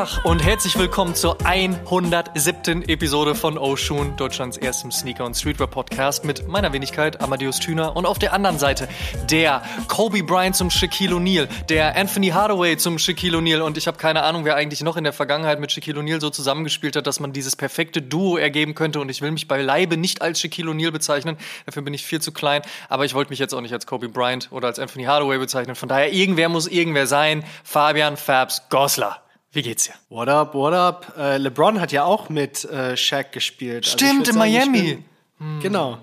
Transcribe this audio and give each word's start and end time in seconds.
Tag 0.00 0.24
und 0.24 0.42
herzlich 0.42 0.78
willkommen 0.78 1.14
zur 1.14 1.36
107. 1.44 2.88
Episode 2.88 3.34
von 3.34 3.58
Oshun, 3.58 4.16
Deutschlands 4.16 4.56
erstem 4.56 4.90
Sneaker- 4.90 5.26
und 5.26 5.36
Streetwear-Podcast 5.36 6.24
mit 6.24 6.48
meiner 6.48 6.72
Wenigkeit 6.72 7.20
Amadeus 7.20 7.58
Thüner 7.58 7.94
und 7.94 8.06
auf 8.06 8.18
der 8.18 8.32
anderen 8.32 8.58
Seite 8.58 8.88
der 9.28 9.62
Kobe 9.88 10.22
Bryant 10.22 10.56
zum 10.56 10.70
Shaquille 10.70 11.14
O'Neal, 11.14 11.48
der 11.68 11.96
Anthony 11.98 12.28
Hardaway 12.28 12.78
zum 12.78 12.98
Shaquille 12.98 13.36
O'Neal 13.36 13.60
und 13.60 13.76
ich 13.76 13.86
habe 13.86 13.98
keine 13.98 14.22
Ahnung, 14.22 14.46
wer 14.46 14.56
eigentlich 14.56 14.80
noch 14.80 14.96
in 14.96 15.04
der 15.04 15.12
Vergangenheit 15.12 15.60
mit 15.60 15.70
Shaquille 15.70 16.00
O'Neal 16.00 16.22
so 16.22 16.30
zusammengespielt 16.30 16.96
hat, 16.96 17.06
dass 17.06 17.20
man 17.20 17.34
dieses 17.34 17.54
perfekte 17.54 18.00
Duo 18.00 18.38
ergeben 18.38 18.74
könnte 18.74 19.00
und 19.00 19.10
ich 19.10 19.20
will 19.20 19.32
mich 19.32 19.48
beileibe 19.48 19.98
nicht 19.98 20.22
als 20.22 20.40
Shaquille 20.40 20.70
O'Neal 20.70 20.92
bezeichnen, 20.92 21.36
dafür 21.66 21.82
bin 21.82 21.92
ich 21.92 22.06
viel 22.06 22.22
zu 22.22 22.32
klein, 22.32 22.62
aber 22.88 23.04
ich 23.04 23.12
wollte 23.12 23.28
mich 23.28 23.38
jetzt 23.38 23.52
auch 23.52 23.60
nicht 23.60 23.74
als 23.74 23.86
Kobe 23.86 24.08
Bryant 24.08 24.48
oder 24.50 24.68
als 24.68 24.78
Anthony 24.78 25.04
Hardaway 25.04 25.36
bezeichnen, 25.36 25.76
von 25.76 25.90
daher 25.90 26.10
irgendwer 26.10 26.48
muss 26.48 26.68
irgendwer 26.68 27.06
sein, 27.06 27.44
Fabian 27.64 28.16
Fabs 28.16 28.62
Gosler. 28.70 29.20
Wie 29.52 29.62
geht's 29.62 29.84
dir? 29.84 29.94
What 30.08 30.28
up, 30.28 30.54
what 30.54 30.72
up? 30.72 31.12
Äh, 31.18 31.38
LeBron 31.38 31.80
hat 31.80 31.90
ja 31.90 32.04
auch 32.04 32.28
mit 32.28 32.64
äh, 32.64 32.96
Shaq 32.96 33.32
gespielt. 33.32 33.84
Also 33.84 33.98
Stimmt, 33.98 34.28
in 34.28 34.34
sagen, 34.34 34.38
Miami. 34.38 35.02
Bin, 35.38 35.60
Genau. 35.60 35.98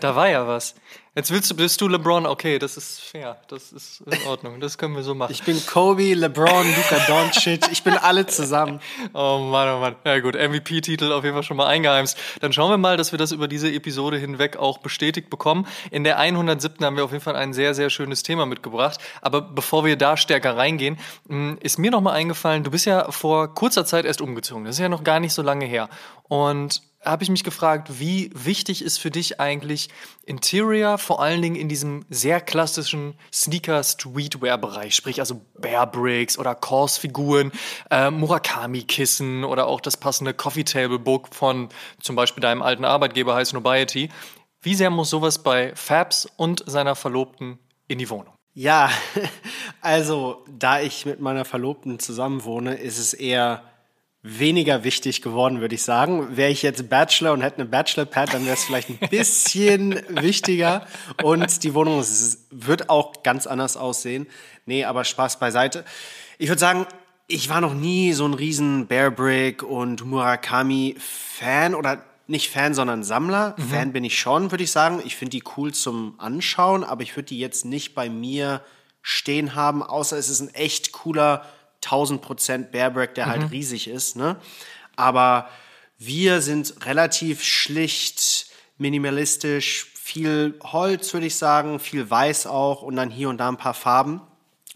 Da 0.00 0.14
war 0.14 0.28
ja 0.28 0.46
was. 0.46 0.74
Jetzt 1.14 1.30
willst 1.30 1.50
du, 1.50 1.54
bist 1.54 1.78
du 1.78 1.88
LeBron, 1.88 2.24
okay, 2.24 2.58
das 2.58 2.78
ist 2.78 2.98
fair, 2.98 3.36
das 3.48 3.70
ist 3.70 4.00
in 4.00 4.26
Ordnung, 4.26 4.60
das 4.60 4.78
können 4.78 4.96
wir 4.96 5.02
so 5.02 5.14
machen. 5.14 5.30
Ich 5.30 5.42
bin 5.42 5.60
Kobe, 5.66 6.14
LeBron, 6.14 6.66
Luka 6.74 7.04
Doncic, 7.06 7.70
ich 7.70 7.82
bin 7.82 7.98
alle 7.98 8.26
zusammen. 8.26 8.80
Oh 9.12 9.46
Mann, 9.50 9.68
oh 9.68 9.80
Mann. 9.80 9.96
Ja 10.06 10.20
gut, 10.20 10.36
MVP-Titel 10.36 11.12
auf 11.12 11.22
jeden 11.22 11.34
Fall 11.34 11.42
schon 11.42 11.58
mal 11.58 11.66
eingeheimst. 11.66 12.16
Dann 12.40 12.54
schauen 12.54 12.70
wir 12.70 12.78
mal, 12.78 12.96
dass 12.96 13.12
wir 13.12 13.18
das 13.18 13.30
über 13.30 13.46
diese 13.46 13.70
Episode 13.70 14.16
hinweg 14.16 14.56
auch 14.56 14.78
bestätigt 14.78 15.28
bekommen. 15.28 15.66
In 15.90 16.02
der 16.02 16.18
107. 16.18 16.82
haben 16.82 16.96
wir 16.96 17.04
auf 17.04 17.12
jeden 17.12 17.22
Fall 17.22 17.36
ein 17.36 17.52
sehr, 17.52 17.74
sehr 17.74 17.90
schönes 17.90 18.22
Thema 18.22 18.46
mitgebracht. 18.46 18.98
Aber 19.20 19.42
bevor 19.42 19.84
wir 19.84 19.96
da 19.96 20.16
stärker 20.16 20.56
reingehen, 20.56 20.98
hm, 21.28 21.58
ist 21.60 21.78
mir 21.78 21.90
nochmal 21.90 22.14
eingefallen, 22.14 22.64
du 22.64 22.70
bist 22.70 22.86
ja 22.86 23.10
vor 23.10 23.54
kurzer 23.54 23.84
Zeit 23.84 24.06
erst 24.06 24.22
umgezogen. 24.22 24.64
Das 24.64 24.76
ist 24.76 24.80
ja 24.80 24.88
noch 24.88 25.04
gar 25.04 25.20
nicht 25.20 25.34
so 25.34 25.42
lange 25.42 25.66
her. 25.66 25.90
Und 26.28 26.80
habe 27.04 27.24
ich 27.24 27.30
mich 27.30 27.44
gefragt, 27.44 27.98
wie 27.98 28.30
wichtig 28.34 28.82
ist 28.82 28.98
für 28.98 29.10
dich 29.10 29.40
eigentlich 29.40 29.88
Interior, 30.24 30.98
vor 30.98 31.20
allen 31.20 31.42
Dingen 31.42 31.56
in 31.56 31.68
diesem 31.68 32.04
sehr 32.10 32.40
klassischen 32.40 33.14
Sneaker-Streetwear-Bereich, 33.32 34.94
sprich 34.94 35.20
also 35.20 35.40
Bear 35.58 35.86
Bricks 35.86 36.38
oder 36.38 36.54
Kors-Figuren, 36.54 37.50
äh, 37.90 38.10
Murakami-Kissen 38.10 39.44
oder 39.44 39.66
auch 39.66 39.80
das 39.80 39.96
passende 39.96 40.32
Coffee-Table-Book 40.32 41.34
von 41.34 41.68
zum 42.00 42.14
Beispiel 42.14 42.40
deinem 42.40 42.62
alten 42.62 42.84
Arbeitgeber 42.84 43.34
heißt 43.34 43.52
Nobiety. 43.52 44.08
Wie 44.60 44.74
sehr 44.74 44.90
muss 44.90 45.10
sowas 45.10 45.42
bei 45.42 45.74
Fabs 45.74 46.28
und 46.36 46.62
seiner 46.66 46.94
Verlobten 46.94 47.58
in 47.88 47.98
die 47.98 48.08
Wohnung? 48.10 48.34
Ja, 48.54 48.90
also 49.80 50.44
da 50.48 50.80
ich 50.80 51.04
mit 51.06 51.20
meiner 51.20 51.44
Verlobten 51.44 51.98
zusammenwohne, 51.98 52.74
ist 52.74 52.98
es 52.98 53.14
eher 53.14 53.64
weniger 54.22 54.84
wichtig 54.84 55.20
geworden, 55.20 55.60
würde 55.60 55.74
ich 55.74 55.82
sagen. 55.82 56.36
Wäre 56.36 56.50
ich 56.50 56.62
jetzt 56.62 56.88
Bachelor 56.88 57.32
und 57.32 57.42
hätte 57.42 57.56
eine 57.56 57.66
Bachelor-Pad, 57.66 58.34
dann 58.34 58.44
wäre 58.44 58.54
es 58.54 58.64
vielleicht 58.64 58.88
ein 58.88 59.08
bisschen 59.08 60.00
wichtiger. 60.08 60.86
Und 61.22 61.64
die 61.64 61.74
Wohnung 61.74 62.04
wird 62.50 62.88
auch 62.88 63.22
ganz 63.22 63.46
anders 63.46 63.76
aussehen. 63.76 64.26
Nee, 64.64 64.84
aber 64.84 65.04
Spaß 65.04 65.40
beiseite. 65.40 65.84
Ich 66.38 66.48
würde 66.48 66.60
sagen, 66.60 66.86
ich 67.26 67.48
war 67.48 67.60
noch 67.60 67.74
nie 67.74 68.12
so 68.12 68.24
ein 68.26 68.34
riesen 68.34 68.86
Bear 68.86 69.10
Brick 69.10 69.62
und 69.62 70.04
Murakami-Fan 70.04 71.74
oder 71.74 72.04
nicht 72.28 72.50
Fan, 72.50 72.74
sondern 72.74 73.02
Sammler. 73.02 73.56
Mhm. 73.58 73.62
Fan 73.62 73.92
bin 73.92 74.04
ich 74.04 74.18
schon, 74.18 74.52
würde 74.52 74.64
ich 74.64 74.70
sagen. 74.70 75.02
Ich 75.04 75.16
finde 75.16 75.30
die 75.30 75.44
cool 75.56 75.72
zum 75.74 76.14
Anschauen, 76.18 76.84
aber 76.84 77.02
ich 77.02 77.16
würde 77.16 77.26
die 77.26 77.38
jetzt 77.38 77.64
nicht 77.64 77.94
bei 77.94 78.08
mir 78.08 78.62
stehen 79.02 79.56
haben, 79.56 79.82
außer 79.82 80.16
es 80.16 80.28
ist 80.28 80.40
ein 80.40 80.54
echt 80.54 80.92
cooler 80.92 81.44
1000 81.84 82.22
Prozent 82.22 82.72
Bareback, 82.72 83.14
der 83.14 83.26
halt 83.26 83.38
mhm. 83.38 83.42
halt 83.44 83.52
riesig 83.52 83.88
ist. 83.88 84.16
Ne? 84.16 84.36
Aber 84.96 85.48
wir 85.98 86.40
sind 86.40 86.84
relativ 86.84 87.42
schlicht, 87.42 88.46
minimalistisch, 88.78 89.86
viel 89.94 90.58
Holz, 90.62 91.12
würde 91.12 91.26
ich 91.26 91.36
sagen, 91.36 91.78
viel 91.78 92.10
Weiß 92.10 92.46
auch 92.46 92.82
und 92.82 92.96
dann 92.96 93.10
hier 93.10 93.28
und 93.28 93.38
da 93.38 93.48
ein 93.48 93.56
paar 93.56 93.74
Farben. 93.74 94.20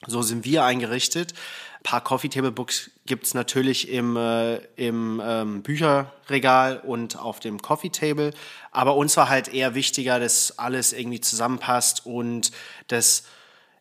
So 0.07 0.23
sind 0.23 0.45
wir 0.45 0.65
eingerichtet. 0.65 1.35
Ein 1.81 1.83
paar 1.83 2.05
Coffee 2.05 2.29
Table 2.29 2.53
Books 2.53 2.91
gibt 3.07 3.27
es 3.27 3.35
natürlich 3.35 3.89
im, 3.89 4.17
äh, 4.17 4.57
im 4.77 5.21
ähm, 5.25 5.63
Bücherregal 5.63 6.79
und 6.79 7.19
auf 7.19 7.41
dem 7.41 7.61
Coffee 7.61 7.91
Table. 7.91 8.33
Aber 8.71 8.97
uns 8.97 9.17
war 9.17 9.29
halt 9.29 9.49
eher 9.49 9.75
wichtiger, 9.75 10.21
dass 10.21 10.59
alles 10.59 10.93
irgendwie 10.93 11.21
zusammenpasst 11.21 12.07
und 12.07 12.53
dass 12.89 13.25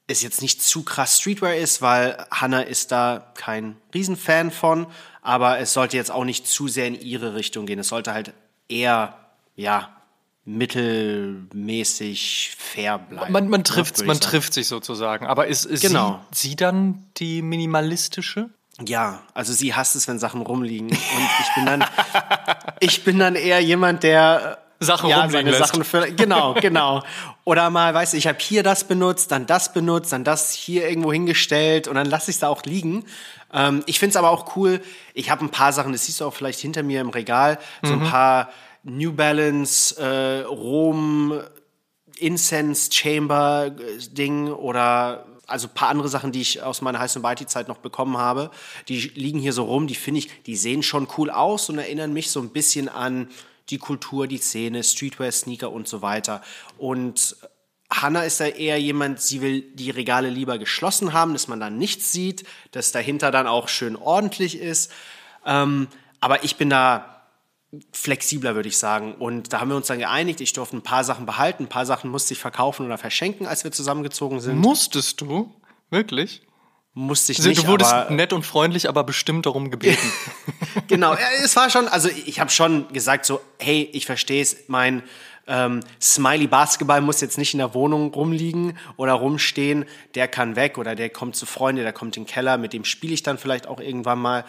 es 0.08 0.22
jetzt 0.22 0.42
nicht 0.42 0.62
zu 0.62 0.84
krass 0.84 1.20
Streetwear 1.20 1.56
ist, 1.56 1.82
weil 1.82 2.26
Hannah 2.32 2.62
ist 2.62 2.92
da 2.92 3.32
kein 3.36 3.78
Riesenfan 3.94 4.52
von, 4.52 4.88
aber 5.22 5.60
es 5.60 5.74
sollte 5.74 5.98
jetzt 5.98 6.12
auch 6.12 6.26
nicht 6.26 6.48
zu 6.48 6.68
sehr 6.68 6.88
in 6.88 7.00
ihre 7.00 7.36
Richtung 7.36 7.66
gehen. 7.66 7.80
Es 7.80 7.88
sollte 7.88 8.14
halt 8.14 8.34
eher, 8.70 9.18
ja, 9.56 9.96
mittelmäßig 10.46 11.36
fair 12.58 13.00
bleiben. 13.00 13.34
Man, 13.34 13.50
man 13.50 13.64
trifft, 13.64 14.06
man 14.06 14.20
trifft 14.20 14.54
sich 14.54 14.68
sozusagen. 14.68 15.26
Aber 15.26 15.48
ist, 15.48 15.66
ist 15.66 15.82
genau. 15.82 16.24
sie, 16.32 16.50
sie 16.50 16.56
dann 16.56 17.08
die 17.18 17.42
minimalistische? 17.42 18.52
Ja, 18.86 19.24
also 19.34 19.54
sie 19.54 19.74
hasst 19.74 19.96
es, 19.96 20.08
wenn 20.08 20.20
Sachen 20.20 20.42
rumliegen. 20.42 20.90
Und 20.90 20.98
ich 20.98 21.56
bin 21.56 21.66
dann, 21.66 21.84
ich 22.80 23.04
bin 23.04 23.18
dann 23.18 23.36
eher 23.36 23.60
jemand, 23.60 24.04
der 24.04 24.60
Sachen 24.86 25.10
ja, 25.10 25.22
rumliegen 25.22 25.48
lässt. 25.48 25.60
Sachen 25.60 25.84
für, 25.84 26.12
genau, 26.12 26.54
genau. 26.62 27.04
Oder 27.44 27.70
mal, 27.70 27.94
weißt 27.94 28.14
du, 28.14 28.18
ich 28.18 28.28
habe 28.28 28.38
hier 28.40 28.64
das 28.64 28.86
benutzt, 28.86 29.32
dann 29.32 29.46
das 29.46 29.74
benutzt, 29.74 30.14
dann 30.14 30.24
das 30.24 30.52
hier 30.52 30.88
irgendwo 30.88 31.12
hingestellt 31.12 31.88
und 31.88 31.96
dann 31.96 32.08
lasse 32.08 32.32
ich 32.32 32.38
es 32.38 32.40
da 32.40 32.48
auch 32.48 32.64
liegen. 32.64 33.06
Ähm, 33.54 33.84
ich 33.86 34.00
finde 34.00 34.12
es 34.12 34.16
aber 34.16 34.30
auch 34.30 34.56
cool. 34.56 34.82
Ich 35.14 35.30
habe 35.30 35.44
ein 35.44 35.52
paar 35.52 35.74
Sachen, 35.74 35.92
das 35.92 36.06
siehst 36.06 36.22
du 36.22 36.26
auch 36.26 36.34
vielleicht 36.34 36.60
hinter 36.60 36.84
mir 36.84 37.02
im 37.02 37.10
Regal, 37.10 37.60
so 37.84 37.94
ein 37.94 38.00
mhm. 38.00 38.10
paar 38.10 38.50
New 38.84 39.14
Balance, 39.14 40.00
äh, 40.00 40.46
Rom, 40.46 41.40
Incense 42.18 42.92
Chamber 42.92 43.68
äh, 43.68 43.98
Ding 44.14 44.52
oder 44.52 45.26
also 45.48 45.68
ein 45.68 45.74
paar 45.74 45.90
andere 45.90 46.08
Sachen, 46.08 46.32
die 46.32 46.42
ich 46.42 46.62
aus 46.62 46.82
meiner 46.82 47.00
High 47.00 47.12
Society 47.12 47.46
Zeit 47.46 47.68
noch 47.68 47.78
bekommen 47.78 48.18
habe, 48.18 48.52
die 48.88 49.00
liegen 49.00 49.40
hier 49.40 49.54
so 49.54 49.66
rum, 49.66 49.88
die 49.88 49.96
finde 49.96 50.20
ich, 50.20 50.44
die 50.44 50.56
sehen 50.56 50.84
schon 50.84 51.08
cool 51.18 51.30
aus 51.30 51.70
und 51.70 51.78
erinnern 51.78 52.14
mich 52.14 52.32
so 52.32 52.40
ein 52.40 52.50
bisschen 52.50 52.90
an 52.90 53.30
die 53.70 53.78
Kultur, 53.78 54.28
die 54.28 54.38
Szene, 54.38 54.84
Streetwear, 54.84 55.32
Sneaker 55.32 55.72
und 55.72 55.88
so 55.88 56.02
weiter. 56.02 56.42
Und 56.78 57.36
Hannah 57.90 58.24
ist 58.24 58.40
da 58.40 58.46
eher 58.46 58.80
jemand, 58.80 59.22
sie 59.22 59.42
will 59.42 59.62
die 59.62 59.90
Regale 59.90 60.30
lieber 60.30 60.58
geschlossen 60.58 61.14
haben, 61.14 61.34
dass 61.34 61.48
man 61.48 61.60
da 61.60 61.70
nichts 61.70 62.12
sieht, 62.12 62.46
dass 62.72 62.92
dahinter 62.92 63.32
dann 63.32 63.48
auch 63.48 63.68
schön 63.68 63.96
ordentlich 63.96 64.60
ist. 64.60 64.92
Ähm, 65.46 65.88
aber 66.20 66.44
ich 66.44 66.56
bin 66.56 66.70
da 66.70 67.16
flexibler, 67.92 68.56
würde 68.56 68.70
ich 68.70 68.78
sagen. 68.78 69.16
Und 69.16 69.54
da 69.54 69.60
haben 69.60 69.70
wir 69.70 69.76
uns 69.76 69.88
dann 69.88 70.00
geeinigt, 70.00 70.42
ich 70.42 70.54
durfte 70.54 70.78
ein 70.78 70.82
paar 70.82 71.04
Sachen 71.04 71.26
behalten, 71.26 71.64
ein 71.64 71.70
paar 71.70 71.86
Sachen 71.86 72.10
musste 72.10 72.34
ich 72.34 72.40
verkaufen 72.40 72.86
oder 72.86 72.98
verschenken, 72.98 73.48
als 73.48 73.64
wir 73.64 73.72
zusammengezogen 73.72 74.40
sind. 74.40 74.58
Musstest 74.58 75.22
du? 75.22 75.54
Wirklich? 75.90 76.42
Musste 76.96 77.34
ich 77.34 77.40
also, 77.40 77.50
nicht. 77.50 77.64
Du 77.64 77.68
wurdest 77.68 77.94
aber, 77.94 78.10
nett 78.10 78.34
und 78.34 78.44
freundlich, 78.44 78.90
aber 78.90 79.04
bestimmt 79.04 79.46
darum 79.46 79.70
gebeten. 79.70 80.12
genau, 80.88 81.16
es 81.44 81.56
war 81.56 81.70
schon, 81.70 81.88
also 81.88 82.10
ich 82.10 82.40
habe 82.40 82.50
schon 82.50 82.92
gesagt 82.92 83.26
so, 83.26 83.42
hey, 83.60 83.88
ich 83.94 84.06
verstehe 84.06 84.42
es, 84.42 84.56
mein 84.68 85.04
ähm, 85.48 85.82
Smiley 86.02 86.48
Basketball 86.48 87.02
muss 87.02 87.22
jetzt 87.22 87.38
nicht 87.38 87.54
in 87.54 87.60
der 87.60 87.74
Wohnung 87.74 88.14
rumliegen 88.14 88.78
oder 88.98 89.14
rumstehen, 89.14 89.86
der 90.16 90.28
kann 90.28 90.56
weg 90.56 90.78
oder 90.78 90.96
der 90.96 91.10
kommt 91.10 91.36
zu 91.36 91.46
Freunden, 91.46 91.84
der 91.84 91.94
kommt 91.94 92.18
in 92.18 92.24
den 92.24 92.30
Keller, 92.30 92.58
mit 92.58 92.74
dem 92.74 92.86
spiele 92.86 93.14
ich 93.14 93.22
dann 93.22 93.38
vielleicht 93.38 93.68
auch 93.68 93.80
irgendwann 93.80 94.20
mal. 94.20 94.46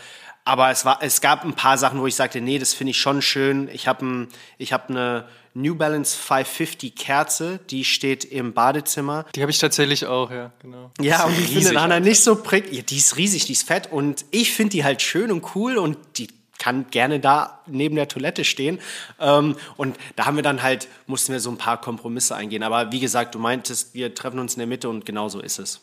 Aber 0.47 0.71
es, 0.71 0.85
war, 0.85 0.99
es 1.03 1.21
gab 1.21 1.45
ein 1.45 1.55
paar 1.55 1.77
Sachen, 1.77 2.01
wo 2.01 2.07
ich 2.07 2.15
sagte, 2.15 2.41
nee, 2.41 2.61
das 2.61 2.73
finde 2.73 2.93
ich 2.93 3.01
schon 3.01 3.21
schön. 3.21 3.69
Ich 3.73 3.89
habe 3.89 4.29
ich 4.59 4.73
hab 4.73 4.89
eine 4.89 5.27
New 5.55 5.75
Balance 5.75 6.17
550 6.17 6.95
Kerze, 6.95 7.59
die 7.69 7.85
steht 7.85 8.25
im 8.25 8.53
Badezimmer. 8.53 9.27
Die 9.35 9.41
habe 9.41 9.51
ich 9.51 9.59
tatsächlich 9.59 10.07
auch, 10.07 10.31
ja, 10.31 10.53
genau. 10.61 10.93
Ja, 11.01 11.25
und 11.25 11.37
die 11.37 11.43
finde 11.43 11.81
Anna 11.81 11.99
nicht 11.99 12.23
so 12.23 12.37
prick. 12.37 12.73
Ja, 12.73 12.83
die 12.83 12.97
ist 12.97 13.17
riesig, 13.17 13.47
die 13.47 13.55
ist 13.55 13.67
fett 13.67 13.91
und 13.91 14.25
ich 14.31 14.53
finde 14.53 14.71
die 14.71 14.85
halt 14.85 15.03
schön 15.03 15.33
und 15.33 15.57
cool 15.57 15.79
und 15.79 15.99
die 16.17 16.29
kann 16.59 16.87
gerne 16.91 17.21
da 17.21 17.61
neben 17.67 17.97
der 17.97 18.09
Toilette 18.09 18.45
stehen. 18.45 18.79
Ähm, 19.21 19.57
und 19.77 19.97
da 20.17 20.27
haben 20.27 20.37
wir 20.37 20.43
dann 20.43 20.63
halt, 20.63 20.89
mussten 21.07 21.33
wir 21.33 21.41
so 21.41 21.51
ein 21.51 21.59
paar 21.59 21.81
Kompromisse 21.81 22.35
eingehen. 22.35 22.63
Aber 22.63 22.93
wie 22.93 23.01
gesagt, 23.01 23.35
du 23.35 23.39
meintest, 23.39 23.95
wir 23.95 24.15
treffen 24.15 24.39
uns 24.39 24.55
in 24.55 24.61
der 24.61 24.67
Mitte 24.67 24.89
und 24.89 25.05
genau 25.05 25.29
so 25.29 25.41
ist 25.41 25.59
es. 25.59 25.81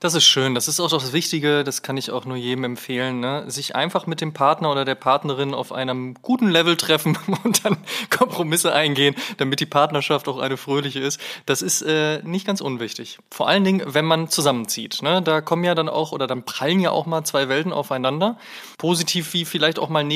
Das 0.00 0.14
ist 0.14 0.24
schön. 0.24 0.54
Das 0.54 0.68
ist 0.68 0.80
auch 0.80 0.90
das 0.90 1.12
Wichtige. 1.12 1.64
Das 1.64 1.82
kann 1.82 1.96
ich 1.96 2.10
auch 2.10 2.26
nur 2.26 2.36
jedem 2.36 2.64
empfehlen. 2.64 3.20
Ne? 3.20 3.44
Sich 3.50 3.74
einfach 3.74 4.06
mit 4.06 4.20
dem 4.20 4.34
Partner 4.34 4.70
oder 4.70 4.84
der 4.84 4.94
Partnerin 4.94 5.54
auf 5.54 5.72
einem 5.72 6.14
guten 6.20 6.50
Level 6.50 6.76
treffen 6.76 7.18
und 7.44 7.64
dann 7.64 7.78
Kompromisse 8.10 8.72
eingehen, 8.72 9.14
damit 9.38 9.60
die 9.60 9.66
Partnerschaft 9.66 10.28
auch 10.28 10.38
eine 10.38 10.56
fröhliche 10.56 11.00
ist. 11.00 11.18
Das 11.46 11.62
ist 11.62 11.82
äh, 11.82 12.22
nicht 12.22 12.46
ganz 12.46 12.60
unwichtig. 12.60 13.18
Vor 13.30 13.48
allen 13.48 13.64
Dingen, 13.64 13.82
wenn 13.86 14.04
man 14.04 14.28
zusammenzieht. 14.28 15.02
Ne? 15.02 15.22
Da 15.22 15.40
kommen 15.40 15.64
ja 15.64 15.74
dann 15.74 15.88
auch 15.88 16.12
oder 16.12 16.26
dann 16.26 16.44
prallen 16.44 16.80
ja 16.80 16.90
auch 16.90 17.06
mal 17.06 17.24
zwei 17.24 17.48
Welten 17.48 17.72
aufeinander. 17.72 18.38
Positiv 18.76 19.32
wie 19.32 19.44
vielleicht 19.44 19.78
auch 19.78 19.88
mal 19.88 20.04
negativ. 20.04 20.13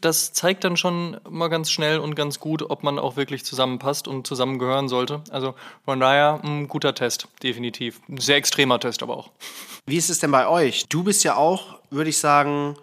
Das 0.00 0.32
zeigt 0.32 0.64
dann 0.64 0.76
schon 0.76 1.20
mal 1.28 1.48
ganz 1.48 1.70
schnell 1.70 1.98
und 1.98 2.14
ganz 2.14 2.40
gut, 2.40 2.70
ob 2.70 2.82
man 2.82 2.98
auch 2.98 3.16
wirklich 3.16 3.44
zusammenpasst 3.44 4.08
und 4.08 4.26
zusammengehören 4.26 4.88
sollte. 4.88 5.22
Also 5.30 5.54
von 5.84 6.00
daher 6.00 6.40
ein 6.42 6.68
guter 6.68 6.94
Test, 6.94 7.28
definitiv. 7.42 8.00
Ein 8.08 8.18
sehr 8.18 8.36
extremer 8.36 8.80
Test 8.80 9.02
aber 9.02 9.16
auch. 9.16 9.30
Wie 9.86 9.96
ist 9.96 10.10
es 10.10 10.18
denn 10.18 10.30
bei 10.30 10.48
euch? 10.48 10.86
Du 10.88 11.04
bist 11.04 11.24
ja 11.24 11.36
auch, 11.36 11.78
würde 11.90 12.10
ich 12.10 12.18
sagen, 12.18 12.76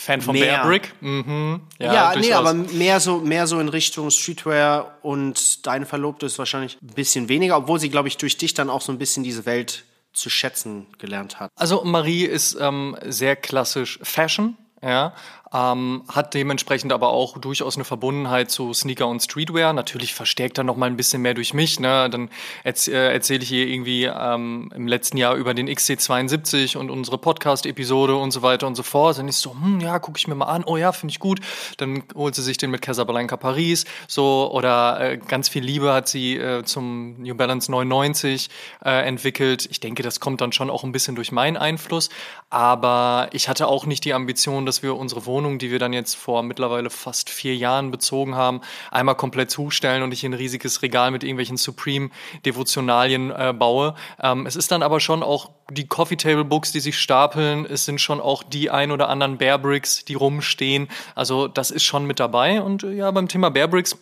Fan 0.00 0.20
von 0.20 0.34
mehr. 0.34 0.58
Bearbrick? 0.58 0.94
Mhm. 1.00 1.60
Ja, 1.80 1.92
Ja, 1.92 2.16
nee, 2.16 2.32
aber 2.32 2.54
mehr 2.54 3.00
so, 3.00 3.18
mehr 3.18 3.48
so 3.48 3.58
in 3.58 3.68
Richtung 3.68 4.12
Streetwear 4.12 4.96
und 5.02 5.66
deine 5.66 5.86
Verlobte 5.86 6.26
ist 6.26 6.38
wahrscheinlich 6.38 6.78
ein 6.80 6.94
bisschen 6.94 7.28
weniger, 7.28 7.56
obwohl 7.56 7.80
sie, 7.80 7.90
glaube 7.90 8.06
ich, 8.06 8.16
durch 8.16 8.36
dich 8.36 8.54
dann 8.54 8.70
auch 8.70 8.80
so 8.80 8.92
ein 8.92 8.98
bisschen 8.98 9.24
diese 9.24 9.44
Welt 9.44 9.84
zu 10.12 10.30
schätzen 10.30 10.86
gelernt 10.98 11.40
hat. 11.40 11.50
Also 11.56 11.82
Marie 11.84 12.24
ist 12.24 12.56
ähm, 12.60 12.96
sehr 13.06 13.34
klassisch 13.34 13.98
Fashion, 14.02 14.56
ja, 14.82 15.14
ähm, 15.52 16.02
hat 16.08 16.34
dementsprechend 16.34 16.92
aber 16.92 17.08
auch 17.08 17.38
durchaus 17.38 17.76
eine 17.76 17.84
Verbundenheit 17.84 18.50
zu 18.50 18.72
Sneaker 18.74 19.06
und 19.06 19.20
Streetwear. 19.20 19.72
Natürlich 19.72 20.14
verstärkt 20.14 20.58
er 20.58 20.64
noch 20.64 20.76
mal 20.76 20.86
ein 20.86 20.96
bisschen 20.96 21.22
mehr 21.22 21.34
durch 21.34 21.54
mich. 21.54 21.80
Ne? 21.80 22.08
Dann 22.10 22.30
erz 22.64 22.88
äh, 22.88 23.12
erzähle 23.12 23.42
ich 23.42 23.52
ihr 23.52 23.66
irgendwie 23.66 24.04
ähm, 24.04 24.70
im 24.74 24.86
letzten 24.86 25.16
Jahr 25.16 25.36
über 25.36 25.54
den 25.54 25.68
XC72 25.68 26.76
und 26.76 26.90
unsere 26.90 27.18
Podcast-Episode 27.18 28.16
und 28.16 28.30
so 28.30 28.42
weiter 28.42 28.66
und 28.66 28.74
so 28.74 28.82
fort. 28.82 29.18
Dann 29.18 29.28
ist 29.28 29.40
so, 29.40 29.52
hm, 29.52 29.80
ja, 29.80 29.98
gucke 29.98 30.18
ich 30.18 30.28
mir 30.28 30.34
mal 30.34 30.46
an. 30.46 30.64
Oh 30.64 30.76
ja, 30.76 30.92
finde 30.92 31.12
ich 31.12 31.18
gut. 31.18 31.40
Dann 31.78 32.02
holt 32.14 32.34
sie 32.34 32.42
sich 32.42 32.58
den 32.58 32.70
mit 32.70 32.82
Casablanca 32.82 33.36
Paris. 33.36 33.84
So 34.06 34.50
oder 34.52 35.00
äh, 35.00 35.16
ganz 35.18 35.48
viel 35.48 35.64
Liebe 35.64 35.92
hat 35.92 36.08
sie 36.08 36.36
äh, 36.36 36.64
zum 36.64 37.20
New 37.22 37.34
Balance 37.34 37.70
99 37.70 38.50
äh, 38.84 39.06
entwickelt. 39.06 39.66
Ich 39.70 39.80
denke, 39.80 40.02
das 40.02 40.20
kommt 40.20 40.40
dann 40.40 40.52
schon 40.52 40.70
auch 40.70 40.84
ein 40.84 40.92
bisschen 40.92 41.14
durch 41.14 41.32
meinen 41.32 41.56
Einfluss. 41.56 42.10
Aber 42.50 43.28
ich 43.32 43.48
hatte 43.48 43.66
auch 43.68 43.86
nicht 43.86 44.04
die 44.04 44.14
Ambition, 44.14 44.66
dass 44.66 44.82
wir 44.82 44.96
unsere 44.96 45.26
Wohnung, 45.26 45.37
die 45.58 45.70
wir 45.70 45.78
dann 45.78 45.92
jetzt 45.92 46.14
vor 46.14 46.42
mittlerweile 46.42 46.90
fast 46.90 47.30
vier 47.30 47.56
Jahren 47.56 47.90
bezogen 47.90 48.34
haben, 48.34 48.60
einmal 48.90 49.14
komplett 49.14 49.50
zustellen 49.50 50.02
und 50.02 50.12
ich 50.12 50.24
ein 50.24 50.34
riesiges 50.34 50.82
Regal 50.82 51.10
mit 51.10 51.22
irgendwelchen 51.22 51.56
Supreme-Devotionalien 51.56 53.30
äh, 53.30 53.54
baue. 53.56 53.94
Ähm, 54.20 54.46
es 54.46 54.56
ist 54.56 54.70
dann 54.72 54.82
aber 54.82 55.00
schon 55.00 55.22
auch 55.22 55.50
die 55.70 55.86
Coffee 55.86 56.16
Table 56.16 56.44
Books, 56.44 56.72
die 56.72 56.80
sich 56.80 56.98
stapeln. 56.98 57.66
Es 57.66 57.84
sind 57.84 58.00
schon 58.00 58.20
auch 58.20 58.42
die 58.42 58.70
ein 58.70 58.90
oder 58.90 59.08
anderen 59.08 59.38
Bear 59.38 59.58
Bricks, 59.58 60.04
die 60.04 60.14
rumstehen. 60.14 60.88
Also 61.14 61.46
das 61.46 61.70
ist 61.70 61.84
schon 61.84 62.06
mit 62.06 62.20
dabei. 62.20 62.60
Und 62.62 62.82
äh, 62.82 62.92
ja, 62.92 63.10
beim 63.10 63.28
Thema 63.28 63.50
Bear 63.50 63.68
Bricks 63.68 63.96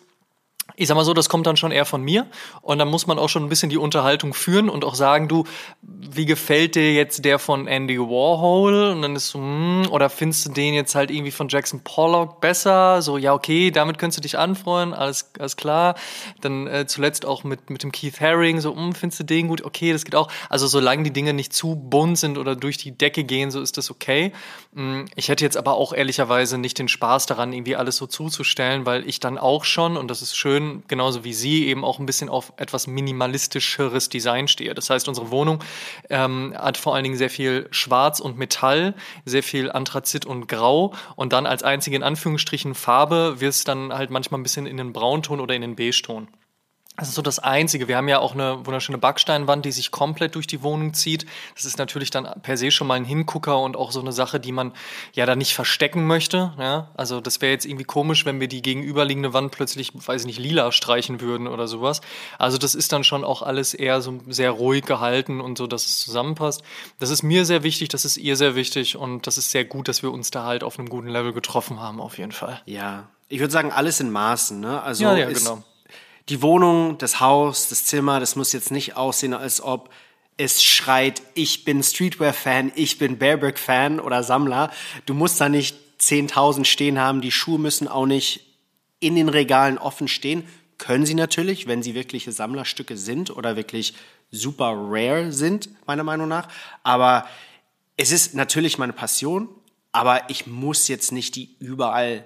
ich 0.75 0.89
sag 0.89 0.95
mal 0.97 1.05
so, 1.05 1.15
das 1.15 1.29
kommt 1.29 1.47
dann 1.47 1.57
schon 1.57 1.71
eher 1.71 1.85
von 1.85 2.03
mir. 2.03 2.27
Und 2.61 2.79
dann 2.79 2.89
muss 2.89 3.07
man 3.07 3.19
auch 3.19 3.29
schon 3.29 3.45
ein 3.45 3.49
bisschen 3.49 3.71
die 3.71 3.79
Unterhaltung 3.79 4.35
führen 4.35 4.69
und 4.69 4.85
auch 4.85 4.95
sagen, 4.95 5.29
du, 5.29 5.45
wie 5.81 6.27
gefällt 6.27 6.75
dir 6.75 6.93
jetzt 6.93 7.25
der 7.25 7.39
von 7.39 7.67
Andy 7.67 7.99
Warhol? 7.99 8.91
Und 8.91 9.01
dann 9.03 9.17
ist 9.17 9.29
so, 9.29 9.39
hm, 9.39 9.87
oder 9.91 10.11
findest 10.11 10.47
du 10.47 10.53
den 10.53 10.75
jetzt 10.75 10.95
halt 10.95 11.11
irgendwie 11.11 11.31
von 11.31 11.49
Jackson 11.49 11.81
Pollock 11.83 12.41
besser? 12.41 13.01
So, 13.01 13.17
ja, 13.17 13.33
okay, 13.33 13.71
damit 13.71 13.99
könntest 13.99 14.19
du 14.19 14.23
dich 14.23 14.39
anfreuen, 14.39 14.93
alles, 14.93 15.31
alles 15.39 15.57
klar. 15.57 15.95
Dann 16.41 16.67
äh, 16.67 16.87
zuletzt 16.87 17.25
auch 17.25 17.45
mit, 17.45 17.71
mit 17.71 17.83
dem 17.83 17.93
Keith 17.93 18.21
Haring, 18.21 18.61
so, 18.61 18.75
hm, 18.75 18.95
findest 18.95 19.21
du 19.21 19.25
den 19.25 19.49
gut? 19.49 19.65
Okay, 19.65 19.93
das 19.93 20.05
geht 20.05 20.15
auch. 20.17 20.31
Also 20.51 20.67
solange 20.67 21.05
die 21.05 21.13
Dinge 21.13 21.33
nicht 21.33 21.53
zu 21.55 21.77
bunt 21.77 22.19
sind 22.19 22.37
oder 22.39 22.57
durch 22.57 22.77
die 22.77 22.97
Decke 22.97 23.25
gehen, 23.25 23.51
so 23.51 23.61
ist 23.61 23.79
das 23.79 23.91
okay. 23.91 24.33
Hm, 24.75 25.07
Ich 25.15 25.29
hätte 25.29 25.45
jetzt 25.45 25.57
aber 25.57 25.75
auch 25.75 25.93
ehrlicherweise 25.93 26.59
nicht 26.59 26.79
den 26.79 26.89
Spaß 26.89 27.27
daran, 27.27 27.53
irgendwie 27.53 27.77
alles 27.77 27.97
so 27.97 28.07
zuzustellen, 28.07 28.85
weil 28.85 29.09
ich 29.09 29.21
dann 29.21 29.39
auch 29.39 29.65
schon, 29.65 29.97
und 29.97 30.11
das 30.11 30.21
ist 30.21 30.37
schön, 30.37 30.56
genauso 30.89 31.25
wie 31.25 31.33
Sie, 31.33 31.67
eben 31.67 31.85
auch 31.85 31.99
ein 31.99 32.07
bisschen 32.07 32.29
auf 32.29 32.53
etwas 32.57 32.87
minimalistischeres 32.87 34.09
Design 34.09 34.49
stehe. 34.49 34.75
Das 34.75 34.91
heißt, 34.91 35.09
unsere 35.09 35.31
Wohnung 35.31 35.63
ähm, 36.11 36.55
hat 36.57 36.77
vor 36.77 36.95
allen 36.95 37.05
Dingen 37.05 37.17
sehr 37.17 37.31
viel 37.31 37.69
Schwarz 37.71 38.21
und 38.21 38.39
Metall, 38.39 38.95
sehr 39.25 39.43
viel 39.43 39.71
Anthrazit 39.71 40.27
und 40.27 40.49
Grau 40.49 40.95
und 41.17 41.33
dann 41.33 41.47
als 41.47 41.63
einzige 41.63 41.97
in 41.97 42.03
Anführungsstrichen 42.03 42.75
Farbe 42.75 43.41
wird 43.41 43.53
es 43.53 43.65
dann 43.65 43.93
halt 43.93 44.11
manchmal 44.11 44.41
ein 44.41 44.43
bisschen 44.43 44.67
in 44.67 44.77
den 44.77 44.93
Braunton 44.93 45.41
oder 45.41 45.55
in 45.55 45.63
den 45.63 45.77
Beige-Ton. 45.77 46.29
Das 46.97 47.09
ist 47.09 47.15
so 47.15 47.23
das 47.23 47.39
Einzige. 47.39 47.89
Wir 47.89 47.97
haben 47.97 48.09
ja 48.09 48.21
auch 48.21 48.33
eine 48.33 48.65
wunderschöne 48.65 48.97
Backsteinwand, 48.97 49.65
die 49.65 49.73
sich 49.73 49.91
komplett 49.91 50.35
durch 50.35 50.47
die 50.47 50.63
Wohnung 50.63 50.95
zieht. 50.95 51.27
Das 51.55 51.67
ist 51.67 51.79
natürlich 51.79 52.11
dann 52.11 52.27
per 52.43 52.57
se 52.57 52.71
schon 52.71 52.87
mal 52.87 52.95
ein 52.95 53.05
Hingucker 53.05 53.61
und 53.61 53.77
auch 53.77 53.93
so 53.93 54.01
eine 54.01 54.13
Sache, 54.13 54.41
die 54.41 54.53
man 54.53 54.73
ja 55.13 55.27
da 55.27 55.37
nicht 55.37 55.55
verstecken 55.55 56.07
möchte. 56.07 56.55
Ja? 56.59 56.89
Also 56.95 57.21
das 57.21 57.43
wäre 57.43 57.53
jetzt 57.53 57.67
irgendwie 57.67 57.85
komisch, 57.85 58.25
wenn 58.25 58.41
wir 58.41 58.49
die 58.49 58.63
gegenüberliegende 58.63 59.35
Wand 59.35 59.53
plötzlich, 59.53 59.93
weiß 59.95 60.23
ich 60.23 60.27
nicht, 60.27 60.39
lila 60.39 60.73
streichen 60.73 61.21
würden 61.21 61.49
oder 61.49 61.69
sowas. 61.69 62.01
Also 62.39 62.57
das 62.57 62.75
ist 62.75 62.93
dann 62.93 63.05
schon 63.05 63.25
auch 63.25 63.43
alles 63.43 63.75
eher 63.75 64.01
so 64.01 64.19
sehr 64.29 64.51
ruhig 64.51 64.85
gehalten 64.87 65.41
und 65.43 65.59
so, 65.59 65.67
dass 65.67 65.85
es 65.85 66.01
zusammenpasst. 66.01 66.63
Das 66.99 67.11
ist 67.11 67.23
mir 67.23 67.45
sehr 67.45 67.63
wichtig, 67.63 67.91
das 67.91 68.07
ist 68.07 68.17
ihr 68.17 68.37
sehr 68.37 68.55
wichtig 68.55 68.97
und 68.97 69.27
das 69.27 69.37
ist 69.37 69.51
sehr 69.51 69.67
gut, 69.67 69.89
dass 69.89 70.03
wir 70.03 70.13
uns 70.13 70.31
da 70.31 70.45
halt 70.45 70.65
auf 70.65 70.79
einem 70.79 70.89
guten 70.89 71.09
Level 71.09 71.35
getroffen 71.35 71.81
haben, 71.81 72.01
auf 72.01 72.17
jeden 72.17 72.33
Fall. 72.33 72.63
Ja, 72.65 73.09
ich 73.29 73.41
würde 73.41 73.53
sagen, 73.53 73.73
alles 73.73 74.01
in 74.01 74.11
Maßen. 74.11 74.61
Ne? 74.61 74.83
Also 74.83 75.05
Ja, 75.05 75.17
ja, 75.17 75.29
genau. 75.29 75.63
Die 76.29 76.43
Wohnung, 76.43 76.99
das 76.99 77.21
Haus, 77.21 77.69
das 77.69 77.85
Zimmer, 77.85 78.21
das 78.21 78.37
muss 78.37 78.53
jetzt 78.53 78.71
nicht 78.71 78.97
aussehen, 78.97 79.35
als 79.35 79.61
ob 79.61 79.91
es 80.37 80.63
schreit, 80.63 81.23
ich 81.35 81.65
bin 81.65 81.83
Streetwear-Fan, 81.83 82.73
ich 82.75 82.99
bin 82.99 83.19
Bearbrick-Fan 83.19 84.01
oder 84.01 84.23
Sammler. 84.23 84.71
Du 85.07 85.15
musst 85.15 85.41
da 85.41 85.49
nicht 85.49 85.77
10.000 86.01 86.65
stehen 86.65 86.99
haben. 86.99 87.21
Die 87.21 87.33
Schuhe 87.33 87.59
müssen 87.59 87.89
auch 87.89 88.07
nicht 88.07 88.41
in 89.01 89.17
den 89.17 89.29
Regalen 89.29 89.79
offen 89.79 90.09
stehen. 90.09 90.47
Können 90.79 91.07
sie 91.07 91.15
natürlich, 91.15 91.67
wenn 91.67 91.83
sie 91.83 91.95
wirkliche 91.95 92.33
Sammlerstücke 92.33 92.99
sind 92.99 93.35
oder 93.35 93.57
wirklich 93.57 93.95
super 94.31 94.75
rare 94.77 95.33
sind, 95.33 95.71
meiner 95.87 96.05
Meinung 96.05 96.29
nach. 96.29 96.49
Aber 96.83 97.27
es 97.97 98.13
ist 98.13 98.35
natürlich 98.35 98.77
meine 98.77 98.93
Passion, 98.93 99.49
aber 99.93 100.29
ich 100.29 100.47
muss 100.47 100.89
jetzt 100.89 101.13
nicht 101.13 101.35
die 101.37 101.57
überall 101.61 102.25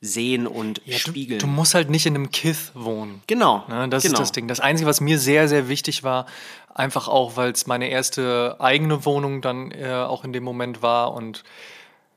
sehen 0.00 0.46
und 0.46 0.80
Ja, 0.84 0.94
du, 0.94 1.10
spiegeln. 1.10 1.40
du 1.40 1.46
musst 1.46 1.74
halt 1.74 1.90
nicht 1.90 2.06
in 2.06 2.14
einem 2.14 2.30
Kith 2.30 2.72
wohnen. 2.74 3.22
genau. 3.26 3.64
Ne, 3.68 3.88
das 3.88 4.02
genau. 4.02 4.14
ist 4.14 4.20
das 4.20 4.32
Ding. 4.32 4.48
Das 4.48 4.60
Einzige, 4.60 4.88
was 4.88 5.00
mir 5.00 5.18
sehr, 5.18 5.48
sehr 5.48 5.68
wichtig 5.68 6.02
war, 6.02 6.26
einfach 6.74 7.08
auch, 7.08 7.36
weil 7.36 7.50
es 7.50 7.66
meine 7.66 7.88
erste 7.88 8.56
eigene 8.58 9.04
Wohnung 9.04 9.42
dann 9.42 9.70
äh, 9.72 9.92
auch 9.92 10.24
in 10.24 10.32
dem 10.32 10.44
Moment 10.44 10.82
war 10.82 11.12
und 11.12 11.44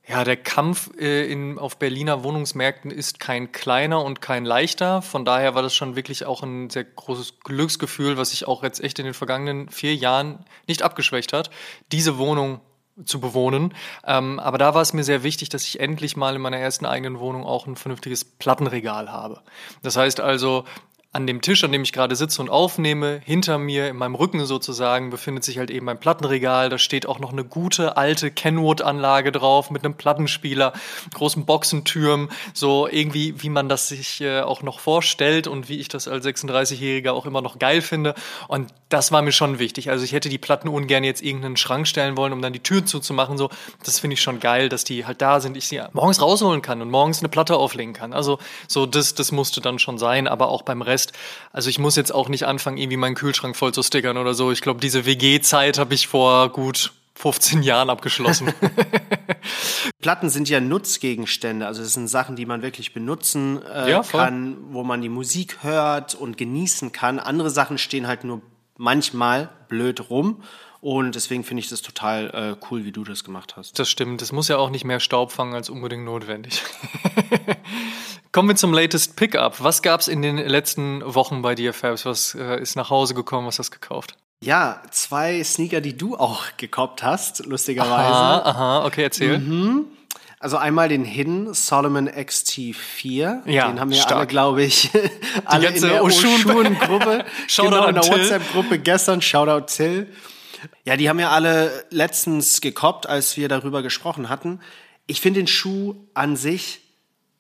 ja, 0.06 0.26
der 0.26 0.36
Kampf 0.36 0.92
äh, 1.00 1.32
in, 1.32 1.58
auf 1.58 1.78
Berliner 1.78 2.24
Wohnungsmärkten 2.24 2.92
ist 2.92 3.22
kein 3.22 3.54
kleiner 3.54 4.04
und 4.04 4.20
kein 4.20 4.44
leichter. 4.44 5.02
Von 5.02 5.24
daher 5.24 5.56
war 5.56 5.62
das 5.62 5.74
schon 5.74 5.96
wirklich 5.96 6.26
auch 6.26 6.44
ein 6.44 6.70
sehr 6.70 6.84
großes 6.84 7.40
Glücksgefühl, 7.40 8.18
was 8.18 8.32
sich 8.32 8.46
auch 8.46 8.64
jetzt 8.64 8.84
echt 8.84 9.00
in 9.00 9.06
den 9.06 9.14
vergangenen 9.14 9.70
vier 9.70 9.96
Jahren 9.96 10.44
nicht 10.68 10.82
abgeschwächt 10.82 11.32
hat, 11.32 11.52
diese 11.94 12.18
Wohnung 12.18 12.60
zu 13.06 13.20
bewohnen. 13.20 13.74
Ähm, 14.06 14.40
aber 14.40 14.58
da 14.58 14.74
war 14.74 14.82
es 14.82 14.94
mir 14.94 15.04
sehr 15.04 15.24
wichtig, 15.24 15.50
dass 15.50 15.64
ich 15.64 15.80
endlich 15.80 16.16
mal 16.16 16.36
in 16.36 16.42
meiner 16.42 16.58
ersten 16.58 16.86
eigenen 16.86 17.20
Wohnung 17.20 17.44
auch 17.46 17.68
ein 17.68 17.76
vernünftiges 17.76 18.24
Plattenregal 18.24 19.12
habe. 19.12 19.42
Das 19.82 19.98
heißt 19.98 20.20
also, 20.20 20.66
an 21.14 21.28
dem 21.28 21.42
Tisch, 21.42 21.64
an 21.64 21.72
dem 21.72 21.84
ich 21.84 21.94
gerade 21.94 22.16
sitze 22.16 22.42
und 22.42 22.50
aufnehme, 22.50 23.22
hinter 23.24 23.60
mir, 23.60 23.88
in 23.88 23.98
meinem 23.98 24.16
Rücken 24.16 24.44
sozusagen, 24.46 25.12
befindet 25.12 25.44
sich 25.44 25.60
halt 25.60 25.70
eben 25.70 25.88
ein 25.88 26.00
Plattenregal. 26.00 26.70
Da 26.70 26.80
steht 26.80 27.06
auch 27.06 27.20
noch 27.20 27.32
eine 27.32 27.44
gute 27.44 27.98
alte 27.98 28.32
Kenwood-Anlage 28.32 29.32
drauf 29.32 29.70
mit 29.70 29.86
einem 29.86 29.94
Plattenspieler, 29.94 30.74
großen 31.14 31.46
Boxentürmen, 31.46 32.30
so 32.54 32.88
irgendwie, 32.88 33.42
wie 33.44 33.50
man 33.50 33.70
das 33.70 33.88
sich 33.88 34.22
äh, 34.22 34.42
auch 34.42 34.64
noch 34.64 34.80
vorstellt 34.80 35.48
und 35.48 35.70
wie 35.70 35.80
ich 35.80 35.88
das 35.88 36.08
als 36.08 36.26
36-Jähriger 36.26 37.12
auch 37.12 37.28
immer 37.28 37.42
noch 37.42 37.60
geil 37.60 37.82
finde. 37.82 38.16
Und 38.48 38.74
das 38.90 39.12
war 39.12 39.22
mir 39.22 39.32
schon 39.32 39.60
wichtig. 39.60 39.90
Also 39.90 40.04
ich 40.04 40.14
hätte 40.14 40.30
die 40.30 40.38
Platten 40.38 40.68
ungern 40.68 41.04
jetzt 41.04 41.22
irgendeinen 41.22 41.58
Schrank 41.58 41.88
stellen 41.88 42.18
wollen, 42.18 42.34
um 42.34 42.42
dann 42.42 42.54
die 42.54 42.60
Tür 42.60 42.86
zuzumachen. 42.86 43.38
So, 43.38 43.50
das 43.84 44.00
finde 44.00 44.16
ich 44.16 44.22
schon 44.22 44.40
geil, 44.40 44.70
dass 44.70 44.84
die 44.84 45.06
halt 45.06 45.22
da 45.22 45.40
sind, 45.40 45.58
ich 45.58 45.68
sie 45.68 45.82
morgens 45.94 46.22
rausholen 46.22 46.62
kann 46.62 46.82
und 46.82 46.90
morgens 46.90 47.20
eine 47.20 47.30
Platte 47.30 47.56
auflegen 47.56 47.94
kann. 47.94 48.14
Also 48.14 48.40
so 48.68 48.86
das, 48.86 49.14
das 49.14 49.32
musste 49.32 49.62
dann 49.62 49.78
schon 49.78 49.98
sein, 49.98 50.28
aber 50.28 50.50
auch 50.50 50.64
beim 50.64 50.82
Rest. 50.82 51.03
Also 51.52 51.70
ich 51.70 51.80
muss 51.80 51.96
jetzt 51.96 52.14
auch 52.14 52.30
nicht 52.30 52.46
anfangen, 52.46 52.78
irgendwie 52.78 52.98
meinen 52.98 53.16
Kühlschrank 53.16 53.56
voll 53.56 53.74
zu 53.74 53.84
stickern 53.84 54.18
oder 54.18 54.34
so. 54.34 54.52
Ich 54.52 54.62
glaube, 54.62 54.80
diese 54.80 55.06
WG-Zeit 55.06 55.78
habe 55.78 55.94
ich 55.94 56.08
vor 56.08 56.50
gut 56.50 56.94
15 57.16 57.64
Jahren 57.64 57.90
abgeschlossen. 57.90 58.54
Platten 60.02 60.30
sind 60.30 60.50
ja 60.50 60.60
Nutzgegenstände, 60.60 61.68
also 61.68 61.82
es 61.82 61.94
sind 61.94 62.08
Sachen, 62.08 62.36
die 62.36 62.46
man 62.46 62.62
wirklich 62.62 62.94
benutzen 62.94 63.62
äh, 63.64 63.92
Ja, 63.92 64.02
kann, 64.02 64.58
wo 64.72 64.84
man 64.84 65.02
die 65.02 65.10
Musik 65.10 65.60
hört 65.62 66.16
und 66.16 66.38
genießen 66.38 66.92
kann. 66.92 67.20
Andere 67.20 67.50
Sachen 67.50 67.78
stehen 67.78 68.08
halt 68.08 68.24
nur 68.24 68.42
manchmal 68.78 69.50
blöd 69.70 70.10
rum 70.10 70.44
und 70.82 71.16
deswegen 71.16 71.46
finde 71.46 71.62
ich 71.62 71.70
das 71.70 71.82
total 71.82 72.30
äh, 72.60 72.66
cool, 72.70 72.84
wie 72.84 72.92
du 72.92 73.06
das 73.06 73.24
gemacht 73.24 73.56
hast. 73.56 73.80
Das 73.80 73.90
stimmt. 73.90 74.22
Das 74.22 74.34
muss 74.34 74.50
ja 74.50 74.58
auch 74.58 74.70
nicht 74.70 74.84
mehr 74.84 75.00
Staub 75.00 75.32
fangen 75.32 75.54
als 75.54 75.70
unbedingt 75.70 76.04
notwendig. 76.04 76.62
Kommen 78.34 78.50
wir 78.50 78.56
zum 78.56 78.74
latest 78.74 79.16
Pickup. 79.16 79.64
Was 79.64 79.84
gab 79.84 80.02
es 80.02 80.08
in 80.08 80.24
den 80.24 80.38
letzten 80.38 81.04
Wochen 81.06 81.44
bei 81.44 81.54
dir, 81.54 81.72
Fabs? 81.72 82.04
Was 82.08 82.34
äh, 82.34 82.60
ist 82.60 82.76
nach 82.76 82.90
Hause 82.90 83.14
gekommen? 83.14 83.46
Was 83.46 83.60
hast 83.60 83.70
du 83.70 83.80
gekauft? 83.80 84.18
Ja, 84.42 84.82
zwei 84.90 85.44
Sneaker, 85.44 85.82
die 85.82 85.96
du 85.96 86.18
auch 86.18 86.44
gekauft 86.58 87.04
hast, 87.04 87.46
lustigerweise. 87.46 87.94
Aha, 87.94 88.40
aha, 88.40 88.86
okay, 88.86 89.04
erzähl. 89.04 89.40
Also 90.40 90.58
einmal 90.58 90.90
den 90.90 91.06
Hidden 91.06 91.54
Solomon 91.54 92.10
XT4. 92.10 93.48
Ja, 93.48 93.68
den 93.68 93.80
haben 93.80 93.92
wir 93.92 93.98
stark. 93.98 94.12
alle, 94.18 94.28
glaube 94.28 94.64
ich, 94.64 94.90
alle 95.46 95.68
in 95.68 95.82
der 95.84 96.04
Oshun- 96.04 96.44
Oshun-Gruppe. 96.44 97.26
Shoutout 97.48 97.70
genau, 97.70 97.88
in 97.88 97.96
der. 97.96 98.04
WhatsApp-Gruppe 98.04 98.80
gestern. 98.80 99.22
Shoutout 99.22 99.68
Till. 99.68 100.08
Ja, 100.86 100.98
die 100.98 101.08
haben 101.08 101.20
ja 101.20 101.30
alle 101.30 101.86
letztens 101.92 102.62
gekoppt, 102.62 103.08
als 103.08 103.38
wir 103.38 103.48
darüber 103.48 103.84
gesprochen 103.84 104.28
hatten. 104.28 104.60
Ich 105.06 105.22
finde 105.22 105.42
den 105.42 105.48
Schuh 105.48 106.08
an 106.16 106.36
sich 106.36 106.83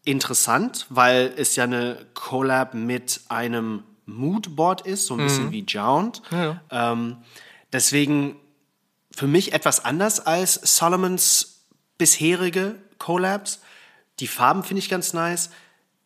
interessant, 0.06 0.86
weil 0.90 1.34
es 1.38 1.56
ja 1.56 1.64
eine 1.64 2.06
Collab 2.14 2.74
mit 2.74 3.22
einem 3.30 3.84
Moodboard 4.06 4.82
ist, 4.82 5.06
so 5.06 5.14
ein 5.16 5.24
bisschen 5.24 5.52
wie 5.52 5.64
Jound. 5.64 6.22
Ähm, 6.70 7.18
deswegen 7.72 8.36
für 9.16 9.28
mich 9.28 9.54
etwas 9.54 9.86
anders 9.86 10.20
als 10.20 10.56
Solomons 10.78 11.66
bisherige 11.98 12.76
Collabs. 12.98 13.62
Die 14.20 14.28
Farben 14.28 14.64
finde 14.64 14.80
ich 14.80 14.90
ganz 14.90 15.14
nice. 15.14 15.52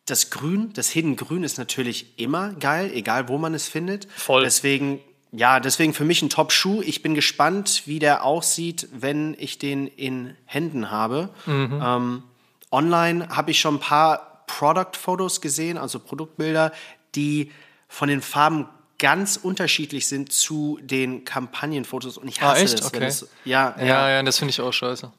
Das 0.05 0.29
Grün, 0.29 0.71
das 0.73 0.89
Hidden 0.89 1.15
Grün 1.15 1.43
ist 1.43 1.57
natürlich 1.57 2.17
immer 2.19 2.53
geil, 2.53 2.91
egal 2.93 3.27
wo 3.27 3.37
man 3.37 3.53
es 3.53 3.67
findet. 3.67 4.07
Voll. 4.15 4.43
Deswegen, 4.43 4.99
ja, 5.31 5.59
deswegen 5.59 5.93
für 5.93 6.05
mich 6.05 6.21
ein 6.21 6.29
Top-Schuh. 6.29 6.81
Ich 6.81 7.01
bin 7.01 7.15
gespannt, 7.15 7.83
wie 7.85 7.99
der 7.99 8.23
aussieht, 8.23 8.87
wenn 8.91 9.35
ich 9.39 9.57
den 9.57 9.87
in 9.87 10.35
Händen 10.45 10.91
habe. 10.91 11.29
Ähm, 11.47 12.23
online 12.71 13.29
habe 13.29 13.51
ich 13.51 13.59
schon 13.59 13.75
ein 13.75 13.79
paar 13.79 14.43
Product-Fotos 14.47 15.41
gesehen, 15.41 15.77
also 15.77 15.99
Produktbilder, 15.99 16.71
die 17.15 17.51
von 17.87 18.09
den 18.09 18.21
Farben 18.21 18.67
ganz 18.99 19.37
unterschiedlich 19.37 20.07
sind 20.07 20.31
zu 20.31 20.79
den 20.81 21.23
Kampagnenfotos. 21.23 22.17
Und 22.17 22.27
ich 22.27 22.41
Ah, 22.41 22.47
hasse 22.51 22.63
echt? 22.63 22.79
das. 22.79 22.87
Okay. 22.87 23.05
es- 23.05 23.27
ja, 23.45 23.75
ja, 23.77 23.85
Ja, 23.85 24.09
ja, 24.09 24.23
das 24.23 24.39
finde 24.39 24.49
ich 24.51 24.59
auch 24.61 24.71
scheiße. 24.73 25.11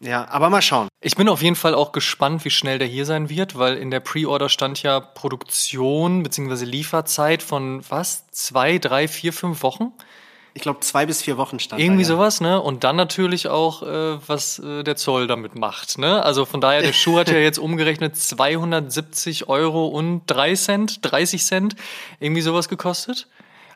ja, 0.00 0.26
aber 0.30 0.48
mal 0.48 0.62
schauen. 0.62 0.88
Ich 1.00 1.14
bin 1.14 1.28
auf 1.28 1.42
jeden 1.42 1.54
Fall 1.56 1.74
auch 1.74 1.92
gespannt, 1.92 2.44
wie 2.44 2.50
schnell 2.50 2.78
der 2.78 2.88
hier 2.88 3.04
sein 3.04 3.28
wird, 3.28 3.58
weil 3.58 3.76
in 3.76 3.90
der 3.90 4.00
Pre-Order 4.00 4.48
stand 4.48 4.82
ja 4.82 4.98
Produktion 5.00 6.22
bzw. 6.22 6.64
Lieferzeit 6.64 7.42
von 7.42 7.84
was? 7.90 8.24
Zwei, 8.30 8.78
drei, 8.78 9.06
vier, 9.08 9.32
fünf 9.32 9.62
Wochen? 9.62 9.92
Ich 10.58 10.62
glaube, 10.62 10.80
zwei 10.80 11.06
bis 11.06 11.22
vier 11.22 11.36
Wochen 11.36 11.60
stand 11.60 11.80
Irgendwie 11.80 12.02
da, 12.02 12.08
ja. 12.08 12.16
sowas, 12.16 12.40
ne? 12.40 12.60
Und 12.60 12.82
dann 12.82 12.96
natürlich 12.96 13.46
auch, 13.46 13.84
äh, 13.84 14.18
was 14.26 14.58
äh, 14.58 14.82
der 14.82 14.96
Zoll 14.96 15.28
damit 15.28 15.54
macht, 15.54 15.98
ne? 15.98 16.20
Also 16.24 16.44
von 16.46 16.60
daher, 16.60 16.82
der 16.82 16.92
Schuh 16.92 17.16
hat 17.16 17.28
ja 17.28 17.38
jetzt 17.38 17.58
umgerechnet 17.60 18.16
270 18.16 19.48
Euro 19.48 19.86
und 19.86 20.22
3 20.26 20.54
Cent, 20.54 20.98
30 21.02 21.44
Cent, 21.44 21.76
irgendwie 22.18 22.40
sowas 22.40 22.68
gekostet. 22.68 23.28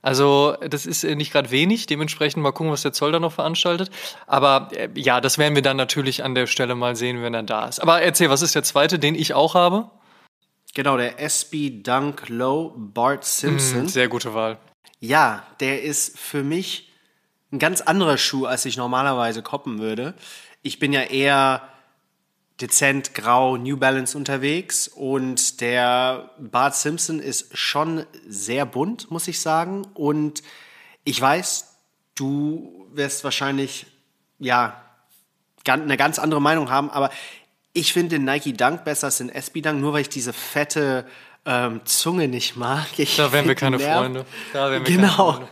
Also 0.02 0.56
das 0.68 0.84
ist 0.84 1.04
äh, 1.04 1.14
nicht 1.14 1.30
gerade 1.32 1.52
wenig, 1.52 1.86
dementsprechend 1.86 2.42
mal 2.42 2.50
gucken, 2.50 2.72
was 2.72 2.82
der 2.82 2.92
Zoll 2.92 3.12
da 3.12 3.20
noch 3.20 3.32
veranstaltet. 3.32 3.88
Aber 4.26 4.70
äh, 4.72 4.88
ja, 4.96 5.20
das 5.20 5.38
werden 5.38 5.54
wir 5.54 5.62
dann 5.62 5.76
natürlich 5.76 6.24
an 6.24 6.34
der 6.34 6.48
Stelle 6.48 6.74
mal 6.74 6.96
sehen, 6.96 7.22
wenn 7.22 7.32
er 7.32 7.44
da 7.44 7.68
ist. 7.68 7.78
Aber 7.78 8.02
erzähl, 8.02 8.28
was 8.28 8.42
ist 8.42 8.56
der 8.56 8.64
zweite, 8.64 8.98
den 8.98 9.14
ich 9.14 9.34
auch 9.34 9.54
habe? 9.54 9.88
Genau, 10.74 10.96
der 10.96 11.20
SB 11.20 11.82
Dunk 11.84 12.28
Low 12.28 12.74
Bart 12.76 13.24
Simpson. 13.24 13.86
Sehr 13.86 14.08
gute 14.08 14.34
Wahl. 14.34 14.58
Ja, 15.04 15.42
der 15.58 15.82
ist 15.82 16.16
für 16.16 16.44
mich 16.44 16.88
ein 17.50 17.58
ganz 17.58 17.80
anderer 17.80 18.16
Schuh, 18.18 18.46
als 18.46 18.64
ich 18.66 18.76
normalerweise 18.76 19.42
koppen 19.42 19.80
würde. 19.80 20.14
Ich 20.62 20.78
bin 20.78 20.92
ja 20.92 21.02
eher 21.02 21.68
dezent 22.60 23.12
grau 23.12 23.56
New 23.56 23.76
Balance 23.76 24.16
unterwegs 24.16 24.86
und 24.86 25.60
der 25.60 26.30
Bart 26.38 26.76
Simpson 26.76 27.18
ist 27.18 27.58
schon 27.58 28.06
sehr 28.28 28.64
bunt, 28.64 29.10
muss 29.10 29.26
ich 29.26 29.40
sagen. 29.40 29.82
Und 29.94 30.44
ich 31.02 31.20
weiß, 31.20 31.74
du 32.14 32.86
wirst 32.92 33.24
wahrscheinlich, 33.24 33.86
ja, 34.38 34.84
eine 35.66 35.96
ganz 35.96 36.20
andere 36.20 36.40
Meinung 36.40 36.70
haben, 36.70 36.90
aber 36.90 37.10
ich 37.72 37.92
finde 37.92 38.18
den 38.18 38.24
Nike 38.24 38.52
Dunk 38.52 38.84
besser 38.84 39.08
als 39.08 39.18
den 39.18 39.30
SB 39.30 39.62
Dunk, 39.62 39.80
nur 39.80 39.94
weil 39.94 40.02
ich 40.02 40.10
diese 40.10 40.32
fette 40.32 41.08
ähm, 41.46 41.80
Zunge 41.84 42.28
nicht 42.28 42.56
mag. 42.56 42.86
Ich 42.98 43.16
Da 43.16 43.32
wären 43.32 43.46
wir 43.48 43.54
keine 43.54 43.76
nervt. 43.78 43.98
Freunde. 43.98 44.24
Da 44.52 44.70
wären 44.70 44.84
wir 44.86 44.94
keine 44.96 45.06
Genau. 45.08 45.32
Freunde. 45.32 45.48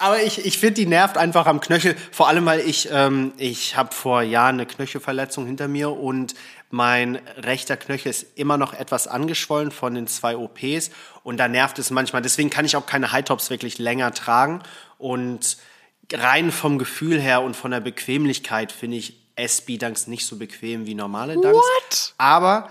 Aber 0.00 0.22
ich, 0.22 0.46
ich 0.46 0.58
finde, 0.58 0.74
die 0.74 0.86
nervt 0.86 1.18
einfach 1.18 1.46
am 1.46 1.60
Knöchel. 1.60 1.96
Vor 2.12 2.28
allem, 2.28 2.46
weil 2.46 2.60
ich, 2.60 2.88
ähm, 2.92 3.32
ich 3.36 3.76
habe 3.76 3.92
vor 3.92 4.22
Jahren 4.22 4.54
eine 4.54 4.66
Knöchelverletzung 4.66 5.44
hinter 5.46 5.66
mir 5.66 5.90
und 5.90 6.34
mein 6.70 7.16
rechter 7.38 7.76
Knöchel 7.76 8.10
ist 8.10 8.38
immer 8.38 8.58
noch 8.58 8.74
etwas 8.74 9.08
angeschwollen 9.08 9.72
von 9.72 9.94
den 9.94 10.06
zwei 10.06 10.36
OPs 10.36 10.90
und 11.24 11.38
da 11.38 11.48
nervt 11.48 11.78
es 11.80 11.90
manchmal. 11.90 12.22
Deswegen 12.22 12.48
kann 12.50 12.64
ich 12.64 12.76
auch 12.76 12.86
keine 12.86 13.10
High-Tops 13.10 13.50
wirklich 13.50 13.78
länger 13.78 14.12
tragen 14.14 14.62
und 14.98 15.56
rein 16.12 16.52
vom 16.52 16.78
Gefühl 16.78 17.20
her 17.20 17.42
und 17.42 17.56
von 17.56 17.70
der 17.72 17.80
Bequemlichkeit 17.80 18.70
finde 18.70 18.98
ich 18.98 19.14
SB-Dunks 19.36 20.06
nicht 20.08 20.26
so 20.26 20.36
bequem 20.36 20.86
wie 20.86 20.94
normale 20.94 21.34
Dunks. 21.34 21.54
What? 21.56 22.14
Aber, 22.18 22.70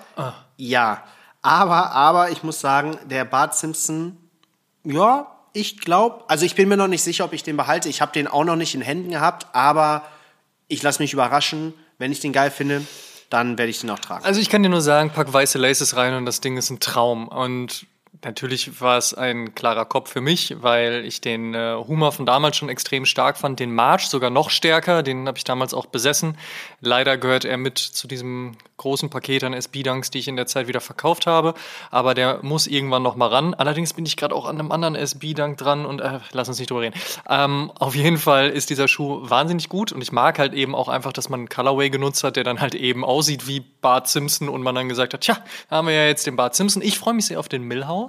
ja, 0.58 1.04
aber, 1.48 1.92
aber 1.92 2.32
ich 2.32 2.44
muss 2.44 2.60
sagen, 2.60 2.98
der 3.10 3.26
Bart 3.26 3.56
Simpson 3.56 4.18
ja, 4.84 5.28
ich 5.52 5.80
glaube, 5.80 6.24
also 6.28 6.46
ich 6.46 6.56
bin 6.56 6.70
mir 6.70 6.78
noch 6.78 6.88
nicht 6.88 7.04
sicher, 7.04 7.26
ob 7.26 7.34
ich 7.34 7.44
den 7.44 7.58
behalte. 7.58 7.90
Ich 7.90 8.02
habe 8.02 8.14
den 8.14 8.28
auch 8.28 8.46
noch 8.46 8.56
nicht 8.56 8.74
in 8.74 8.82
Händen 8.82 9.12
gehabt, 9.12 9.48
aber 9.54 10.04
ich 10.68 10.82
lasse 10.82 11.02
mich 11.02 11.12
überraschen. 11.12 11.74
Wenn 11.98 12.12
ich 12.12 12.20
den 12.22 12.32
geil 12.32 12.52
finde, 12.52 12.86
dann 13.30 13.58
werde 13.58 13.70
ich 13.70 13.82
den 13.82 13.90
auch 13.90 14.00
tragen. 14.00 14.24
Also 14.24 14.40
ich 14.40 14.50
kann 14.50 14.64
dir 14.64 14.70
nur 14.70 14.82
sagen, 14.82 15.10
pack 15.10 15.34
weiße 15.34 15.58
Laces 15.58 15.96
rein 15.98 16.14
und 16.14 16.26
das 16.26 16.40
Ding 16.40 16.56
ist 16.56 16.70
ein 16.70 16.80
Traum. 16.80 17.28
Und 17.28 17.86
natürlich 18.24 18.82
war 18.82 18.98
es 18.98 19.14
ein 19.14 19.56
klarer 19.56 19.86
Kopf 19.86 20.12
für 20.12 20.22
mich, 20.22 20.56
weil 20.62 21.06
ich 21.06 21.22
den 21.22 21.54
äh, 21.54 21.76
Humor 21.76 22.12
von 22.12 22.26
damals 22.26 22.58
schon 22.58 22.70
extrem 22.70 23.06
stark 23.06 23.38
fand, 23.38 23.60
den 23.60 23.74
March 23.74 24.08
sogar 24.08 24.30
noch 24.30 24.50
stärker, 24.50 25.04
den 25.04 25.28
habe 25.28 25.38
ich 25.38 25.44
damals 25.44 25.74
auch 25.74 25.86
besessen. 25.86 26.38
Leider 26.82 27.18
gehört 27.18 27.46
er 27.46 27.58
mit 27.58 27.78
zu 27.78 28.08
diesem 28.08 28.58
großen 28.78 29.10
Paket 29.10 29.44
an 29.44 29.54
SB-Dunks, 29.54 30.12
die 30.12 30.20
ich 30.20 30.28
in 30.28 30.36
der 30.36 30.46
Zeit 30.46 30.68
wieder 30.68 30.82
verkauft 30.82 31.26
habe, 31.26 31.56
aber 31.90 32.14
der 32.14 32.40
muss 32.44 32.68
irgendwann 32.68 33.04
noch 33.04 33.16
mal 33.16 33.28
ran. 33.28 33.54
Allerdings 33.54 33.94
bin 33.94 34.06
ich 34.06 34.18
gerade 34.18 34.36
auch 34.36 34.46
an 34.46 34.60
einem 34.60 34.72
anderen 34.72 34.96
SB-Dunk 34.96 35.58
dran 35.58 35.86
und 35.86 36.00
äh, 36.00 36.20
lass 36.32 36.48
uns 36.48 36.60
nicht 36.60 36.70
drüber 36.70 36.82
reden. 36.82 37.00
Ähm, 37.28 37.72
auf 37.80 37.96
jeden 37.96 38.18
Fall 38.18 38.50
ist 38.50 38.70
dieser 38.70 38.88
Schuh 38.88 39.22
wahnsinnig 39.24 39.70
gut 39.70 39.92
und 39.92 40.02
ich 40.02 40.12
mag 40.12 40.38
halt 40.40 40.54
eben 40.54 40.76
auch 40.76 40.88
einfach, 40.88 41.12
dass 41.12 41.30
man 41.30 41.42
einen 41.42 41.50
Colorway 41.50 41.90
genutzt 41.90 42.24
hat, 42.24 42.36
der 42.36 42.44
dann 42.44 42.62
halt 42.62 42.76
eben 42.76 43.04
aussieht 43.04 43.48
wie 43.48 43.62
Bart 43.82 44.08
Simpson 44.08 44.50
und 44.50 44.62
man 44.62 44.76
dann 44.76 44.90
gesagt 44.90 45.14
hat, 45.14 45.22
tja, 45.22 45.38
haben 45.70 45.88
wir 45.88 45.96
ja 45.96 46.06
jetzt 46.06 46.28
den 46.28 46.36
Bart 46.36 46.56
Simpson. 46.56 46.82
Ich 46.82 47.00
freue 47.00 47.14
mich 47.14 47.26
sehr 47.26 47.40
auf 47.40 47.50
den 47.50 47.64
Millhouse. 47.64 48.07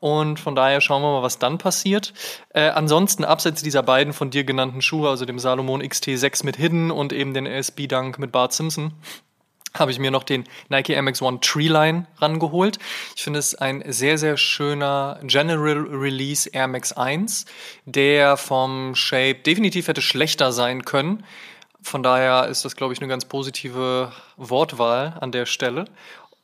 Und 0.00 0.40
von 0.40 0.54
daher 0.54 0.80
schauen 0.80 1.02
wir 1.02 1.12
mal, 1.12 1.22
was 1.22 1.38
dann 1.38 1.58
passiert. 1.58 2.14
Äh, 2.54 2.70
ansonsten, 2.70 3.24
abseits 3.24 3.62
dieser 3.62 3.82
beiden 3.82 4.12
von 4.14 4.30
dir 4.30 4.44
genannten 4.44 4.80
Schuhe, 4.80 5.10
also 5.10 5.26
dem 5.26 5.38
Salomon 5.38 5.82
XT6 5.82 6.44
mit 6.44 6.56
Hidden 6.56 6.90
und 6.90 7.12
eben 7.12 7.34
den 7.34 7.46
SB 7.46 7.86
Dunk 7.86 8.18
mit 8.18 8.32
Bart 8.32 8.54
Simpson, 8.54 8.92
habe 9.74 9.92
ich 9.92 9.98
mir 9.98 10.10
noch 10.10 10.24
den 10.24 10.44
Nike 10.68 10.98
MX1 10.98 11.40
Treeline 11.42 12.06
rangeholt. 12.18 12.78
Ich 13.14 13.22
finde 13.22 13.38
es 13.38 13.54
ein 13.54 13.84
sehr, 13.86 14.18
sehr 14.18 14.36
schöner 14.36 15.20
General 15.22 15.78
Release 15.78 16.48
Air 16.50 16.66
Max 16.66 16.92
1, 16.92 17.46
der 17.84 18.36
vom 18.36 18.94
Shape 18.94 19.36
definitiv 19.36 19.86
hätte 19.88 20.02
schlechter 20.02 20.50
sein 20.52 20.84
können. 20.84 21.24
Von 21.82 22.02
daher 22.02 22.48
ist 22.48 22.64
das, 22.64 22.76
glaube 22.76 22.92
ich, 22.92 23.00
eine 23.00 23.08
ganz 23.08 23.24
positive 23.24 24.12
Wortwahl 24.36 25.16
an 25.20 25.32
der 25.32 25.46
Stelle. 25.46 25.86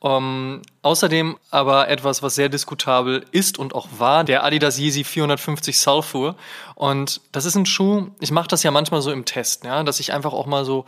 Ähm, 0.03 0.61
außerdem 0.83 1.37
aber 1.49 1.87
etwas, 1.87 2.21
was 2.21 2.35
sehr 2.35 2.49
diskutabel 2.49 3.25
ist 3.31 3.57
und 3.57 3.73
auch 3.73 3.87
war, 3.97 4.23
der 4.23 4.43
Adidas 4.43 4.77
Yeezy 4.77 5.03
450 5.03 5.79
Sulfur. 5.79 6.35
Und 6.75 7.21
das 7.31 7.45
ist 7.45 7.55
ein 7.55 7.65
Schuh, 7.65 8.07
ich 8.19 8.31
mache 8.31 8.47
das 8.47 8.61
ja 8.61 8.69
manchmal 8.69 9.01
so 9.01 9.11
im 9.11 9.25
Test, 9.25 9.63
ja, 9.63 9.83
dass 9.83 9.99
ich 9.99 10.13
einfach 10.13 10.33
auch 10.33 10.45
mal 10.45 10.65
so 10.65 10.85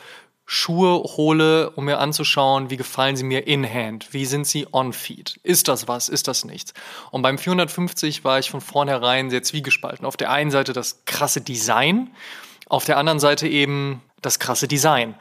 Schuhe 0.51 1.04
hole, 1.16 1.70
um 1.72 1.86
mir 1.86 2.00
anzuschauen, 2.00 2.72
wie 2.72 2.78
gefallen 2.78 3.16
sie 3.16 3.24
mir 3.24 3.46
in 3.46 3.72
Hand, 3.72 4.13
wie 4.13 4.25
sind 4.25 4.48
sie 4.48 4.66
on 4.72 4.94
feet, 4.94 5.39
ist 5.44 5.68
das 5.68 5.88
was, 5.88 6.10
ist 6.10 6.28
das 6.28 6.44
nichts. 6.44 6.74
Und 7.12 7.22
beim 7.22 7.38
450 7.38 8.24
war 8.24 8.39
ich 8.39 8.50
von 8.50 8.60
vornherein 8.60 9.30
sehr 9.30 9.44
zwiegespalten. 9.44 10.08
Auf 10.08 10.18
der 10.18 10.32
einen 10.32 10.50
Seite 10.50 10.74
das 10.74 11.06
krasse 11.06 11.42
Design, 11.42 12.10
auf 12.68 12.86
der 12.86 12.98
anderen 12.98 13.20
Seite 13.20 13.48
eben 13.48 14.01
das 14.22 14.39
krasse 14.39 14.68
Design. 14.68 15.13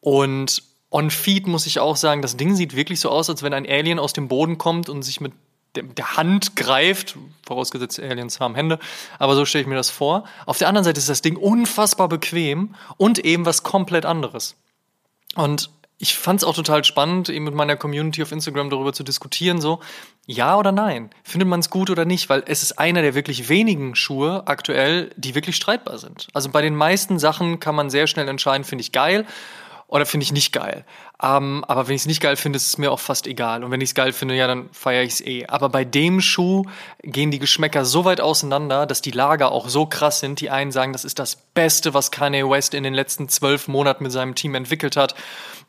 Und 0.00 0.62
on 0.94 1.10
feet 1.10 1.48
muss 1.48 1.66
ich 1.66 1.80
auch 1.80 1.96
sagen, 1.96 2.22
das 2.22 2.36
Ding 2.36 2.54
sieht 2.54 2.76
wirklich 2.76 3.00
so 3.00 3.10
aus, 3.10 3.28
als 3.28 3.42
wenn 3.42 3.52
ein 3.52 3.66
Alien 3.68 3.98
aus 3.98 4.12
dem 4.12 4.28
Boden 4.28 4.58
kommt 4.58 4.88
und 4.88 5.02
sich 5.02 5.20
mit 5.20 5.32
der 5.74 6.16
Hand 6.16 6.54
greift, 6.54 7.18
vorausgesetzt 7.44 7.98
Aliens 7.98 8.38
haben 8.38 8.54
Hände, 8.54 8.78
aber 9.18 9.34
so 9.34 9.44
stelle 9.44 9.62
ich 9.62 9.68
mir 9.68 9.74
das 9.74 9.90
vor. 9.90 10.22
Auf 10.46 10.58
der 10.58 10.68
anderen 10.68 10.84
Seite 10.84 11.00
ist 11.00 11.08
das 11.08 11.20
Ding 11.20 11.36
unfassbar 11.36 12.08
bequem 12.08 12.76
und 12.96 13.18
eben 13.18 13.44
was 13.44 13.64
komplett 13.64 14.06
anderes. 14.06 14.54
Und 15.34 15.70
ich 15.98 16.14
fand 16.14 16.40
es 16.40 16.44
auch 16.44 16.54
total 16.54 16.84
spannend, 16.84 17.28
eben 17.28 17.44
mit 17.44 17.54
meiner 17.54 17.76
Community 17.76 18.22
auf 18.22 18.30
Instagram 18.30 18.70
darüber 18.70 18.92
zu 18.92 19.02
diskutieren, 19.02 19.60
so, 19.60 19.80
ja 20.26 20.56
oder 20.56 20.70
nein? 20.70 21.10
Findet 21.24 21.48
man 21.48 21.58
es 21.58 21.70
gut 21.70 21.90
oder 21.90 22.04
nicht? 22.04 22.28
Weil 22.28 22.44
es 22.46 22.62
ist 22.62 22.78
einer 22.78 23.02
der 23.02 23.16
wirklich 23.16 23.48
wenigen 23.48 23.96
Schuhe 23.96 24.46
aktuell, 24.46 25.10
die 25.16 25.34
wirklich 25.34 25.56
streitbar 25.56 25.98
sind. 25.98 26.28
Also 26.34 26.50
bei 26.50 26.62
den 26.62 26.76
meisten 26.76 27.18
Sachen 27.18 27.58
kann 27.58 27.74
man 27.74 27.90
sehr 27.90 28.06
schnell 28.06 28.28
entscheiden, 28.28 28.64
finde 28.64 28.82
ich 28.82 28.92
geil 28.92 29.26
oder 29.86 30.06
finde 30.06 30.24
ich 30.24 30.32
nicht 30.32 30.52
geil. 30.52 30.84
Ähm, 31.24 31.64
aber 31.66 31.88
wenn 31.88 31.94
ich 31.94 32.02
es 32.02 32.06
nicht 32.06 32.20
geil 32.20 32.36
finde, 32.36 32.58
ist 32.58 32.66
es 32.66 32.76
mir 32.76 32.92
auch 32.92 33.00
fast 33.00 33.26
egal. 33.26 33.64
Und 33.64 33.70
wenn 33.70 33.80
ich 33.80 33.90
es 33.90 33.94
geil 33.94 34.12
finde, 34.12 34.34
ja, 34.34 34.46
dann 34.46 34.68
feiere 34.72 35.04
ich 35.04 35.14
es 35.14 35.20
eh. 35.22 35.46
Aber 35.46 35.70
bei 35.70 35.84
dem 35.84 36.20
Schuh 36.20 36.64
gehen 37.02 37.30
die 37.30 37.38
Geschmäcker 37.38 37.86
so 37.86 38.04
weit 38.04 38.20
auseinander, 38.20 38.84
dass 38.84 39.00
die 39.00 39.10
Lager 39.10 39.50
auch 39.50 39.70
so 39.70 39.86
krass 39.86 40.20
sind. 40.20 40.40
Die 40.40 40.50
einen 40.50 40.70
sagen, 40.70 40.92
das 40.92 41.04
ist 41.04 41.18
das 41.18 41.36
Beste, 41.36 41.94
was 41.94 42.10
Kanye 42.10 42.48
West 42.48 42.74
in 42.74 42.82
den 42.82 42.92
letzten 42.92 43.30
zwölf 43.30 43.68
Monaten 43.68 44.02
mit 44.02 44.12
seinem 44.12 44.34
Team 44.34 44.54
entwickelt 44.54 44.96
hat. 44.96 45.14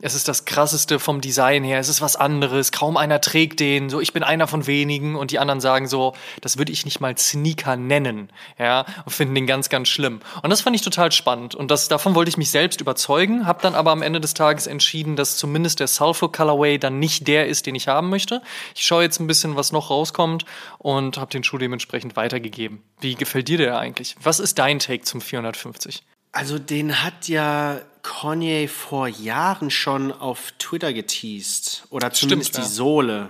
Es 0.02 0.14
ist 0.14 0.28
das 0.28 0.44
krasseste 0.44 1.00
vom 1.00 1.22
Design 1.22 1.64
her. 1.64 1.80
Es 1.80 1.88
ist 1.88 2.02
was 2.02 2.18
anderes. 2.18 2.74
Kaum 2.74 2.98
einer 2.98 3.22
trägt 3.22 3.62
den. 3.62 3.90
So, 3.90 4.02
ich 4.02 4.12
bin 4.12 4.24
einer 4.24 4.48
von 4.48 4.68
wenigen. 4.68 5.16
Und 5.16 5.32
die 5.32 5.40
anderen 5.40 5.62
sagen 5.62 5.88
so, 5.88 6.14
das 6.42 6.58
würde 6.58 6.74
ich 6.74 6.84
nicht 6.84 7.00
mal 7.00 7.18
Sneaker 7.18 7.78
nennen. 7.78 8.30
Ja, 8.60 8.86
und 9.06 9.14
finden 9.14 9.36
den 9.36 9.48
ganz, 9.48 9.70
ganz 9.70 9.88
schlimm. 9.88 10.20
Und 10.44 10.50
das 10.50 10.62
fand 10.62 10.76
ich 10.76 10.82
total 10.82 11.14
spannend. 11.14 11.56
Und 11.56 11.72
das, 11.72 11.88
davon 11.88 12.14
wollte 12.14 12.28
ich 12.28 12.36
mich 12.36 12.52
selbst 12.52 12.82
überzeugen. 12.82 13.48
Hab 13.48 13.62
dann 13.62 13.74
aber 13.74 13.92
am 13.92 14.02
Ende 14.02 14.20
des 14.20 14.34
Tages 14.34 14.68
entschieden, 14.68 15.16
dass 15.16 15.38
zumindest 15.46 15.80
der 15.80 15.86
Sulfur 15.86 16.32
Colorway 16.32 16.80
dann 16.80 16.98
nicht 16.98 17.28
der 17.28 17.46
ist, 17.48 17.68
den 17.68 17.76
ich 17.76 17.88
haben 17.88 18.10
möchte. 18.10 18.42
Ich 18.74 18.84
schaue 18.84 19.04
jetzt 19.04 19.20
ein 19.20 19.28
bisschen, 19.28 19.56
was 19.56 19.72
noch 19.72 19.92
rauskommt 19.92 20.44
und 20.80 21.20
habe 21.20 21.30
den 21.30 21.44
Schuh 21.44 21.60
dementsprechend 21.60 22.16
weitergegeben. 22.16 22.82
Wie 23.00 23.14
gefällt 23.14 23.48
dir 23.48 23.60
der 23.60 23.78
eigentlich? 23.78 24.16
Was 24.24 24.40
ist 24.40 24.58
dein 24.58 24.80
Take 24.80 25.04
zum 25.04 25.22
450? 25.22 26.02
Also 26.32 26.58
den 26.58 27.04
hat 27.04 27.28
ja 27.28 27.80
Kanye 28.02 28.68
vor 28.68 29.08
Jahren 29.08 29.70
schon 29.70 30.12
auf 30.12 30.52
Twitter 30.58 30.94
geteased. 30.94 31.86
Oder 31.92 32.12
zumindest 32.12 32.54
Stimmt, 32.54 32.66
die 32.66 32.70
ja. 32.70 32.76
Sohle. 32.76 33.30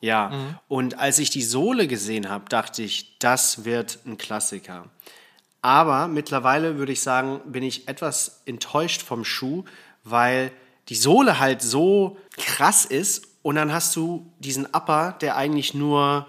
Ja. 0.00 0.32
Und 0.66 0.98
als 0.98 1.20
ich 1.20 1.30
die 1.30 1.42
Sohle 1.42 1.86
gesehen 1.86 2.28
habe, 2.28 2.48
dachte 2.48 2.82
ich, 2.82 3.16
das 3.20 3.64
wird 3.64 4.00
ein 4.06 4.18
Klassiker. 4.18 4.86
Aber 5.62 6.08
mittlerweile 6.08 6.78
würde 6.78 6.90
ich 6.90 7.00
sagen, 7.00 7.40
bin 7.46 7.62
ich 7.62 7.86
etwas 7.86 8.42
enttäuscht 8.44 9.02
vom 9.02 9.24
Schuh, 9.24 9.64
weil 10.02 10.50
die 10.88 10.94
Sohle 10.96 11.38
halt 11.38 11.62
so 11.62 12.16
krass 12.36 12.84
ist 12.84 13.26
und 13.42 13.56
dann 13.56 13.72
hast 13.72 13.94
du 13.96 14.30
diesen 14.38 14.66
Upper, 14.66 15.16
der 15.20 15.36
eigentlich 15.36 15.74
nur 15.74 16.26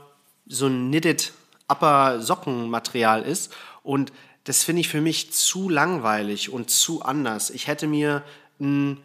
so 0.48 0.68
ein 0.68 0.90
knitted 0.90 1.34
Upper 1.68 2.22
Sockenmaterial 2.22 3.24
ist 3.24 3.54
und 3.84 4.12
das 4.44 4.64
finde 4.64 4.82
ich 4.82 4.90
für 4.90 5.02
mich 5.02 5.34
zu 5.34 5.70
langweilig 5.70 6.52
und 6.52 6.70
zu 6.70 7.02
anders. 7.02 7.50
Ich 7.50 7.68
hätte 7.68 7.88
mir 7.88 8.24
einen 8.60 9.02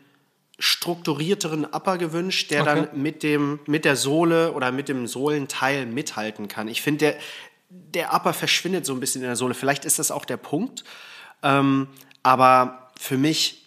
strukturierteren 0.58 1.64
Upper 1.64 1.96
gewünscht, 1.96 2.50
der 2.50 2.62
Okay. 2.62 2.86
dann 2.90 3.02
mit 3.02 3.22
dem 3.22 3.60
mit 3.66 3.86
der 3.86 3.96
Sohle 3.96 4.52
oder 4.52 4.70
mit 4.72 4.88
dem 4.90 5.06
Sohlenteil 5.06 5.86
mithalten 5.86 6.48
kann. 6.48 6.68
Ich 6.68 6.82
finde 6.82 6.98
der 6.98 7.16
der 7.70 8.12
Upper 8.12 8.32
verschwindet 8.34 8.84
so 8.84 8.92
ein 8.92 9.00
bisschen 9.00 9.22
in 9.22 9.28
der 9.28 9.36
Sohle. 9.36 9.54
Vielleicht 9.54 9.84
ist 9.84 9.98
das 9.98 10.10
auch 10.10 10.24
der 10.24 10.36
Punkt, 10.36 10.84
ähm, 11.42 11.88
aber 12.22 12.90
für 12.98 13.16
mich 13.16 13.59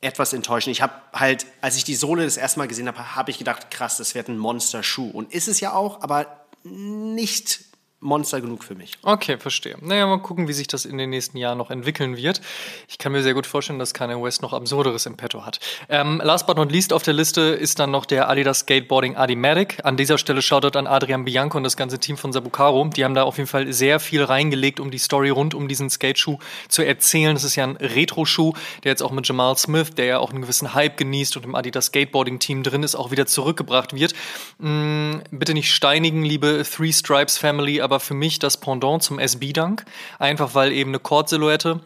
etwas 0.00 0.32
enttäuschend. 0.32 0.72
Ich 0.72 0.82
habe 0.82 0.94
halt, 1.12 1.46
als 1.60 1.76
ich 1.76 1.84
die 1.84 1.94
Sohle 1.94 2.24
das 2.24 2.36
erste 2.36 2.58
Mal 2.58 2.68
gesehen 2.68 2.88
habe, 2.88 3.16
habe 3.16 3.30
ich 3.30 3.38
gedacht, 3.38 3.70
krass, 3.70 3.98
das 3.98 4.14
wird 4.14 4.28
ein 4.28 4.38
Monster-Schuh. 4.38 5.10
Und 5.10 5.32
ist 5.32 5.48
es 5.48 5.60
ja 5.60 5.72
auch, 5.72 6.02
aber 6.02 6.46
nicht 6.64 7.60
Monster 8.00 8.40
genug 8.40 8.64
für 8.64 8.74
mich. 8.74 8.92
Okay, 9.02 9.36
verstehe. 9.36 9.76
Naja, 9.82 10.06
mal 10.06 10.20
gucken, 10.22 10.48
wie 10.48 10.54
sich 10.54 10.66
das 10.66 10.86
in 10.86 10.96
den 10.96 11.10
nächsten 11.10 11.36
Jahren 11.36 11.58
noch 11.58 11.70
entwickeln 11.70 12.16
wird. 12.16 12.40
Ich 12.88 12.96
kann 12.96 13.12
mir 13.12 13.22
sehr 13.22 13.34
gut 13.34 13.46
vorstellen, 13.46 13.78
dass 13.78 13.92
Kanye 13.92 14.22
West 14.22 14.40
noch 14.40 14.54
Absurderes 14.54 15.04
im 15.04 15.18
Petto 15.18 15.44
hat. 15.44 15.60
Ähm, 15.90 16.20
last 16.24 16.46
but 16.46 16.56
not 16.56 16.72
least 16.72 16.94
auf 16.94 17.02
der 17.02 17.12
Liste 17.12 17.42
ist 17.42 17.78
dann 17.78 17.90
noch 17.90 18.06
der 18.06 18.30
Adidas 18.30 18.60
Skateboarding 18.60 19.16
Adimatic. 19.16 19.84
An 19.84 19.98
dieser 19.98 20.16
Stelle 20.16 20.40
Shoutout 20.40 20.78
an 20.78 20.86
Adrian 20.86 21.26
Bianco 21.26 21.58
und 21.58 21.64
das 21.64 21.76
ganze 21.76 21.98
Team 21.98 22.16
von 22.16 22.32
Sabucaro. 22.32 22.88
Die 22.88 23.04
haben 23.04 23.14
da 23.14 23.24
auf 23.24 23.36
jeden 23.36 23.48
Fall 23.48 23.70
sehr 23.72 24.00
viel 24.00 24.24
reingelegt, 24.24 24.80
um 24.80 24.90
die 24.90 24.98
Story 24.98 25.28
rund 25.28 25.54
um 25.54 25.68
diesen 25.68 25.90
Skateschuh 25.90 26.38
zu 26.68 26.82
erzählen. 26.82 27.34
Das 27.34 27.44
ist 27.44 27.56
ja 27.56 27.64
ein 27.64 27.76
Retro-Schuh, 27.76 28.54
der 28.82 28.92
jetzt 28.92 29.02
auch 29.02 29.10
mit 29.10 29.28
Jamal 29.28 29.58
Smith, 29.58 29.90
der 29.90 30.06
ja 30.06 30.18
auch 30.20 30.30
einen 30.30 30.40
gewissen 30.40 30.72
Hype 30.72 30.96
genießt 30.96 31.36
und 31.36 31.44
im 31.44 31.54
Adidas 31.54 31.86
Skateboarding-Team 31.86 32.62
drin 32.62 32.82
ist, 32.82 32.94
auch 32.94 33.10
wieder 33.10 33.26
zurückgebracht 33.26 33.94
wird. 33.94 34.14
Mm, 34.58 35.16
bitte 35.30 35.52
nicht 35.52 35.70
steinigen, 35.70 36.22
liebe 36.22 36.64
Three 36.64 36.92
Stripes 36.92 37.36
Family, 37.36 37.82
aber 37.90 37.98
für 38.00 38.14
mich 38.14 38.38
das 38.38 38.56
Pendant 38.56 39.02
zum 39.02 39.18
SB-Dunk. 39.18 39.84
Einfach 40.18 40.54
weil 40.54 40.72
eben 40.72 40.90
eine 40.90 41.00
Cord-Silhouette 41.00 41.80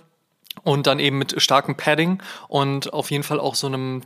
und 0.62 0.86
dann 0.86 0.98
eben 0.98 1.18
mit 1.18 1.40
starkem 1.40 1.76
Padding 1.76 2.22
und 2.46 2.92
auf 2.92 3.10
jeden 3.10 3.24
Fall 3.24 3.40
auch 3.40 3.54
so 3.54 3.66
einem 3.66 4.02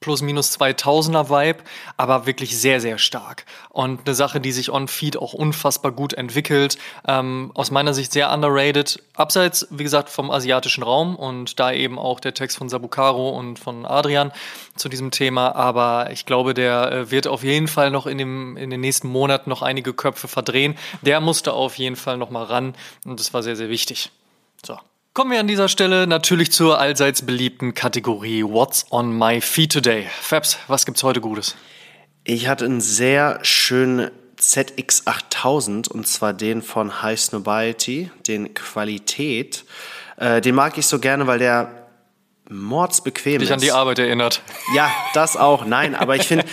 plus 0.00 0.22
minus 0.22 0.58
2000er 0.58 1.28
Vibe, 1.28 1.62
aber 1.98 2.26
wirklich 2.26 2.58
sehr, 2.58 2.80
sehr 2.80 2.96
stark. 2.96 3.44
Und 3.68 4.06
eine 4.06 4.14
Sache, 4.14 4.40
die 4.40 4.50
sich 4.50 4.70
on 4.70 4.88
Feed 4.88 5.18
auch 5.18 5.34
unfassbar 5.34 5.92
gut 5.92 6.14
entwickelt. 6.14 6.78
Ähm, 7.06 7.50
aus 7.54 7.70
meiner 7.70 7.92
Sicht 7.92 8.12
sehr 8.12 8.32
underrated. 8.32 9.02
Abseits, 9.14 9.68
wie 9.70 9.82
gesagt, 9.82 10.08
vom 10.08 10.30
asiatischen 10.30 10.82
Raum 10.82 11.16
und 11.16 11.60
da 11.60 11.70
eben 11.72 11.98
auch 11.98 12.18
der 12.18 12.32
Text 12.32 12.56
von 12.56 12.70
Sabukaro 12.70 13.28
und 13.28 13.58
von 13.58 13.84
Adrian 13.84 14.32
zu 14.74 14.88
diesem 14.88 15.10
Thema. 15.10 15.54
Aber 15.54 16.10
ich 16.10 16.24
glaube, 16.24 16.54
der 16.54 16.90
äh, 16.90 17.10
wird 17.10 17.26
auf 17.26 17.44
jeden 17.44 17.68
Fall 17.68 17.90
noch 17.90 18.06
in, 18.06 18.16
dem, 18.16 18.56
in 18.56 18.70
den 18.70 18.80
nächsten 18.80 19.08
Monaten 19.08 19.50
noch 19.50 19.60
einige 19.60 19.92
Köpfe 19.92 20.28
verdrehen. 20.28 20.78
Der 21.02 21.20
musste 21.20 21.52
auf 21.52 21.76
jeden 21.76 21.96
Fall 21.96 22.16
noch 22.16 22.30
mal 22.30 22.44
ran 22.44 22.74
und 23.04 23.20
das 23.20 23.34
war 23.34 23.42
sehr, 23.42 23.56
sehr 23.56 23.68
wichtig. 23.68 24.10
So. 24.64 24.78
Kommen 25.12 25.32
wir 25.32 25.40
an 25.40 25.48
dieser 25.48 25.68
Stelle 25.68 26.06
natürlich 26.06 26.52
zur 26.52 26.78
allseits 26.78 27.22
beliebten 27.22 27.74
Kategorie 27.74 28.44
What's 28.44 28.86
on 28.90 29.12
my 29.18 29.40
feet 29.40 29.72
today? 29.72 30.06
Fabs, 30.20 30.56
was 30.68 30.86
gibt's 30.86 31.02
heute 31.02 31.20
Gutes? 31.20 31.56
Ich 32.22 32.46
hatte 32.46 32.64
einen 32.64 32.80
sehr 32.80 33.40
schönen 33.42 34.12
ZX8000 34.38 35.88
und 35.88 36.06
zwar 36.06 36.32
den 36.32 36.62
von 36.62 37.02
High 37.02 37.18
Snobiety, 37.18 38.12
den 38.28 38.54
Qualität. 38.54 39.64
Äh, 40.16 40.40
den 40.42 40.54
mag 40.54 40.78
ich 40.78 40.86
so 40.86 41.00
gerne, 41.00 41.26
weil 41.26 41.40
der 41.40 41.88
mordsbequem 42.48 43.40
Dich 43.40 43.48
ist. 43.48 43.52
an 43.52 43.60
die 43.60 43.72
Arbeit 43.72 43.98
erinnert. 43.98 44.42
Ja, 44.76 44.92
das 45.14 45.36
auch. 45.36 45.64
Nein, 45.64 45.96
aber 45.96 46.14
ich 46.14 46.22
finde, 46.22 46.44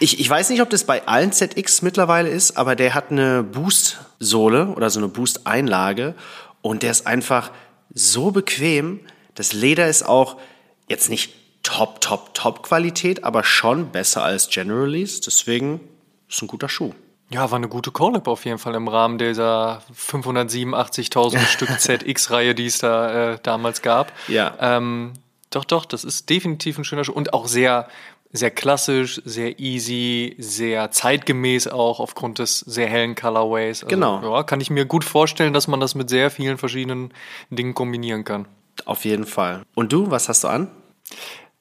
ich, 0.00 0.18
ich 0.18 0.30
weiß 0.30 0.48
nicht, 0.48 0.62
ob 0.62 0.70
das 0.70 0.84
bei 0.84 1.06
allen 1.06 1.30
ZX 1.30 1.82
mittlerweile 1.82 2.30
ist, 2.30 2.56
aber 2.56 2.74
der 2.74 2.94
hat 2.94 3.10
eine 3.10 3.42
Boost-Sohle 3.42 4.68
oder 4.68 4.88
so 4.88 4.98
eine 4.98 5.08
Boost-Einlage 5.08 6.14
und 6.62 6.82
der 6.82 6.90
ist 6.90 7.06
einfach 7.06 7.50
so 7.98 8.30
bequem. 8.30 9.00
Das 9.34 9.52
Leder 9.52 9.88
ist 9.88 10.02
auch 10.02 10.36
jetzt 10.88 11.10
nicht 11.10 11.34
top, 11.62 12.00
top, 12.00 12.34
top 12.34 12.62
Qualität, 12.62 13.24
aber 13.24 13.44
schon 13.44 13.90
besser 13.90 14.22
als 14.22 14.48
General 14.48 14.84
Release. 14.84 15.20
Deswegen 15.20 15.80
ist 16.28 16.42
ein 16.42 16.48
guter 16.48 16.68
Schuh. 16.68 16.92
Ja, 17.30 17.50
war 17.50 17.56
eine 17.56 17.68
gute 17.68 17.90
Collab 17.90 18.26
auf 18.26 18.46
jeden 18.46 18.58
Fall 18.58 18.74
im 18.74 18.88
Rahmen 18.88 19.18
dieser 19.18 19.82
587.000 19.94 21.38
Stück 21.46 21.78
ZX-Reihe, 21.78 22.54
die 22.54 22.66
es 22.66 22.78
da 22.78 23.32
äh, 23.32 23.38
damals 23.42 23.82
gab. 23.82 24.12
Ja. 24.28 24.54
Ähm, 24.60 25.12
doch, 25.50 25.64
doch, 25.64 25.84
das 25.84 26.04
ist 26.04 26.30
definitiv 26.30 26.78
ein 26.78 26.84
schöner 26.84 27.04
Schuh 27.04 27.12
und 27.12 27.34
auch 27.34 27.46
sehr, 27.46 27.88
sehr 28.32 28.50
klassisch, 28.50 29.20
sehr 29.24 29.58
easy, 29.58 30.36
sehr 30.38 30.90
zeitgemäß 30.90 31.68
auch 31.68 31.98
aufgrund 32.00 32.38
des 32.38 32.60
sehr 32.60 32.86
hellen 32.86 33.14
Colorways. 33.14 33.84
Also, 33.84 33.94
Genau. 33.94 34.22
Ja, 34.22 34.42
kann 34.42 34.60
ich 34.60 34.70
mir 34.70 34.84
gut 34.84 35.04
vorstellen, 35.04 35.52
dass 35.52 35.68
man 35.68 35.80
das 35.80 35.94
mit 35.94 36.10
sehr 36.10 36.30
vielen 36.30 36.58
verschiedenen 36.58 37.12
Dingen 37.50 37.74
kombinieren 37.74 38.24
kann. 38.24 38.46
Auf 38.84 39.04
jeden 39.04 39.26
Fall. 39.26 39.62
Und 39.74 39.92
du, 39.92 40.10
was 40.10 40.28
hast 40.28 40.44
du 40.44 40.48
an? 40.48 40.70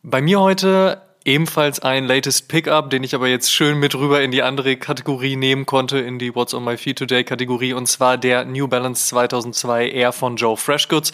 Bei 0.03 0.21
mir 0.21 0.39
heute 0.39 1.01
ebenfalls 1.27 1.82
ein 1.82 2.06
latest 2.06 2.47
Pickup, 2.47 2.89
den 2.89 3.03
ich 3.03 3.13
aber 3.13 3.27
jetzt 3.27 3.51
schön 3.51 3.77
mit 3.77 3.93
rüber 3.95 4.21
in 4.21 4.32
die 4.32 4.43
andere 4.43 4.77
Kategorie 4.77 5.36
nehmen 5.36 5.65
konnte, 5.65 5.99
in 5.99 6.19
die 6.19 6.34
What's 6.34 6.53
on 6.53 6.63
my 6.63 6.77
feet 6.77 6.97
today 6.97 7.25
Kategorie, 7.25 7.73
und 7.73 7.86
zwar 7.88 8.17
der 8.17 8.45
New 8.45 8.69
Balance 8.69 9.08
2002 9.08 9.89
Air 9.91 10.13
von 10.13 10.38
Joe 10.38 10.56
Freshgoods. 10.56 11.12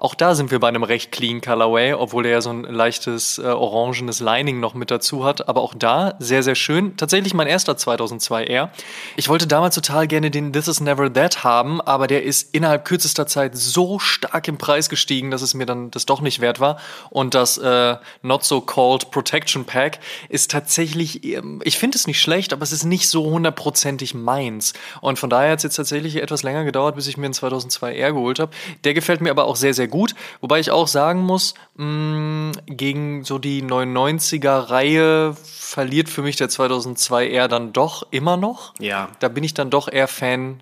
Auch 0.00 0.14
da 0.14 0.36
sind 0.36 0.52
wir 0.52 0.60
bei 0.60 0.68
einem 0.68 0.84
recht 0.84 1.10
clean 1.10 1.40
Colorway, 1.40 1.94
obwohl 1.94 2.24
er 2.24 2.32
ja 2.32 2.40
so 2.40 2.50
ein 2.50 2.62
leichtes 2.62 3.38
äh, 3.38 3.42
orangenes 3.42 4.20
Lining 4.20 4.60
noch 4.60 4.74
mit 4.74 4.92
dazu 4.92 5.24
hat. 5.24 5.48
Aber 5.48 5.60
auch 5.60 5.74
da 5.74 6.14
sehr, 6.20 6.44
sehr 6.44 6.54
schön. 6.54 6.96
Tatsächlich 6.96 7.34
mein 7.34 7.48
erster 7.48 7.76
2002 7.76 8.44
Air. 8.44 8.70
Ich 9.16 9.28
wollte 9.28 9.48
damals 9.48 9.74
total 9.74 10.06
gerne 10.06 10.30
den 10.30 10.52
This 10.52 10.68
Is 10.68 10.80
Never 10.80 11.12
That 11.12 11.42
haben, 11.42 11.80
aber 11.80 12.06
der 12.06 12.22
ist 12.22 12.54
innerhalb 12.54 12.84
kürzester 12.84 13.26
Zeit 13.26 13.56
so 13.56 13.98
stark 13.98 14.46
im 14.46 14.56
Preis 14.56 14.88
gestiegen, 14.88 15.32
dass 15.32 15.42
es 15.42 15.54
mir 15.54 15.66
dann 15.66 15.90
das 15.90 16.06
doch 16.06 16.20
nicht 16.20 16.38
wert 16.38 16.60
war. 16.60 16.78
Und 17.10 17.34
das 17.34 17.58
äh, 17.58 17.96
Not 18.22 18.44
So 18.44 18.60
Called 18.60 19.10
Protection 19.10 19.64
Pack 19.64 19.98
ist 20.28 20.52
tatsächlich, 20.52 21.24
ähm, 21.24 21.60
ich 21.64 21.76
finde 21.76 21.98
es 21.98 22.06
nicht 22.06 22.20
schlecht, 22.20 22.52
aber 22.52 22.62
es 22.62 22.70
ist 22.70 22.84
nicht 22.84 23.08
so 23.08 23.24
hundertprozentig 23.24 24.14
meins. 24.14 24.74
Und 25.00 25.18
von 25.18 25.28
daher 25.28 25.50
hat 25.50 25.58
es 25.58 25.64
jetzt 25.64 25.76
tatsächlich 25.76 26.16
etwas 26.22 26.44
länger 26.44 26.62
gedauert, 26.62 26.94
bis 26.94 27.08
ich 27.08 27.16
mir 27.16 27.24
einen 27.24 27.34
2002 27.34 27.96
Air 27.96 28.12
geholt 28.12 28.38
habe. 28.38 28.52
Der 28.84 28.94
gefällt 28.94 29.20
mir 29.20 29.32
aber 29.32 29.46
auch 29.46 29.56
sehr, 29.56 29.74
sehr 29.74 29.87
gut. 29.88 30.14
Wobei 30.40 30.60
ich 30.60 30.70
auch 30.70 30.86
sagen 30.86 31.22
muss, 31.22 31.54
mh, 31.76 32.52
gegen 32.66 33.24
so 33.24 33.38
die 33.38 33.62
99er 33.62 34.70
Reihe 34.70 35.34
verliert 35.34 36.08
für 36.08 36.22
mich 36.22 36.36
der 36.36 36.48
2002 36.48 37.28
Air 37.28 37.48
dann 37.48 37.72
doch 37.72 38.06
immer 38.10 38.36
noch. 38.36 38.74
Ja. 38.78 39.08
Da 39.18 39.28
bin 39.28 39.44
ich 39.44 39.54
dann 39.54 39.70
doch 39.70 39.88
eher 39.90 40.08
Fan 40.08 40.60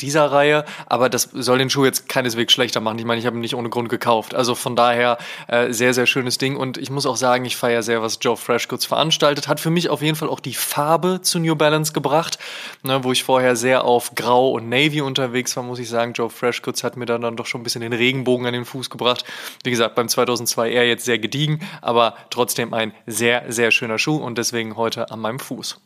dieser 0.00 0.30
Reihe, 0.30 0.64
aber 0.86 1.08
das 1.08 1.30
soll 1.32 1.58
den 1.58 1.70
Schuh 1.70 1.84
jetzt 1.84 2.08
keineswegs 2.08 2.52
schlechter 2.52 2.80
machen. 2.80 2.98
Ich 2.98 3.04
meine, 3.04 3.18
ich 3.18 3.26
habe 3.26 3.36
ihn 3.36 3.40
nicht 3.40 3.54
ohne 3.54 3.70
Grund 3.70 3.88
gekauft. 3.88 4.34
Also 4.34 4.54
von 4.54 4.76
daher 4.76 5.18
äh, 5.48 5.72
sehr, 5.72 5.94
sehr 5.94 6.06
schönes 6.06 6.38
Ding. 6.38 6.56
Und 6.56 6.76
ich 6.76 6.90
muss 6.90 7.06
auch 7.06 7.16
sagen, 7.16 7.44
ich 7.44 7.56
feiere 7.56 7.82
sehr, 7.82 8.02
was 8.02 8.18
Joe 8.20 8.36
Freshgoods 8.36 8.84
veranstaltet. 8.84 9.48
Hat 9.48 9.60
für 9.60 9.70
mich 9.70 9.88
auf 9.88 10.02
jeden 10.02 10.16
Fall 10.16 10.28
auch 10.28 10.40
die 10.40 10.54
Farbe 10.54 11.20
zu 11.22 11.38
New 11.38 11.56
Balance 11.56 11.92
gebracht, 11.92 12.38
ne, 12.82 13.04
wo 13.04 13.12
ich 13.12 13.24
vorher 13.24 13.56
sehr 13.56 13.84
auf 13.84 14.14
Grau 14.14 14.50
und 14.50 14.68
Navy 14.68 15.00
unterwegs 15.00 15.56
war, 15.56 15.62
muss 15.62 15.78
ich 15.78 15.88
sagen. 15.88 16.12
Joe 16.12 16.30
Freshgoods 16.30 16.84
hat 16.84 16.96
mir 16.96 17.06
dann, 17.06 17.22
dann 17.22 17.36
doch 17.36 17.46
schon 17.46 17.62
ein 17.62 17.64
bisschen 17.64 17.82
den 17.82 17.92
Regenbogen 17.92 18.46
an 18.46 18.52
den 18.52 18.64
Fuß 18.64 18.90
gebracht. 18.90 19.24
Wie 19.64 19.70
gesagt, 19.70 19.94
beim 19.94 20.08
2002 20.08 20.70
eher 20.70 20.86
jetzt 20.86 21.04
sehr 21.04 21.18
gediegen, 21.18 21.60
aber 21.80 22.16
trotzdem 22.30 22.74
ein 22.74 22.92
sehr, 23.06 23.44
sehr 23.48 23.70
schöner 23.70 23.98
Schuh 23.98 24.16
und 24.16 24.36
deswegen 24.38 24.76
heute 24.76 25.10
an 25.10 25.20
meinem 25.20 25.38
Fuß. 25.38 25.80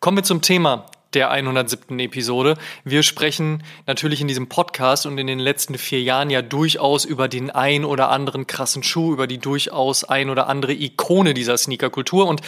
Kommen 0.00 0.18
wir 0.18 0.24
zum 0.24 0.42
Thema 0.42 0.86
der 1.14 1.30
107. 1.30 1.98
Episode. 1.98 2.56
Wir 2.84 3.02
sprechen 3.02 3.62
natürlich 3.86 4.20
in 4.20 4.28
diesem 4.28 4.48
Podcast 4.48 5.06
und 5.06 5.18
in 5.18 5.26
den 5.26 5.38
letzten 5.38 5.76
vier 5.76 6.00
Jahren 6.00 6.30
ja 6.30 6.42
durchaus 6.42 7.04
über 7.04 7.28
den 7.28 7.50
ein 7.50 7.84
oder 7.84 8.10
anderen 8.10 8.46
krassen 8.46 8.82
Schuh, 8.82 9.12
über 9.12 9.26
die 9.26 9.38
durchaus 9.38 10.04
ein 10.04 10.30
oder 10.30 10.48
andere 10.48 10.72
Ikone 10.72 11.34
dieser 11.34 11.56
Sneakerkultur. 11.56 12.26
Und 12.26 12.40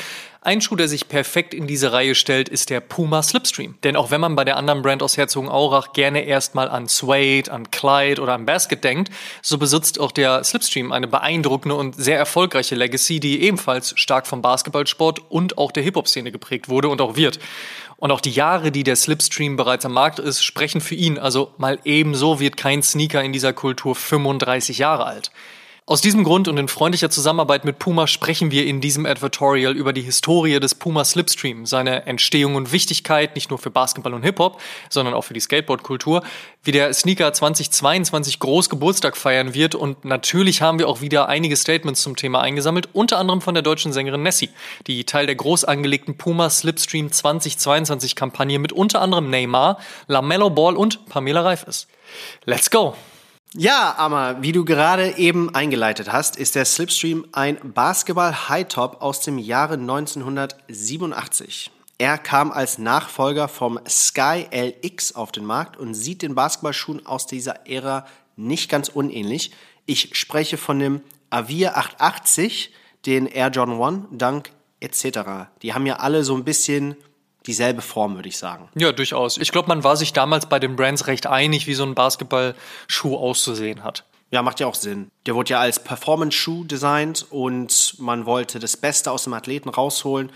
ein 0.45 0.61
Schuh, 0.61 0.77
der 0.77 0.89
sich 0.89 1.09
perfekt 1.09 1.55
in 1.55 1.67
diese 1.67 1.93
Reihe 1.93 2.15
stellt, 2.15 2.49
ist 2.49 2.69
der 2.69 2.81
Puma 2.81 3.23
Slipstream. 3.23 3.77
Denn 3.83 3.97
auch 3.97 4.11
wenn 4.11 4.21
man 4.21 4.37
bei 4.37 4.45
der 4.45 4.57
anderen 4.57 4.83
Brand 4.83 5.03
aus 5.03 5.17
Herzogenaurach 5.17 5.95
gerne 5.95 6.25
erstmal 6.25 6.69
an 6.69 6.87
Suede, 6.87 7.51
an 7.51 7.71
Clyde 7.71 8.21
oder 8.21 8.35
an 8.35 8.45
Basket 8.45 8.85
denkt, 8.85 9.11
so 9.43 9.57
besitzt 9.57 9.99
auch 9.99 10.13
der 10.13 10.45
Slipstream 10.45 10.93
eine 10.93 11.09
beeindruckende 11.09 11.75
und 11.75 11.97
sehr 11.97 12.19
erfolgreiche 12.19 12.75
Legacy, 12.75 13.21
die 13.21 13.43
ebenfalls 13.43 13.95
stark 13.97 14.27
vom 14.27 14.43
Basketballsport 14.43 15.31
und 15.31 15.57
auch 15.57 15.73
der 15.73 15.83
Hip-Hop-Szene 15.83 16.31
geprägt 16.31 16.69
wurde 16.69 16.89
und 16.89 17.01
auch 17.01 17.17
wird. 17.17 17.39
Und 17.97 18.11
auch 18.11 18.21
die 18.21 18.31
Jahre, 18.33 18.71
die 18.71 18.83
der 18.83 18.97
Slipstream 18.97 19.57
bereits 19.57 19.87
am 19.87 19.93
Markt 19.93 20.19
ist, 20.19 20.45
sprechen 20.45 20.83
für 20.83 20.95
ihn. 20.95 21.19
Also 21.19 21.55
mal 21.57 21.79
ebenso 21.85 22.39
wird 22.39 22.59
kein 22.59 22.83
Sneaker 22.83 23.23
in 23.23 23.33
dieser 23.33 23.55
Kultur 23.55 23.95
35 23.95 24.77
Jahre 24.77 25.07
alt. 25.07 25.31
Aus 25.87 26.01
diesem 26.01 26.25
Grund 26.25 26.49
und 26.49 26.57
in 26.57 26.69
freundlicher 26.69 27.11
Zusammenarbeit 27.11 27.67
mit 27.67 27.79
Puma 27.79 28.07
sprechen 28.07 28.51
wir 28.51 28.65
in 28.65 28.81
diesem 28.81 29.05
Advertorial 29.05 29.77
über 29.77 29.93
die 29.93 30.01
Historie 30.01 30.59
des 30.59 30.75
Puma 30.75 31.05
Slipstream, 31.05 31.67
seine 31.67 32.07
Entstehung 32.07 32.55
und 32.55 32.73
Wichtigkeit 32.73 33.35
nicht 33.35 33.51
nur 33.51 33.59
für 33.59 33.69
Basketball 33.69 34.15
und 34.15 34.23
Hip-Hop, 34.23 34.63
sondern 34.89 35.13
auch 35.13 35.25
für 35.25 35.35
die 35.35 35.41
Skateboard-Kultur, 35.41 36.23
wie 36.63 36.73
der 36.73 36.95
Sneaker 36.95 37.31
2022 37.35 38.39
groß 38.39 38.71
Geburtstag 38.71 39.15
feiern 39.15 39.53
wird 39.53 39.75
und 39.75 40.07
natürlich 40.07 40.63
haben 40.63 40.79
wir 40.79 40.89
auch 40.89 41.03
wieder 41.03 41.29
einige 41.29 41.55
Statements 41.55 42.01
zum 42.01 42.17
Thema 42.17 42.41
eingesammelt, 42.41 42.89
unter 42.95 43.19
anderem 43.19 43.43
von 43.43 43.53
der 43.53 43.63
deutschen 43.63 43.93
Sängerin 43.93 44.23
Nessie, 44.23 44.49
die 44.87 45.05
Teil 45.05 45.27
der 45.27 45.35
groß 45.35 45.65
angelegten 45.65 46.17
Puma 46.17 46.49
Slipstream 46.49 47.13
2022 47.13 48.17
Kampagne 48.17 48.59
mit 48.59 48.73
unter 48.73 49.03
anderem 49.03 49.29
Neymar, 49.29 49.79
LaMelo 50.07 50.49
Ball 50.49 50.77
und 50.77 51.05
Pamela 51.11 51.43
Reif 51.43 51.65
ist. 51.65 51.89
Let's 52.47 52.71
go! 52.71 52.95
Ja, 53.57 53.95
aber 53.99 54.43
wie 54.43 54.51
du 54.51 54.65
gerade 54.65 55.17
eben 55.17 55.55
eingeleitet 55.55 56.11
hast, 56.13 56.37
ist 56.37 56.57
der 56.57 56.65
Slipstream 56.65 57.25
ein 57.31 57.57
Basketball-High-Top 57.63 59.01
aus 59.01 59.21
dem 59.21 59.39
Jahre 59.39 59.75
1987. 59.75 61.71
Er 61.99 62.19
kam 62.19 62.51
als 62.51 62.79
Nachfolger 62.79 63.47
vom 63.47 63.79
Sky 63.89 64.49
LX 64.51 65.15
auf 65.15 65.31
den 65.31 65.45
Markt 65.45 65.77
und 65.77 65.95
sieht 65.95 66.23
den 66.23 66.35
Basketballschuhen 66.35 67.07
aus 67.07 67.29
dieser 67.29 67.69
Ära 67.69 68.09
nicht 68.35 68.69
ganz 68.69 68.89
unähnlich. 68.89 69.53
Ich 69.87 70.19
spreche 70.19 70.57
von 70.57 70.81
dem 70.81 71.01
Avir 71.31 71.77
880, 71.77 72.73
den 73.07 73.27
Air 73.27 73.51
Jordan 73.51 73.81
1, 73.81 74.07
Dunk 74.19 74.51
etc. 74.81 75.21
Die 75.63 75.75
haben 75.75 75.87
ja 75.87 76.01
alle 76.01 76.25
so 76.25 76.35
ein 76.35 76.43
bisschen 76.43 76.97
dieselbe 77.47 77.83
Form, 77.83 78.15
würde 78.15 78.29
ich 78.29 78.39
sagen. 78.39 78.69
Ja, 78.75 78.93
durchaus. 78.93 79.37
Ich 79.39 79.53
glaube, 79.53 79.69
man 79.69 79.85
war 79.85 79.97
sich 79.97 80.13
damals 80.13 80.47
bei 80.47 80.59
den 80.59 80.77
Brands 80.77 81.07
recht 81.07 81.27
einig, 81.27 81.67
wie 81.67 81.75
so 81.75 81.85
ein 81.85 81.95
Basketballschuh 81.95 83.17
auszusehen 83.17 83.85
hat. 83.85 84.05
Ja, 84.31 84.43
macht 84.43 84.61
ja 84.61 84.67
auch 84.67 84.75
Sinn. 84.75 85.11
Der 85.27 85.35
wurde 85.35 85.51
ja 85.51 85.61
als 85.61 85.79
Performance-Schuh 85.79 86.65
designt 86.65 87.27
und 87.31 87.95
man 87.99 88.27
wollte 88.27 88.59
das 88.59 88.77
Beste 88.77 89.11
aus 89.11 89.25
dem 89.25 89.35
Athleten 89.35 89.69
rausholen. 89.69 90.33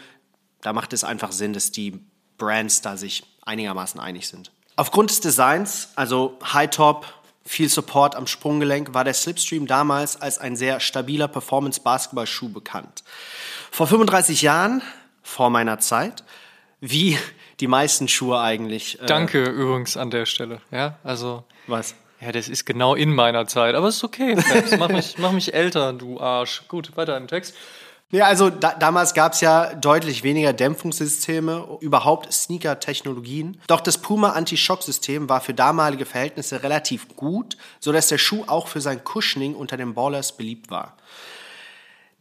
Da 0.61 0.73
macht 0.73 0.92
es 0.92 1.05
einfach 1.05 1.33
Sinn, 1.33 1.53
dass 1.53 1.73
die 1.73 1.99
Brands 2.37 2.83
da 2.83 2.97
sich 2.97 3.25
einigermaßen 3.42 4.01
einig 4.01 4.29
sind. 4.29 4.53
Aufgrund 4.77 5.11
des 5.11 5.21
Designs, 5.21 5.88
also 5.97 6.38
High 6.53 6.71
Top, 6.71 7.07
viel 7.44 7.68
Support 7.68 8.14
am 8.14 8.27
Sprunggelenk, 8.27 8.94
war 8.94 9.03
der 9.03 9.14
Slipstream 9.14 9.66
damals 9.66 10.21
als 10.21 10.38
ein 10.38 10.55
sehr 10.55 10.79
stabiler 10.79 11.27
Performance-Basketball-Schuh 11.27 12.51
bekannt. 12.51 13.03
Vor 13.73 13.87
35 13.88 14.42
Jahren, 14.42 14.83
vor 15.23 15.51
meiner 15.51 15.81
Zeit, 15.81 16.23
wie 16.81 17.19
die 17.61 17.67
meisten 17.67 18.09
Schuhe 18.09 18.41
eigentlich. 18.41 19.01
Äh 19.01 19.07
Danke 19.07 19.45
übrigens 19.45 19.97
an 19.97 20.11
der 20.11 20.27
Stelle. 20.27 20.61
Ja, 20.71 20.99
also. 21.05 21.45
Was? 21.67 21.95
Ja, 22.21 22.33
das 22.33 22.49
ist 22.49 22.64
genau 22.64 22.95
in 22.95 23.14
meiner 23.14 23.47
Zeit, 23.47 23.75
aber 23.75 23.88
es 23.88 23.97
ist 23.97 24.05
okay. 24.05 24.37
Mach 24.79 24.88
mich, 24.88 25.19
mach 25.19 25.33
mich 25.33 25.55
älter, 25.55 25.93
du 25.93 26.21
Arsch. 26.21 26.62
Gut, 26.67 26.97
weiter 26.97 27.17
im 27.17 27.29
Text. 27.29 27.55
Ja, 28.11 28.25
also 28.25 28.49
da, 28.49 28.73
damals 28.73 29.12
gab 29.12 29.35
es 29.35 29.43
ja 29.43 29.75
deutlich 29.75 30.23
weniger 30.23 30.55
Dämpfungssysteme, 30.55 31.79
überhaupt 31.81 32.33
Sneaker-Technologien. 32.33 33.61
Doch 33.67 33.83
das 33.83 33.99
Puma 33.99 34.31
Anti-Shock-System 34.31 35.29
war 35.29 35.43
für 35.43 35.53
damalige 35.53 36.07
Verhältnisse 36.07 36.62
relativ 36.62 37.09
gut, 37.17 37.59
sodass 37.81 38.09
der 38.09 38.17
Schuh 38.17 38.45
auch 38.47 38.67
für 38.67 38.81
sein 38.81 39.03
Cushioning 39.05 39.55
unter 39.55 39.77
den 39.77 39.93
Ballers 39.93 40.37
beliebt 40.37 40.71
war. 40.71 40.97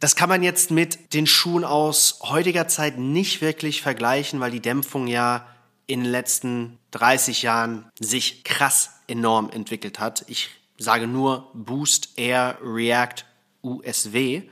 Das 0.00 0.14
kann 0.14 0.28
man 0.28 0.44
jetzt 0.44 0.70
mit 0.70 1.12
den 1.12 1.26
Schuhen 1.26 1.64
aus 1.64 2.20
heutiger 2.22 2.68
Zeit 2.68 2.98
nicht 2.98 3.40
wirklich 3.40 3.82
vergleichen, 3.82 4.38
weil 4.38 4.52
die 4.52 4.60
Dämpfung 4.60 5.08
ja 5.08 5.46
in 5.86 6.04
den 6.04 6.12
letzten 6.12 6.78
30 6.92 7.42
Jahren 7.42 7.90
sich 7.98 8.44
krass 8.44 8.90
enorm 9.08 9.50
entwickelt 9.50 9.98
hat. 9.98 10.24
Ich 10.28 10.50
sage 10.76 11.08
nur 11.08 11.50
Boost, 11.52 12.10
Air, 12.16 12.58
React, 12.62 13.24
USW. 13.62 14.42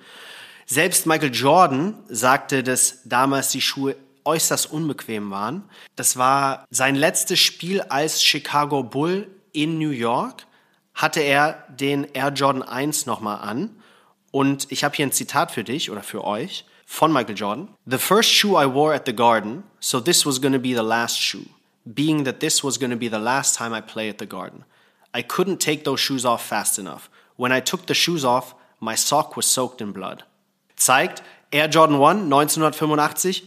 Selbst 0.67 1.07
Michael 1.07 1.33
Jordan 1.33 1.95
sagte, 2.09 2.65
dass 2.65 3.03
damals 3.05 3.51
die 3.51 3.61
Schuhe 3.61 3.95
äußerst 4.25 4.73
unbequem 4.73 5.31
waren. 5.31 5.63
Das 5.95 6.17
war 6.17 6.67
sein 6.71 6.97
letztes 6.97 7.39
Spiel 7.39 7.83
als 7.83 8.21
Chicago 8.21 8.83
Bull 8.83 9.29
in 9.53 9.79
New 9.79 9.91
York. 9.91 10.45
Hatte 10.93 11.21
er 11.21 11.65
den 11.69 12.03
Air 12.15 12.31
Jordan 12.31 12.65
1 12.65 13.07
nochmal 13.07 13.39
an 13.49 13.71
und 14.37 14.70
ich 14.70 14.85
habe 14.85 14.94
hier 14.94 15.07
ein 15.07 15.12
Zitat 15.12 15.51
für 15.51 15.64
dich 15.64 15.90
oder 15.90 16.03
für 16.03 16.22
euch 16.22 16.66
von 16.85 17.11
Michael 17.11 17.38
Jordan. 17.38 17.68
The 17.87 17.96
first 17.96 18.31
shoe 18.31 18.62
I 18.62 18.66
wore 18.66 18.94
at 18.94 19.07
the 19.07 19.14
Garden, 19.14 19.62
so 19.81 19.99
this 19.99 20.27
was 20.27 20.38
to 20.38 20.59
be 20.59 20.75
the 20.75 20.83
last 20.83 21.18
shoe, 21.18 21.46
being 21.87 22.25
that 22.25 22.40
this 22.40 22.62
was 22.62 22.77
to 22.77 22.96
be 22.96 23.09
the 23.09 23.18
last 23.18 23.57
time 23.57 23.72
I 23.72 23.81
play 23.81 24.11
at 24.11 24.18
the 24.18 24.27
Garden. 24.27 24.66
I 25.14 25.22
couldn't 25.22 25.59
take 25.59 25.85
those 25.85 26.01
shoes 26.01 26.27
off 26.27 26.44
fast 26.46 26.79
enough. 26.79 27.09
When 27.37 27.51
I 27.51 27.62
took 27.62 27.87
the 27.87 27.94
shoes 27.94 28.27
off, 28.27 28.55
my 28.79 28.94
sock 28.94 29.37
was 29.38 29.46
soaked 29.46 29.81
in 29.81 29.92
blood. 29.92 30.25
Zeigt 30.77 31.22
Air 31.51 31.68
Jordan 31.68 31.99
1 31.99 32.29
1985 32.29 33.42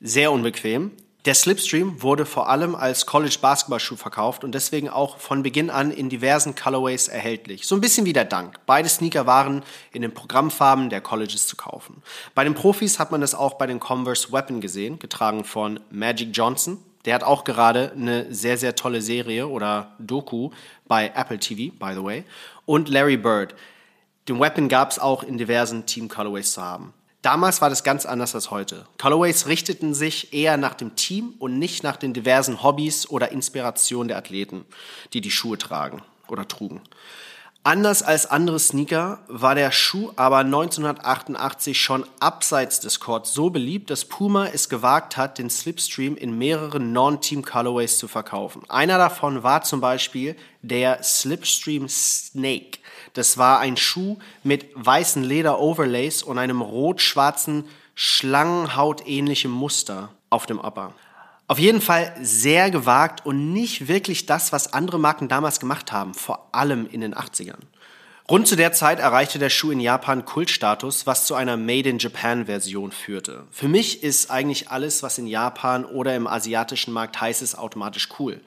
sehr 0.00 0.32
unbequem, 0.32 0.90
der 1.24 1.34
Slipstream 1.34 2.02
wurde 2.02 2.26
vor 2.26 2.48
allem 2.48 2.74
als 2.74 3.06
College-Basketballschuh 3.06 3.94
verkauft 3.94 4.42
und 4.42 4.56
deswegen 4.56 4.88
auch 4.88 5.18
von 5.18 5.44
Beginn 5.44 5.70
an 5.70 5.92
in 5.92 6.08
diversen 6.08 6.56
Colorways 6.56 7.06
erhältlich. 7.06 7.66
So 7.66 7.76
ein 7.76 7.80
bisschen 7.80 8.06
wie 8.06 8.12
der 8.12 8.24
Dunk. 8.24 8.58
Beide 8.66 8.88
Sneaker 8.88 9.24
waren 9.24 9.62
in 9.92 10.02
den 10.02 10.12
Programmfarben 10.12 10.90
der 10.90 11.00
Colleges 11.00 11.46
zu 11.46 11.54
kaufen. 11.54 12.02
Bei 12.34 12.42
den 12.42 12.54
Profis 12.54 12.98
hat 12.98 13.12
man 13.12 13.20
das 13.20 13.36
auch 13.36 13.54
bei 13.54 13.68
den 13.68 13.78
Converse 13.78 14.32
Weapon 14.32 14.60
gesehen, 14.60 14.98
getragen 14.98 15.44
von 15.44 15.78
Magic 15.90 16.30
Johnson. 16.32 16.78
Der 17.04 17.14
hat 17.14 17.22
auch 17.22 17.44
gerade 17.44 17.92
eine 17.92 18.32
sehr, 18.34 18.58
sehr 18.58 18.74
tolle 18.74 19.00
Serie 19.00 19.46
oder 19.46 19.94
Doku 20.00 20.50
bei 20.88 21.12
Apple 21.14 21.38
TV, 21.38 21.72
by 21.78 21.94
the 21.94 22.02
way. 22.02 22.24
Und 22.66 22.88
Larry 22.88 23.16
Bird. 23.16 23.54
Den 24.28 24.40
Weapon 24.40 24.68
gab 24.68 24.90
es 24.90 24.98
auch 24.98 25.22
in 25.22 25.38
diversen 25.38 25.86
Team 25.86 26.08
Colorways 26.08 26.52
zu 26.52 26.62
haben. 26.62 26.94
Damals 27.22 27.60
war 27.60 27.70
das 27.70 27.84
ganz 27.84 28.04
anders 28.04 28.34
als 28.34 28.50
heute. 28.50 28.84
Colorways 29.00 29.46
richteten 29.46 29.94
sich 29.94 30.32
eher 30.32 30.56
nach 30.56 30.74
dem 30.74 30.96
Team 30.96 31.34
und 31.38 31.56
nicht 31.56 31.84
nach 31.84 31.96
den 31.96 32.12
diversen 32.12 32.64
Hobbys 32.64 33.08
oder 33.08 33.30
Inspirationen 33.30 34.08
der 34.08 34.18
Athleten, 34.18 34.64
die 35.12 35.20
die 35.20 35.30
Schuhe 35.30 35.56
tragen 35.56 36.02
oder 36.26 36.48
trugen. 36.48 36.82
Anders 37.64 38.02
als 38.02 38.26
andere 38.26 38.58
Sneaker 38.58 39.20
war 39.28 39.54
der 39.54 39.70
Schuh 39.70 40.10
aber 40.16 40.38
1988 40.38 41.80
schon 41.80 42.04
abseits 42.18 42.80
des 42.80 42.98
Courts 42.98 43.32
so 43.32 43.50
beliebt, 43.50 43.88
dass 43.90 44.04
Puma 44.04 44.46
es 44.46 44.68
gewagt 44.68 45.16
hat, 45.16 45.38
den 45.38 45.48
Slipstream 45.48 46.16
in 46.16 46.36
mehreren 46.36 46.92
Non-Team 46.92 47.44
Colorways 47.44 47.98
zu 47.98 48.08
verkaufen. 48.08 48.62
Einer 48.68 48.98
davon 48.98 49.44
war 49.44 49.62
zum 49.62 49.80
Beispiel 49.80 50.34
der 50.62 51.04
Slipstream 51.04 51.88
Snake. 51.88 52.80
Das 53.12 53.38
war 53.38 53.60
ein 53.60 53.76
Schuh 53.76 54.18
mit 54.42 54.66
weißen 54.74 55.22
Leder-Overlays 55.22 56.22
und 56.22 56.38
einem 56.38 56.62
rot-schwarzen 56.62 57.64
Schlangenhaut-ähnlichem 57.94 59.50
Muster 59.50 60.10
auf 60.30 60.46
dem 60.46 60.58
Upper. 60.58 60.94
Auf 61.46 61.58
jeden 61.58 61.82
Fall 61.82 62.14
sehr 62.22 62.70
gewagt 62.70 63.26
und 63.26 63.52
nicht 63.52 63.88
wirklich 63.88 64.24
das, 64.24 64.52
was 64.52 64.72
andere 64.72 64.98
Marken 64.98 65.28
damals 65.28 65.60
gemacht 65.60 65.92
haben, 65.92 66.14
vor 66.14 66.48
allem 66.52 66.86
in 66.86 67.02
den 67.02 67.14
80ern. 67.14 67.60
Rund 68.30 68.46
zu 68.48 68.56
der 68.56 68.72
Zeit 68.72 69.00
erreichte 69.00 69.38
der 69.38 69.50
Schuh 69.50 69.72
in 69.72 69.80
Japan 69.80 70.24
Kultstatus, 70.24 71.06
was 71.06 71.26
zu 71.26 71.34
einer 71.34 71.58
Made 71.58 71.88
in 71.88 71.98
Japan 71.98 72.46
Version 72.46 72.92
führte. 72.92 73.44
Für 73.50 73.68
mich 73.68 74.02
ist 74.02 74.30
eigentlich 74.30 74.70
alles, 74.70 75.02
was 75.02 75.18
in 75.18 75.26
Japan 75.26 75.84
oder 75.84 76.16
im 76.16 76.26
asiatischen 76.26 76.94
Markt 76.94 77.20
heiß 77.20 77.42
ist, 77.42 77.56
automatisch 77.56 78.08
cool. 78.18 78.40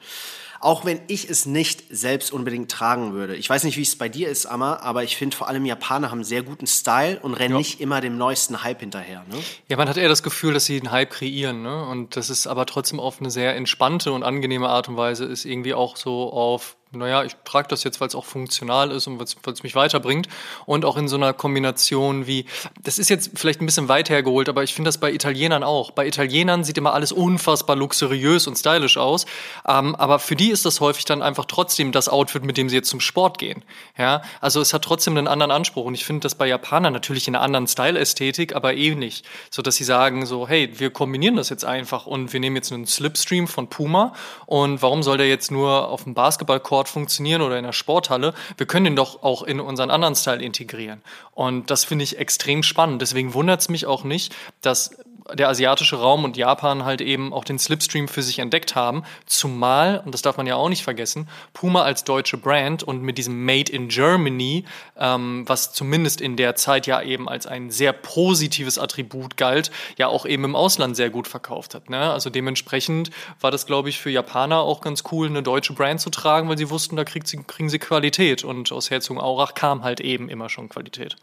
Auch 0.60 0.84
wenn 0.84 1.00
ich 1.06 1.28
es 1.28 1.46
nicht 1.46 1.84
selbst 1.90 2.32
unbedingt 2.32 2.70
tragen 2.70 3.12
würde. 3.12 3.36
Ich 3.36 3.48
weiß 3.48 3.64
nicht, 3.64 3.76
wie 3.76 3.82
es 3.82 3.96
bei 3.96 4.08
dir 4.08 4.28
ist, 4.28 4.46
Amma, 4.46 4.76
aber 4.76 5.04
ich 5.04 5.16
finde 5.16 5.36
vor 5.36 5.48
allem 5.48 5.64
Japaner 5.64 6.10
haben 6.10 6.24
sehr 6.24 6.42
guten 6.42 6.66
Style 6.66 7.18
und 7.20 7.34
rennen 7.34 7.54
ja. 7.54 7.58
nicht 7.58 7.80
immer 7.80 8.00
dem 8.00 8.16
neuesten 8.16 8.62
Hype 8.62 8.80
hinterher. 8.80 9.24
Ne? 9.30 9.36
Ja, 9.68 9.76
man 9.76 9.88
hat 9.88 9.96
eher 9.96 10.08
das 10.08 10.22
Gefühl, 10.22 10.54
dass 10.54 10.64
sie 10.64 10.78
einen 10.78 10.90
Hype 10.90 11.10
kreieren. 11.10 11.62
Ne? 11.62 11.86
Und 11.86 12.16
das 12.16 12.30
ist 12.30 12.46
aber 12.46 12.66
trotzdem 12.66 13.00
auf 13.00 13.20
eine 13.20 13.30
sehr 13.30 13.56
entspannte 13.56 14.12
und 14.12 14.22
angenehme 14.22 14.68
Art 14.68 14.88
und 14.88 14.96
Weise 14.96 15.24
ist 15.24 15.44
irgendwie 15.44 15.74
auch 15.74 15.96
so 15.96 16.32
auf 16.32 16.76
naja, 16.92 17.24
ich 17.24 17.36
trage 17.44 17.68
das 17.68 17.84
jetzt, 17.84 18.00
weil 18.00 18.08
es 18.08 18.14
auch 18.14 18.24
funktional 18.24 18.90
ist 18.90 19.06
und 19.06 19.18
weil 19.18 19.52
es 19.52 19.62
mich 19.62 19.74
weiterbringt. 19.74 20.28
Und 20.66 20.84
auch 20.84 20.96
in 20.96 21.08
so 21.08 21.16
einer 21.16 21.32
Kombination 21.32 22.26
wie, 22.26 22.46
das 22.82 22.98
ist 22.98 23.10
jetzt 23.10 23.32
vielleicht 23.34 23.60
ein 23.60 23.66
bisschen 23.66 23.88
weit 23.88 24.08
hergeholt, 24.08 24.48
aber 24.48 24.62
ich 24.62 24.74
finde 24.74 24.88
das 24.88 24.98
bei 24.98 25.12
Italienern 25.12 25.62
auch. 25.62 25.90
Bei 25.90 26.06
Italienern 26.06 26.64
sieht 26.64 26.78
immer 26.78 26.94
alles 26.94 27.12
unfassbar 27.12 27.76
luxuriös 27.76 28.46
und 28.46 28.56
stylisch 28.56 28.96
aus. 28.96 29.26
Ähm, 29.66 29.94
aber 29.94 30.18
für 30.18 30.36
die 30.36 30.50
ist 30.50 30.64
das 30.64 30.80
häufig 30.80 31.04
dann 31.04 31.22
einfach 31.22 31.44
trotzdem 31.46 31.92
das 31.92 32.08
Outfit, 32.08 32.44
mit 32.44 32.56
dem 32.56 32.68
sie 32.68 32.76
jetzt 32.76 32.88
zum 32.88 33.00
Sport 33.00 33.38
gehen. 33.38 33.64
Ja, 33.98 34.22
also 34.40 34.60
es 34.60 34.72
hat 34.72 34.82
trotzdem 34.82 35.16
einen 35.16 35.28
anderen 35.28 35.50
Anspruch. 35.50 35.84
Und 35.84 35.94
ich 35.94 36.04
finde 36.04 36.20
das 36.20 36.34
bei 36.34 36.46
Japanern 36.46 36.92
natürlich 36.92 37.28
in 37.28 37.34
einer 37.34 37.44
anderen 37.44 37.66
Style-Ästhetik, 37.66 38.54
aber 38.54 38.74
ähnlich. 38.74 39.22
Eh 39.24 39.26
so 39.50 39.62
dass 39.62 39.76
sie 39.76 39.84
sagen 39.84 40.26
so, 40.26 40.46
hey, 40.46 40.70
wir 40.78 40.90
kombinieren 40.90 41.36
das 41.36 41.48
jetzt 41.48 41.64
einfach 41.64 42.06
und 42.06 42.32
wir 42.32 42.40
nehmen 42.40 42.56
jetzt 42.56 42.72
einen 42.72 42.86
Slipstream 42.86 43.48
von 43.48 43.68
Puma 43.68 44.12
und 44.44 44.82
warum 44.82 45.02
soll 45.02 45.16
der 45.16 45.28
jetzt 45.28 45.50
nur 45.50 45.88
auf 45.88 46.04
dem 46.04 46.14
Basketballcourt 46.14 46.85
Sport 46.86 46.88
funktionieren 46.88 47.42
oder 47.42 47.58
in 47.58 47.64
der 47.64 47.72
Sporthalle, 47.72 48.34
wir 48.56 48.66
können 48.66 48.84
den 48.84 48.96
doch 48.96 49.22
auch 49.22 49.42
in 49.42 49.60
unseren 49.60 49.90
anderen 49.90 50.14
Style 50.14 50.42
integrieren. 50.42 51.02
Und 51.32 51.70
das 51.70 51.84
finde 51.84 52.04
ich 52.04 52.18
extrem 52.18 52.62
spannend. 52.62 53.02
Deswegen 53.02 53.34
wundert 53.34 53.60
es 53.60 53.68
mich 53.68 53.86
auch 53.86 54.04
nicht, 54.04 54.34
dass 54.62 54.96
der 55.34 55.48
asiatische 55.48 55.96
Raum 55.96 56.24
und 56.24 56.36
Japan 56.36 56.84
halt 56.84 57.00
eben 57.00 57.32
auch 57.32 57.44
den 57.44 57.58
Slipstream 57.58 58.08
für 58.08 58.22
sich 58.22 58.38
entdeckt 58.38 58.74
haben. 58.74 59.02
Zumal, 59.26 60.02
und 60.04 60.12
das 60.14 60.22
darf 60.22 60.36
man 60.36 60.46
ja 60.46 60.56
auch 60.56 60.68
nicht 60.68 60.84
vergessen, 60.84 61.28
Puma 61.52 61.82
als 61.82 62.04
deutsche 62.04 62.36
Brand 62.36 62.82
und 62.82 63.02
mit 63.02 63.18
diesem 63.18 63.44
Made 63.44 63.72
in 63.72 63.88
Germany, 63.88 64.64
ähm, 64.98 65.44
was 65.46 65.72
zumindest 65.72 66.20
in 66.20 66.36
der 66.36 66.54
Zeit 66.54 66.86
ja 66.86 67.02
eben 67.02 67.28
als 67.28 67.46
ein 67.46 67.70
sehr 67.70 67.92
positives 67.92 68.78
Attribut 68.78 69.36
galt, 69.36 69.70
ja 69.96 70.08
auch 70.08 70.26
eben 70.26 70.44
im 70.44 70.56
Ausland 70.56 70.96
sehr 70.96 71.10
gut 71.10 71.26
verkauft 71.26 71.74
hat. 71.74 71.90
Ne? 71.90 72.12
Also 72.12 72.30
dementsprechend 72.30 73.10
war 73.40 73.50
das, 73.50 73.66
glaube 73.66 73.88
ich, 73.88 73.98
für 73.98 74.10
Japaner 74.10 74.60
auch 74.60 74.80
ganz 74.80 75.04
cool, 75.10 75.26
eine 75.26 75.42
deutsche 75.42 75.72
Brand 75.72 76.00
zu 76.00 76.10
tragen, 76.10 76.48
weil 76.48 76.58
sie 76.58 76.65
wussten, 76.70 76.96
da 76.96 77.04
sie, 77.24 77.42
kriegen 77.42 77.68
sie 77.68 77.78
Qualität. 77.78 78.44
Und 78.44 78.72
aus 78.72 78.90
Herzogenaurach 78.90 79.54
kam 79.54 79.82
halt 79.82 80.00
eben 80.00 80.28
immer 80.28 80.48
schon 80.48 80.68
Qualität. 80.68 81.16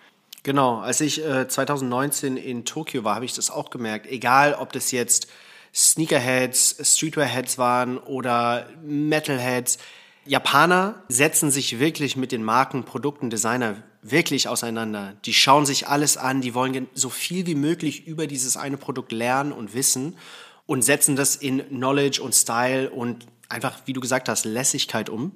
Genau, 0.44 0.80
als 0.80 1.00
ich 1.00 1.24
äh, 1.24 1.48
2019 1.48 2.36
in 2.36 2.66
Tokio 2.66 3.04
war, 3.04 3.16
habe 3.16 3.26
ich 3.26 3.34
das 3.34 3.50
auch 3.50 3.70
gemerkt. 3.70 4.08
Egal, 4.08 4.56
ob 4.56 4.74
das 4.74 4.92
jetzt 4.92 5.28
Sneakerheads, 5.74 6.78
Streetwearheads 6.82 7.58
waren 7.58 7.98
oder 7.98 8.68
Metalheads. 8.84 9.78
Japaner 10.26 11.04
setzen 11.08 11.50
sich 11.50 11.80
wirklich 11.80 12.16
mit 12.16 12.32
den 12.32 12.44
Marken, 12.44 12.84
Produkten, 12.84 13.30
Designer 13.30 13.84
wirklich 14.02 14.48
auseinander. 14.48 15.16
Die 15.26 15.34
schauen 15.34 15.66
sich 15.66 15.88
alles 15.88 16.18
an, 16.18 16.42
die 16.42 16.54
wollen 16.54 16.88
so 16.94 17.10
viel 17.10 17.46
wie 17.48 17.56
möglich 17.56 18.06
über 18.06 18.28
dieses 18.28 18.58
eine 18.58 18.78
Produkt 18.78 19.12
lernen 19.12 19.52
und 19.52 19.74
wissen 19.74 20.18
und 20.66 20.82
setzen 20.84 21.16
das 21.16 21.36
in 21.36 21.60
Knowledge 21.70 22.22
und 22.22 22.36
Style 22.36 22.90
und 22.90 23.26
einfach, 23.54 23.78
wie 23.86 23.94
du 23.94 24.02
gesagt 24.02 24.28
hast, 24.28 24.46
Lässigkeit 24.46 25.10
um. 25.10 25.32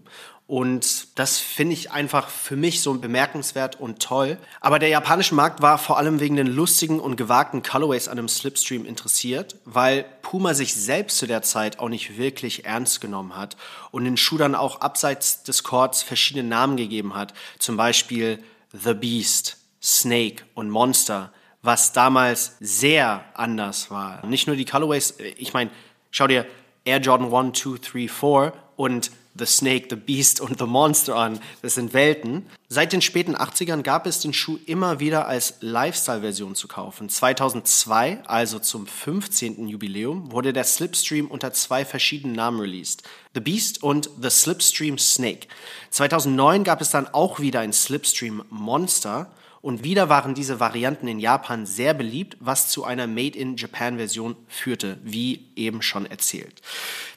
Und 0.48 1.20
das 1.20 1.40
finde 1.40 1.74
ich 1.74 1.92
einfach 1.92 2.30
für 2.30 2.56
mich 2.56 2.82
so 2.82 2.94
bemerkenswert 2.94 3.80
und 3.80 4.02
toll. 4.02 4.38
Aber 4.62 4.80
der 4.80 4.90
japanische 4.90 5.36
Markt 5.36 5.62
war 5.62 5.78
vor 5.78 5.98
allem 5.98 6.20
wegen 6.22 6.38
den 6.38 6.48
lustigen 6.48 7.00
und 7.00 7.18
gewagten 7.18 7.64
Colorways 7.64 8.08
an 8.08 8.18
einem 8.18 8.30
Slipstream 8.30 8.86
interessiert, 8.86 9.58
weil 9.66 10.06
Puma 10.22 10.54
sich 10.54 10.74
selbst 10.74 11.18
zu 11.18 11.28
der 11.28 11.42
Zeit 11.42 11.80
auch 11.80 11.90
nicht 11.90 12.18
wirklich 12.18 12.66
ernst 12.66 13.02
genommen 13.02 13.36
hat 13.36 13.58
und 13.92 14.06
den 14.06 14.16
Schuh 14.16 14.38
dann 14.38 14.56
auch 14.56 14.80
abseits 14.82 15.44
des 15.44 15.64
Courts 15.64 16.02
verschiedene 16.02 16.48
Namen 16.48 16.78
gegeben 16.78 17.14
hat. 17.14 17.34
Zum 17.60 17.76
Beispiel 17.76 18.42
The 18.72 18.94
Beast, 18.94 19.58
Snake 19.82 20.44
und 20.54 20.70
Monster, 20.70 21.34
was 21.62 21.92
damals 21.92 22.56
sehr 22.62 23.26
anders 23.34 23.92
war. 23.92 24.26
Nicht 24.26 24.48
nur 24.48 24.56
die 24.56 24.66
Colorways, 24.66 25.16
ich 25.38 25.54
meine, 25.54 25.72
schau 26.12 26.28
dir 26.28 26.46
Air 26.88 27.00
Jordan 27.00 27.34
1, 27.34 27.60
2, 27.60 27.78
3, 27.82 28.08
4 28.08 28.54
und 28.78 29.12
The 29.38 29.46
Snake, 29.46 29.88
The 29.90 29.96
Beast 29.98 30.42
und 30.42 30.58
The 30.58 30.66
Monster 30.66 31.16
an. 31.16 31.40
Das 31.62 31.76
sind 31.76 31.94
Welten. 31.94 32.48
Seit 32.70 32.92
den 32.92 33.02
späten 33.02 33.36
80ern 33.36 33.84
gab 33.84 34.08
es 34.08 34.20
den 34.20 34.34
Schuh 34.34 34.58
immer 34.66 35.00
wieder 35.00 35.28
als 35.28 35.56
Lifestyle-Version 35.60 36.56
zu 36.56 36.68
kaufen. 36.68 37.10
2002, 37.10 38.24
also 38.26 38.60
zum 38.60 38.88
15. 38.88 39.68
Jubiläum, 39.68 40.32
wurde 40.32 40.54
der 40.54 40.64
Slipstream 40.64 41.28
unter 41.28 41.54
zwei 41.54 41.86
verschiedenen 41.86 42.36
Namen 42.36 42.60
released. 42.60 43.04
The 43.36 43.42
Beast 43.42 43.84
und 43.84 44.10
The 44.22 44.30
Slipstream 44.30 44.98
Snake. 44.98 45.48
2009 45.92 46.64
gab 46.64 46.82
es 46.82 46.90
dann 46.90 47.08
auch 47.08 47.40
wieder 47.40 47.60
ein 47.60 47.74
Slipstream 47.74 48.44
Monster 48.50 49.30
und 49.62 49.84
wieder 49.84 50.10
waren 50.10 50.34
diese 50.34 50.60
Varianten 50.60 51.08
in 51.08 51.20
Japan 51.20 51.66
sehr 51.66 51.94
beliebt, 51.94 52.38
was 52.40 52.70
zu 52.70 52.84
einer 52.84 53.08
Made-in-Japan-Version 53.08 54.36
führte, 54.48 55.00
wie 55.04 55.50
eben 55.56 55.82
schon 55.82 56.06
erzählt. 56.06 56.62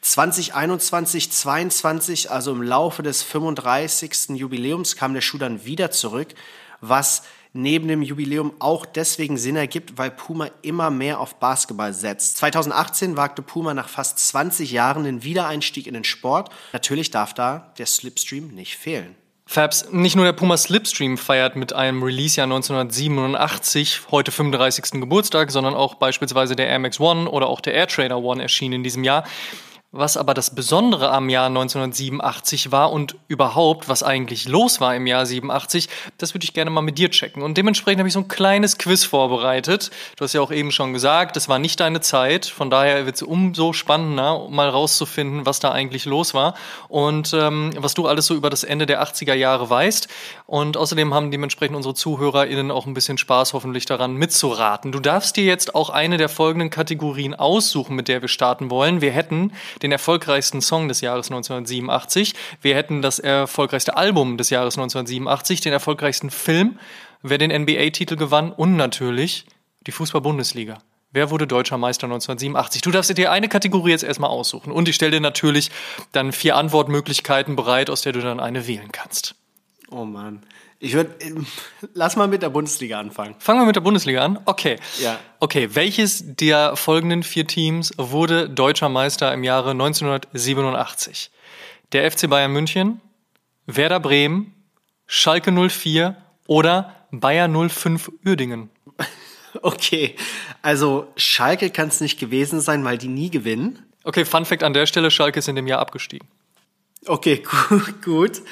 2021, 0.00 1.30
22, 1.30 2.30
also 2.30 2.52
im 2.52 2.62
Laufe 2.62 3.02
des 3.02 3.22
35. 3.22 4.30
Jubiläums, 4.30 4.96
kam 4.96 5.14
der 5.14 5.20
Schuh 5.20 5.38
dann 5.38 5.64
wieder 5.64 5.90
zurück, 5.90 6.28
was 6.80 7.22
neben 7.52 7.88
dem 7.88 8.02
Jubiläum 8.02 8.52
auch 8.58 8.86
deswegen 8.86 9.36
Sinn 9.36 9.56
ergibt, 9.56 9.98
weil 9.98 10.10
Puma 10.10 10.48
immer 10.62 10.90
mehr 10.90 11.20
auf 11.20 11.36
Basketball 11.40 11.92
setzt. 11.92 12.38
2018 12.38 13.16
wagte 13.16 13.42
Puma 13.42 13.74
nach 13.74 13.88
fast 13.88 14.18
20 14.18 14.70
Jahren 14.70 15.04
den 15.04 15.24
Wiedereinstieg 15.24 15.86
in 15.86 15.94
den 15.94 16.04
Sport. 16.04 16.50
Natürlich 16.72 17.10
darf 17.10 17.34
da 17.34 17.72
der 17.78 17.86
Slipstream 17.86 18.48
nicht 18.48 18.76
fehlen. 18.76 19.16
Fabs, 19.52 19.90
nicht 19.90 20.14
nur 20.14 20.24
der 20.24 20.32
Puma 20.32 20.56
Slipstream 20.56 21.18
feiert 21.18 21.56
mit 21.56 21.72
einem 21.72 22.04
Release-Jahr 22.04 22.44
1987 22.44 24.02
heute 24.12 24.30
35. 24.30 25.00
Geburtstag, 25.00 25.50
sondern 25.50 25.74
auch 25.74 25.96
beispielsweise 25.96 26.54
der 26.54 26.68
Air 26.68 26.78
Max 26.78 27.00
One 27.00 27.28
oder 27.28 27.48
auch 27.48 27.60
der 27.60 27.74
Air 27.74 27.88
Trainer 27.88 28.22
One 28.22 28.40
erschienen 28.40 28.74
in 28.74 28.82
diesem 28.84 29.02
Jahr. 29.02 29.24
Was 29.92 30.16
aber 30.16 30.34
das 30.34 30.54
Besondere 30.54 31.10
am 31.10 31.28
Jahr 31.28 31.46
1987 31.46 32.70
war 32.70 32.92
und 32.92 33.16
überhaupt, 33.26 33.88
was 33.88 34.04
eigentlich 34.04 34.46
los 34.46 34.80
war 34.80 34.94
im 34.94 35.08
Jahr 35.08 35.26
87, 35.26 35.88
das 36.16 36.32
würde 36.32 36.44
ich 36.44 36.54
gerne 36.54 36.70
mal 36.70 36.80
mit 36.80 36.96
dir 36.96 37.10
checken. 37.10 37.42
Und 37.42 37.58
dementsprechend 37.58 37.98
habe 37.98 38.06
ich 38.06 38.14
so 38.14 38.20
ein 38.20 38.28
kleines 38.28 38.78
Quiz 38.78 39.02
vorbereitet. 39.02 39.90
Du 40.14 40.22
hast 40.22 40.32
ja 40.32 40.42
auch 40.42 40.52
eben 40.52 40.70
schon 40.70 40.92
gesagt, 40.92 41.34
das 41.34 41.48
war 41.48 41.58
nicht 41.58 41.80
deine 41.80 42.00
Zeit. 42.00 42.46
Von 42.46 42.70
daher 42.70 43.04
wird 43.04 43.16
es 43.16 43.22
umso 43.22 43.72
spannender, 43.72 44.48
mal 44.48 44.68
rauszufinden, 44.68 45.44
was 45.44 45.58
da 45.58 45.72
eigentlich 45.72 46.04
los 46.04 46.34
war 46.34 46.54
und 46.86 47.32
ähm, 47.34 47.72
was 47.76 47.94
du 47.94 48.06
alles 48.06 48.26
so 48.26 48.36
über 48.36 48.48
das 48.48 48.62
Ende 48.62 48.86
der 48.86 49.02
80er 49.02 49.34
Jahre 49.34 49.68
weißt. 49.68 50.06
Und 50.46 50.76
außerdem 50.76 51.12
haben 51.14 51.32
dementsprechend 51.32 51.74
unsere 51.74 51.96
ZuhörerInnen 51.96 52.70
auch 52.70 52.86
ein 52.86 52.94
bisschen 52.94 53.18
Spaß 53.18 53.54
hoffentlich 53.54 53.86
daran 53.86 54.14
mitzuraten. 54.14 54.92
Du 54.92 55.00
darfst 55.00 55.36
dir 55.36 55.44
jetzt 55.44 55.74
auch 55.74 55.90
eine 55.90 56.16
der 56.16 56.28
folgenden 56.28 56.70
Kategorien 56.70 57.34
aussuchen, 57.34 57.96
mit 57.96 58.06
der 58.06 58.22
wir 58.22 58.28
starten 58.28 58.70
wollen. 58.70 59.00
Wir 59.00 59.10
hätten 59.10 59.50
den 59.82 59.92
erfolgreichsten 59.92 60.60
Song 60.60 60.88
des 60.88 61.00
Jahres 61.00 61.30
1987. 61.30 62.34
Wir 62.62 62.74
hätten 62.76 63.02
das 63.02 63.18
erfolgreichste 63.18 63.96
Album 63.96 64.36
des 64.36 64.50
Jahres 64.50 64.76
1987, 64.76 65.60
den 65.60 65.72
erfolgreichsten 65.72 66.30
Film, 66.30 66.78
wer 67.22 67.38
den 67.38 67.50
NBA-Titel 67.50 68.16
gewann 68.16 68.52
und 68.52 68.76
natürlich 68.76 69.46
die 69.86 69.92
Fußball-Bundesliga. 69.92 70.78
Wer 71.12 71.30
wurde 71.30 71.46
deutscher 71.48 71.76
Meister 71.76 72.04
1987? 72.04 72.82
Du 72.82 72.92
darfst 72.92 73.16
dir 73.16 73.32
eine 73.32 73.48
Kategorie 73.48 73.90
jetzt 73.90 74.04
erstmal 74.04 74.30
aussuchen. 74.30 74.70
Und 74.70 74.88
ich 74.88 74.94
stelle 74.94 75.12
dir 75.12 75.20
natürlich 75.20 75.70
dann 76.12 76.30
vier 76.30 76.56
Antwortmöglichkeiten 76.56 77.56
bereit, 77.56 77.90
aus 77.90 78.02
der 78.02 78.12
du 78.12 78.20
dann 78.20 78.38
eine 78.38 78.68
wählen 78.68 78.92
kannst. 78.92 79.34
Oh 79.90 80.04
Mann. 80.04 80.42
Ich 80.82 80.94
würde, 80.94 81.14
lass 81.92 82.16
mal 82.16 82.26
mit 82.26 82.40
der 82.40 82.48
Bundesliga 82.48 82.98
anfangen. 82.98 83.34
Fangen 83.38 83.60
wir 83.60 83.66
mit 83.66 83.76
der 83.76 83.82
Bundesliga 83.82 84.24
an? 84.24 84.38
Okay. 84.46 84.76
Ja. 84.98 85.18
Okay, 85.38 85.68
welches 85.74 86.24
der 86.24 86.74
folgenden 86.74 87.22
vier 87.22 87.46
Teams 87.46 87.92
wurde 87.98 88.48
deutscher 88.48 88.88
Meister 88.88 89.32
im 89.34 89.44
Jahre 89.44 89.72
1987? 89.72 91.30
Der 91.92 92.10
FC 92.10 92.30
Bayern 92.30 92.52
München, 92.52 93.02
Werder 93.66 94.00
Bremen, 94.00 94.54
Schalke 95.06 95.52
04 95.52 96.16
oder 96.46 96.96
Bayer 97.10 97.48
05 97.48 98.10
Uerdingen? 98.26 98.70
Okay, 99.62 100.14
also 100.62 101.08
Schalke 101.16 101.70
kann 101.70 101.88
es 101.88 102.00
nicht 102.00 102.20
gewesen 102.20 102.60
sein, 102.60 102.84
weil 102.84 102.98
die 102.98 103.08
nie 103.08 103.30
gewinnen. 103.30 103.84
Okay, 104.04 104.24
Fun 104.24 104.44
Fact 104.44 104.62
an 104.62 104.74
der 104.74 104.86
Stelle, 104.86 105.10
Schalke 105.10 105.40
ist 105.40 105.48
in 105.48 105.56
dem 105.56 105.66
Jahr 105.66 105.80
abgestiegen. 105.80 106.28
Okay, 107.04 107.42
gut, 107.68 108.00
gut. 108.04 108.42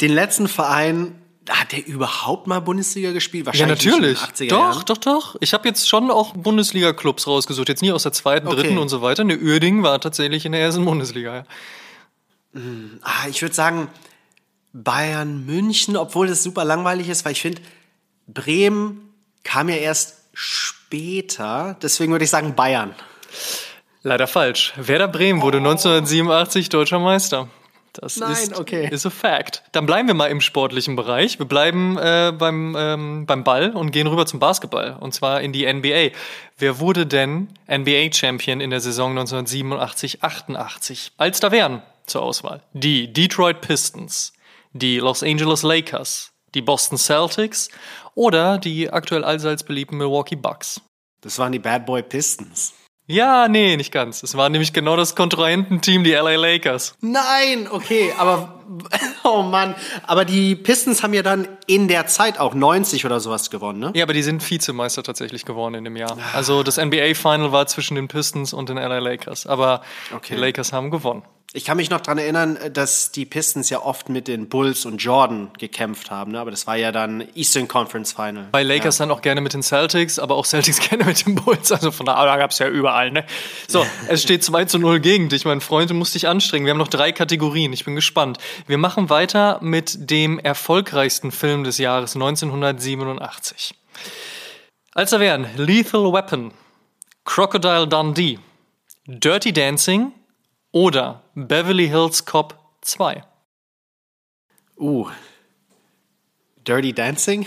Den 0.00 0.12
letzten 0.12 0.46
Verein 0.46 1.21
hat 1.48 1.72
der 1.72 1.86
überhaupt 1.86 2.46
mal 2.46 2.60
Bundesliga 2.60 3.12
gespielt? 3.12 3.46
Wahrscheinlich 3.46 3.82
ja, 3.82 3.92
natürlich. 3.92 4.18
doch, 4.20 4.40
Jahren. 4.40 4.84
doch, 4.86 4.96
doch. 4.98 5.36
Ich 5.40 5.52
habe 5.54 5.68
jetzt 5.68 5.88
schon 5.88 6.10
auch 6.10 6.34
Bundesliga-Clubs 6.34 7.26
rausgesucht. 7.26 7.68
Jetzt 7.68 7.82
nie 7.82 7.92
aus 7.92 8.04
der 8.04 8.12
zweiten, 8.12 8.46
okay. 8.46 8.62
dritten 8.62 8.78
und 8.78 8.88
so 8.88 9.02
weiter. 9.02 9.24
Ne, 9.24 9.36
Uerdingen 9.38 9.82
war 9.82 10.00
tatsächlich 10.00 10.46
in 10.46 10.52
der 10.52 10.60
ersten 10.60 10.84
Bundesliga. 10.84 11.34
Ja. 11.34 11.44
Hm, 12.54 12.98
ah, 13.02 13.28
ich 13.28 13.42
würde 13.42 13.54
sagen 13.54 13.88
Bayern 14.72 15.44
München, 15.44 15.96
obwohl 15.96 16.26
das 16.26 16.42
super 16.42 16.64
langweilig 16.64 17.08
ist, 17.08 17.24
weil 17.24 17.32
ich 17.32 17.42
finde, 17.42 17.60
Bremen 18.26 19.12
kam 19.42 19.68
ja 19.68 19.76
erst 19.76 20.18
später. 20.32 21.76
Deswegen 21.82 22.12
würde 22.12 22.24
ich 22.24 22.30
sagen 22.30 22.54
Bayern. 22.54 22.94
Leider 24.02 24.26
falsch. 24.26 24.72
Werder 24.76 25.08
Bremen 25.08 25.42
wurde 25.42 25.58
oh. 25.58 25.68
1987 25.68 26.68
deutscher 26.68 26.98
Meister. 26.98 27.48
Das 27.92 28.16
Nein, 28.16 28.32
ist, 28.32 28.58
okay. 28.58 28.88
ist 28.90 29.04
a 29.06 29.10
fact. 29.10 29.62
Dann 29.72 29.86
bleiben 29.86 30.08
wir 30.08 30.14
mal 30.14 30.28
im 30.28 30.40
sportlichen 30.40 30.96
Bereich. 30.96 31.38
Wir 31.38 31.46
bleiben 31.46 31.98
äh, 31.98 32.32
beim, 32.36 32.74
ähm, 32.78 33.26
beim 33.26 33.44
Ball 33.44 33.70
und 33.70 33.90
gehen 33.90 34.06
rüber 34.06 34.24
zum 34.26 34.40
Basketball. 34.40 34.96
Und 34.98 35.12
zwar 35.12 35.42
in 35.42 35.52
die 35.52 35.70
NBA. 35.70 36.16
Wer 36.58 36.80
wurde 36.80 37.06
denn 37.06 37.48
NBA-Champion 37.70 38.60
in 38.60 38.70
der 38.70 38.80
Saison 38.80 39.18
1987-88? 39.18 41.10
Als 41.18 41.40
da 41.40 41.52
wären 41.52 41.82
zur 42.06 42.22
Auswahl 42.22 42.62
die 42.72 43.12
Detroit 43.12 43.60
Pistons, 43.60 44.32
die 44.72 44.98
Los 44.98 45.22
Angeles 45.22 45.62
Lakers, 45.62 46.32
die 46.54 46.62
Boston 46.62 46.98
Celtics 46.98 47.68
oder 48.14 48.58
die 48.58 48.90
aktuell 48.90 49.24
allseits 49.24 49.62
beliebten 49.64 49.96
Milwaukee 49.98 50.36
Bucks. 50.36 50.80
Das 51.20 51.38
waren 51.38 51.52
die 51.52 51.58
Bad 51.58 51.86
Boy 51.86 52.02
Pistons. 52.02 52.74
Ja, 53.06 53.48
nee, 53.48 53.76
nicht 53.76 53.92
ganz. 53.92 54.22
Es 54.22 54.36
war 54.36 54.48
nämlich 54.48 54.72
genau 54.72 54.96
das 54.96 55.16
Kontrahententeam, 55.16 56.04
die 56.04 56.12
LA 56.12 56.36
Lakers. 56.36 56.96
Nein, 57.00 57.68
okay, 57.70 58.12
aber 58.16 58.62
oh 59.24 59.42
Mann, 59.42 59.74
aber 60.06 60.24
die 60.24 60.54
Pistons 60.54 61.02
haben 61.02 61.12
ja 61.12 61.22
dann 61.22 61.48
in 61.66 61.88
der 61.88 62.06
Zeit 62.06 62.38
auch 62.38 62.54
90 62.54 63.04
oder 63.04 63.18
sowas 63.20 63.50
gewonnen, 63.50 63.80
ne? 63.80 63.92
Ja, 63.94 64.04
aber 64.04 64.14
die 64.14 64.22
sind 64.22 64.48
Vizemeister 64.48 65.02
tatsächlich 65.02 65.44
geworden 65.44 65.74
in 65.74 65.84
dem 65.84 65.96
Jahr. 65.96 66.16
Also 66.32 66.62
das 66.62 66.76
NBA 66.76 67.14
Final 67.14 67.52
war 67.52 67.66
zwischen 67.66 67.96
den 67.96 68.08
Pistons 68.08 68.52
und 68.52 68.68
den 68.68 68.76
LA 68.76 69.00
Lakers, 69.00 69.46
aber 69.46 69.82
okay. 70.14 70.34
die 70.34 70.40
Lakers 70.40 70.72
haben 70.72 70.90
gewonnen. 70.90 71.22
Ich 71.54 71.66
kann 71.66 71.76
mich 71.76 71.90
noch 71.90 72.00
daran 72.00 72.16
erinnern, 72.16 72.58
dass 72.72 73.12
die 73.12 73.26
Pistons 73.26 73.68
ja 73.68 73.82
oft 73.82 74.08
mit 74.08 74.26
den 74.26 74.48
Bulls 74.48 74.86
und 74.86 75.02
Jordan 75.02 75.50
gekämpft 75.58 76.10
haben, 76.10 76.32
ne? 76.32 76.40
aber 76.40 76.50
das 76.50 76.66
war 76.66 76.76
ja 76.76 76.92
dann 76.92 77.28
Eastern 77.34 77.68
Conference 77.68 78.14
Final. 78.14 78.48
Bei 78.50 78.62
Lakers 78.62 78.96
ja. 78.98 79.04
dann 79.04 79.14
auch 79.14 79.20
gerne 79.20 79.42
mit 79.42 79.52
den 79.52 79.62
Celtics, 79.62 80.18
aber 80.18 80.36
auch 80.36 80.46
Celtics 80.46 80.80
gerne 80.88 81.04
mit 81.04 81.26
den 81.26 81.34
Bulls. 81.34 81.70
Also 81.70 81.90
von 81.90 82.06
da, 82.06 82.24
da 82.24 82.38
gab 82.38 82.52
es 82.52 82.58
ja 82.58 82.68
überall. 82.68 83.10
Ne? 83.10 83.26
So, 83.68 83.84
es 84.08 84.22
steht 84.22 84.42
2 84.42 84.64
zu 84.64 84.78
0 84.78 85.00
gegen 85.00 85.28
dich, 85.28 85.44
mein 85.44 85.60
Freund. 85.60 85.90
Du 85.90 85.94
musst 85.94 86.14
dich 86.14 86.26
anstrengen. 86.26 86.64
Wir 86.64 86.70
haben 86.70 86.78
noch 86.78 86.88
drei 86.88 87.12
Kategorien. 87.12 87.74
Ich 87.74 87.84
bin 87.84 87.96
gespannt. 87.96 88.38
Wir 88.66 88.78
machen 88.78 89.10
weiter 89.10 89.58
mit 89.60 90.10
dem 90.10 90.38
erfolgreichsten 90.38 91.32
Film 91.32 91.64
des 91.64 91.76
Jahres 91.76 92.14
1987. 92.14 93.74
Als 94.94 95.10
da 95.10 95.20
wären 95.20 95.46
Lethal 95.56 96.14
Weapon, 96.14 96.52
Crocodile 97.24 97.86
Dundee, 97.86 98.38
Dirty 99.06 99.52
Dancing 99.52 100.12
oder 100.72 101.22
Beverly 101.34 101.88
Hills 101.88 102.24
Cop 102.24 102.58
2? 102.80 103.22
Uh. 104.76 105.08
Dirty 106.66 106.92
Dancing? 106.92 107.46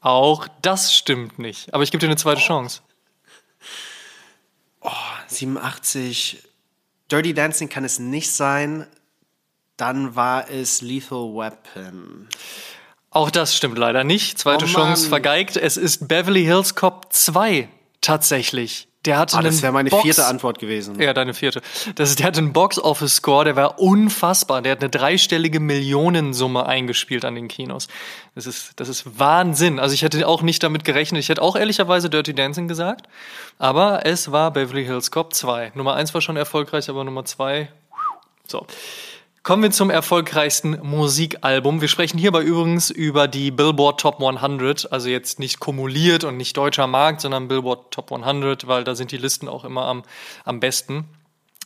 Auch 0.00 0.48
das 0.62 0.94
stimmt 0.94 1.38
nicht. 1.38 1.72
Aber 1.74 1.82
ich 1.82 1.90
gebe 1.90 2.00
dir 2.00 2.06
eine 2.06 2.16
zweite 2.16 2.40
Chance. 2.40 2.80
Oh, 4.80 4.90
87. 5.28 6.42
Dirty 7.10 7.34
Dancing 7.34 7.68
kann 7.68 7.84
es 7.84 7.98
nicht 7.98 8.30
sein. 8.32 8.86
Dann 9.76 10.16
war 10.16 10.48
es 10.50 10.80
Lethal 10.80 11.34
Weapon. 11.34 12.28
Auch 13.10 13.30
das 13.30 13.56
stimmt 13.56 13.78
leider 13.78 14.04
nicht. 14.04 14.38
Zweite 14.38 14.64
oh 14.64 14.68
Chance 14.68 15.08
vergeigt. 15.08 15.56
Es 15.56 15.76
ist 15.76 16.08
Beverly 16.08 16.44
Hills 16.44 16.74
Cop 16.74 17.12
2 17.12 17.68
tatsächlich. 18.00 18.88
Der 19.06 19.18
hatte 19.18 19.36
ah, 19.36 19.42
das 19.42 19.62
wäre 19.62 19.72
meine 19.72 19.88
Box 19.88 20.02
vierte 20.02 20.26
Antwort 20.26 20.58
gewesen. 20.58 21.00
Ja, 21.00 21.14
deine 21.14 21.32
vierte. 21.32 21.62
Das 21.94 22.10
ist, 22.10 22.18
der 22.18 22.26
hatte 22.26 22.38
einen 22.38 22.52
Box-Office-Score, 22.52 23.44
der 23.44 23.56
war 23.56 23.78
unfassbar. 23.78 24.62
Der 24.62 24.72
hat 24.72 24.80
eine 24.80 24.90
dreistellige 24.90 25.60
Millionensumme 25.60 26.66
eingespielt 26.66 27.24
an 27.24 27.36
den 27.36 27.48
Kinos. 27.48 27.88
Das 28.34 28.46
ist, 28.46 28.72
das 28.76 28.88
ist 28.88 29.18
Wahnsinn. 29.18 29.78
Also 29.78 29.94
ich 29.94 30.02
hätte 30.02 30.26
auch 30.26 30.42
nicht 30.42 30.62
damit 30.62 30.84
gerechnet. 30.84 31.20
Ich 31.20 31.28
hätte 31.28 31.42
auch 31.42 31.56
ehrlicherweise 31.56 32.10
Dirty 32.10 32.34
Dancing 32.34 32.68
gesagt. 32.68 33.06
Aber 33.58 34.04
es 34.04 34.32
war 34.32 34.50
Beverly 34.50 34.84
Hills 34.84 35.10
Cop 35.10 35.32
2. 35.32 35.72
Nummer 35.74 35.94
1 35.94 36.12
war 36.12 36.20
schon 36.20 36.36
erfolgreich, 36.36 36.88
aber 36.90 37.04
Nummer 37.04 37.24
2, 37.24 37.68
so. 38.46 38.66
Kommen 39.46 39.62
wir 39.62 39.70
zum 39.70 39.90
erfolgreichsten 39.90 40.76
Musikalbum. 40.82 41.80
Wir 41.80 41.86
sprechen 41.86 42.18
hierbei 42.18 42.42
übrigens 42.42 42.90
über 42.90 43.28
die 43.28 43.52
Billboard 43.52 44.00
Top 44.00 44.20
100, 44.20 44.90
also 44.90 45.08
jetzt 45.08 45.38
nicht 45.38 45.60
kumuliert 45.60 46.24
und 46.24 46.36
nicht 46.36 46.56
deutscher 46.56 46.88
Markt, 46.88 47.20
sondern 47.20 47.46
Billboard 47.46 47.92
Top 47.92 48.10
100, 48.10 48.66
weil 48.66 48.82
da 48.82 48.96
sind 48.96 49.12
die 49.12 49.16
Listen 49.18 49.46
auch 49.48 49.64
immer 49.64 49.84
am, 49.84 50.02
am 50.44 50.58
besten. 50.58 51.04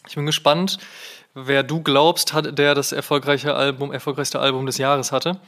Ich 0.06 0.14
bin 0.14 0.26
gespannt, 0.26 0.76
wer 1.32 1.62
du 1.62 1.82
glaubst, 1.82 2.34
hat, 2.34 2.58
der 2.58 2.74
das 2.74 2.92
erfolgreiche 2.92 3.54
Album, 3.54 3.92
erfolgreichste 3.92 4.40
Album 4.40 4.66
des 4.66 4.76
Jahres 4.76 5.10
hatte. 5.10 5.40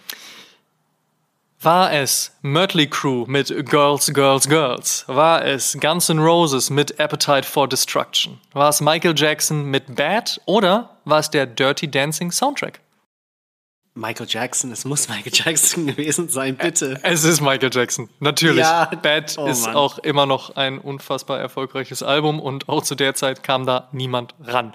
War 1.64 1.92
es 1.92 2.36
Mötley 2.42 2.88
Crew 2.88 3.24
mit 3.28 3.46
Girls, 3.70 4.12
Girls, 4.12 4.48
Girls? 4.48 5.04
War 5.06 5.44
es 5.44 5.78
Guns 5.80 6.08
N' 6.08 6.18
Roses 6.18 6.70
mit 6.70 6.98
Appetite 6.98 7.44
for 7.44 7.68
Destruction? 7.68 8.40
War 8.52 8.68
es 8.68 8.80
Michael 8.80 9.14
Jackson 9.16 9.66
mit 9.66 9.94
Bad? 9.94 10.40
Oder 10.46 10.96
war 11.04 11.20
es 11.20 11.30
der 11.30 11.46
Dirty 11.46 11.88
Dancing 11.88 12.32
Soundtrack? 12.32 12.80
Michael 13.94 14.26
Jackson, 14.26 14.72
es 14.72 14.86
muss 14.86 15.10
Michael 15.10 15.32
Jackson 15.34 15.86
gewesen 15.88 16.30
sein, 16.30 16.56
bitte. 16.56 16.98
Es 17.02 17.24
ist 17.24 17.42
Michael 17.42 17.68
Jackson, 17.70 18.08
natürlich. 18.20 18.64
Ja. 18.64 18.86
Bad 18.86 19.36
oh, 19.36 19.46
ist 19.46 19.66
Mann. 19.66 19.76
auch 19.76 19.98
immer 19.98 20.24
noch 20.24 20.56
ein 20.56 20.78
unfassbar 20.78 21.38
erfolgreiches 21.38 22.02
Album 22.02 22.40
und 22.40 22.70
auch 22.70 22.82
zu 22.82 22.94
der 22.94 23.14
Zeit 23.14 23.42
kam 23.42 23.66
da 23.66 23.88
niemand 23.92 24.34
ran. 24.42 24.72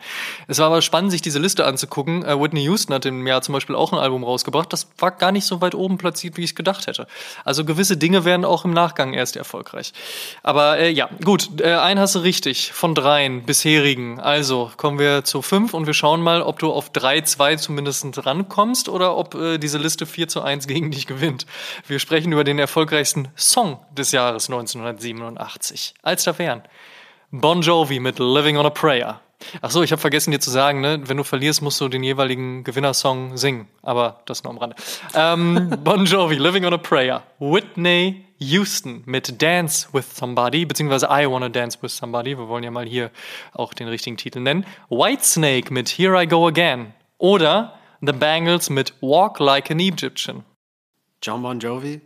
Es 0.48 0.60
war 0.60 0.68
aber 0.68 0.84
spannend, 0.84 1.10
sich 1.10 1.24
diese 1.24 1.40
Liste 1.40 1.66
anzugucken. 1.66 2.24
Uh, 2.24 2.40
Whitney 2.40 2.62
Houston 2.62 2.94
hat 2.94 3.08
im 3.08 3.26
Jahr 3.26 3.42
zum 3.42 3.54
Beispiel 3.54 3.76
auch 3.76 3.92
ein 3.92 3.98
Album 3.98 4.24
rausgebracht. 4.24 4.72
Das 4.72 4.88
war 5.00 5.10
gar 5.10 5.32
nicht 5.32 5.48
so 5.48 5.62
weit 5.62 5.74
oben 5.74 5.98
platziert, 5.98 6.38
wie 6.38 6.44
ich 6.44 6.52
es 6.52 6.56
gedacht 6.56 6.86
hätte. 6.86 7.08
Also 7.44 7.66
gewisse 7.66 7.98
Dinge 7.98 8.24
werden 8.24 8.46
auch 8.46 8.66
im 8.66 8.72
Nachgang 8.72 9.14
erst 9.14 9.36
erfolgreich. 9.36 9.94
Aber 10.44 10.78
äh, 10.78 10.92
ja, 10.92 11.10
gut, 11.26 11.60
äh, 11.60 11.74
einen 11.74 12.00
hast 12.00 12.14
du 12.14 12.20
richtig 12.20 12.72
von 12.72 12.94
dreien 12.94 13.42
bisherigen. 13.48 14.20
Also 14.20 14.70
kommen 14.78 15.00
wir 15.00 15.24
zu 15.24 15.42
fünf 15.42 15.74
und 15.74 15.88
wir 15.88 15.96
schauen 15.96 16.22
mal, 16.22 16.44
ob 16.44 16.60
du 16.60 16.72
auf 16.72 16.92
drei, 16.92 17.22
zwei 17.22 17.56
zumindest 17.56 18.24
rankommst 18.24 18.90
oder 18.90 19.07
oder 19.08 19.18
ob 19.18 19.36
äh, 19.36 19.58
diese 19.58 19.78
Liste 19.78 20.06
4 20.06 20.28
zu 20.28 20.42
1 20.42 20.68
gegen 20.68 20.92
dich 20.92 21.08
gewinnt. 21.08 21.46
Wir 21.88 22.00
sprechen 22.00 22.32
über 22.32 22.44
den 22.44 22.60
erfolgreichsten 22.60 23.30
Song 23.36 23.80
des 23.92 24.12
Jahres 24.12 24.50
1987. 24.50 25.94
Als 26.02 26.24
da 26.24 26.38
wären 26.38 26.64
Bon 27.32 27.62
Jovi 27.62 28.00
mit 28.00 28.20
Living 28.20 28.58
on 28.58 28.66
a 28.66 28.70
Prayer. 28.70 29.22
Ach 29.62 29.70
so, 29.70 29.84
ich 29.84 29.92
habe 29.92 30.02
vergessen 30.02 30.32
dir 30.32 30.40
zu 30.40 30.50
sagen, 30.50 30.82
ne, 30.82 31.00
wenn 31.06 31.18
du 31.18 31.24
verlierst, 31.24 31.62
musst 31.62 31.80
du 31.80 31.88
den 31.88 32.04
jeweiligen 32.04 32.64
Gewinnersong 32.64 33.38
singen. 33.38 33.68
Aber 33.84 34.22
das 34.26 34.44
nur 34.44 34.52
am 34.52 34.58
Rande. 34.58 34.76
Ähm, 35.14 35.78
bon 35.84 36.06
Jovi, 36.06 36.36
Living 36.36 36.66
on 36.66 36.74
a 36.74 36.78
Prayer. 36.78 37.24
Whitney 37.40 38.26
Houston 38.40 39.04
mit 39.06 39.42
Dance 39.42 39.88
with 39.94 40.06
Somebody, 40.16 40.66
beziehungsweise 40.66 41.08
I 41.10 41.30
Wanna 41.30 41.50
Dance 41.50 41.78
with 41.82 41.96
Somebody. 41.96 42.38
Wir 42.38 42.48
wollen 42.48 42.64
ja 42.64 42.72
mal 42.72 42.86
hier 42.86 43.12
auch 43.54 43.74
den 43.74 43.88
richtigen 43.88 44.18
Titel 44.18 44.40
nennen. 44.40 44.66
Whitesnake 44.90 45.72
mit 45.72 45.90
Here 45.90 46.22
I 46.22 46.28
Go 46.28 46.48
Again. 46.48 46.94
Oder 47.20 47.77
The 48.02 48.14
Bangles 48.14 48.70
mit 48.70 48.94
Walk 49.02 49.40
Like 49.40 49.72
an 49.72 49.80
Egyptian. 49.80 50.44
John 51.22 51.42
Bon 51.42 51.60
Jovi. 51.60 52.02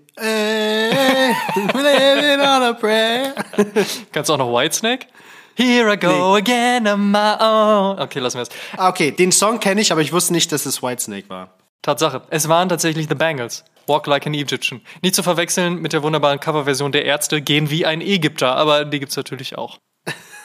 living 1.73 2.39
on 2.39 2.63
a 2.63 2.73
prayer. 2.73 3.33
Kannst 4.11 4.29
du 4.29 4.33
auch 4.33 4.37
noch 4.37 4.53
Whitesnake? 4.53 5.07
Here 5.55 5.91
I 5.91 5.97
go 5.97 6.33
nee. 6.33 6.39
again 6.39 6.87
on 6.87 7.11
my 7.11 7.35
own. 7.39 7.99
Okay, 7.99 8.19
lassen 8.19 8.37
wir 8.37 8.43
es. 8.43 8.49
Ah, 8.77 8.89
okay, 8.89 9.11
den 9.11 9.33
Song 9.33 9.59
kenne 9.59 9.81
ich, 9.81 9.91
aber 9.91 10.01
ich 10.01 10.13
wusste 10.13 10.31
nicht, 10.31 10.51
dass 10.51 10.65
es 10.65 10.81
Whitesnake 10.81 11.29
war. 11.29 11.49
Tatsache. 11.81 12.21
Es 12.29 12.47
waren 12.47 12.69
tatsächlich 12.69 13.07
The 13.09 13.15
Bangles. 13.15 13.65
Walk 13.87 14.07
like 14.07 14.25
an 14.25 14.33
Egyptian. 14.33 14.81
Nicht 15.01 15.15
zu 15.15 15.23
verwechseln 15.23 15.81
mit 15.81 15.91
der 15.91 16.03
wunderbaren 16.03 16.39
Coverversion 16.39 16.93
der 16.93 17.03
Ärzte, 17.03 17.41
gehen 17.41 17.69
wie 17.69 17.85
ein 17.85 17.99
Ägypter, 17.99 18.55
aber 18.55 18.85
die 18.85 18.99
gibt's 18.99 19.17
natürlich 19.17 19.57
auch. 19.57 19.77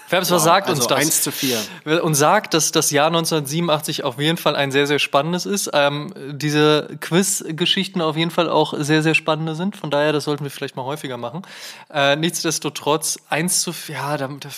Fabs, 0.09 0.31
was 0.31 0.43
wow, 0.43 0.45
sagt 0.45 0.69
also 0.69 0.83
uns 0.83 0.89
das? 0.89 0.99
1 0.99 1.23
zu 1.23 1.33
4. 1.33 2.05
Und 2.05 2.15
sagt, 2.15 2.55
dass 2.55 2.73
das 2.73 2.91
Jahr 2.91 3.09
1987 3.09 4.05
auf 4.05 4.19
jeden 4.19 4.37
Fall 4.37 4.55
ein 4.55 4.71
sehr, 4.71 4.87
sehr 4.87 4.99
spannendes 4.99 5.47
ist. 5.47 5.71
Ähm, 5.73 6.13
diese 6.33 6.97
Quiz-Geschichten 7.01 8.01
auf 8.01 8.17
jeden 8.17 8.31
Fall 8.31 8.49
auch 8.49 8.75
sehr, 8.77 9.03
sehr 9.03 9.15
spannende 9.15 9.55
sind. 9.55 9.77
Von 9.77 9.91
daher, 9.91 10.13
das 10.13 10.25
sollten 10.25 10.45
wir 10.45 10.51
vielleicht 10.51 10.77
mal 10.77 10.85
häufiger 10.85 11.17
machen. 11.17 11.43
Äh, 11.93 12.17
nichtsdestotrotz, 12.17 13.19
1 13.31 13.63
zu 13.63 13.73
4, 13.73 13.95
ja, 13.95 14.17
da, 14.17 14.29
da, 14.29 14.49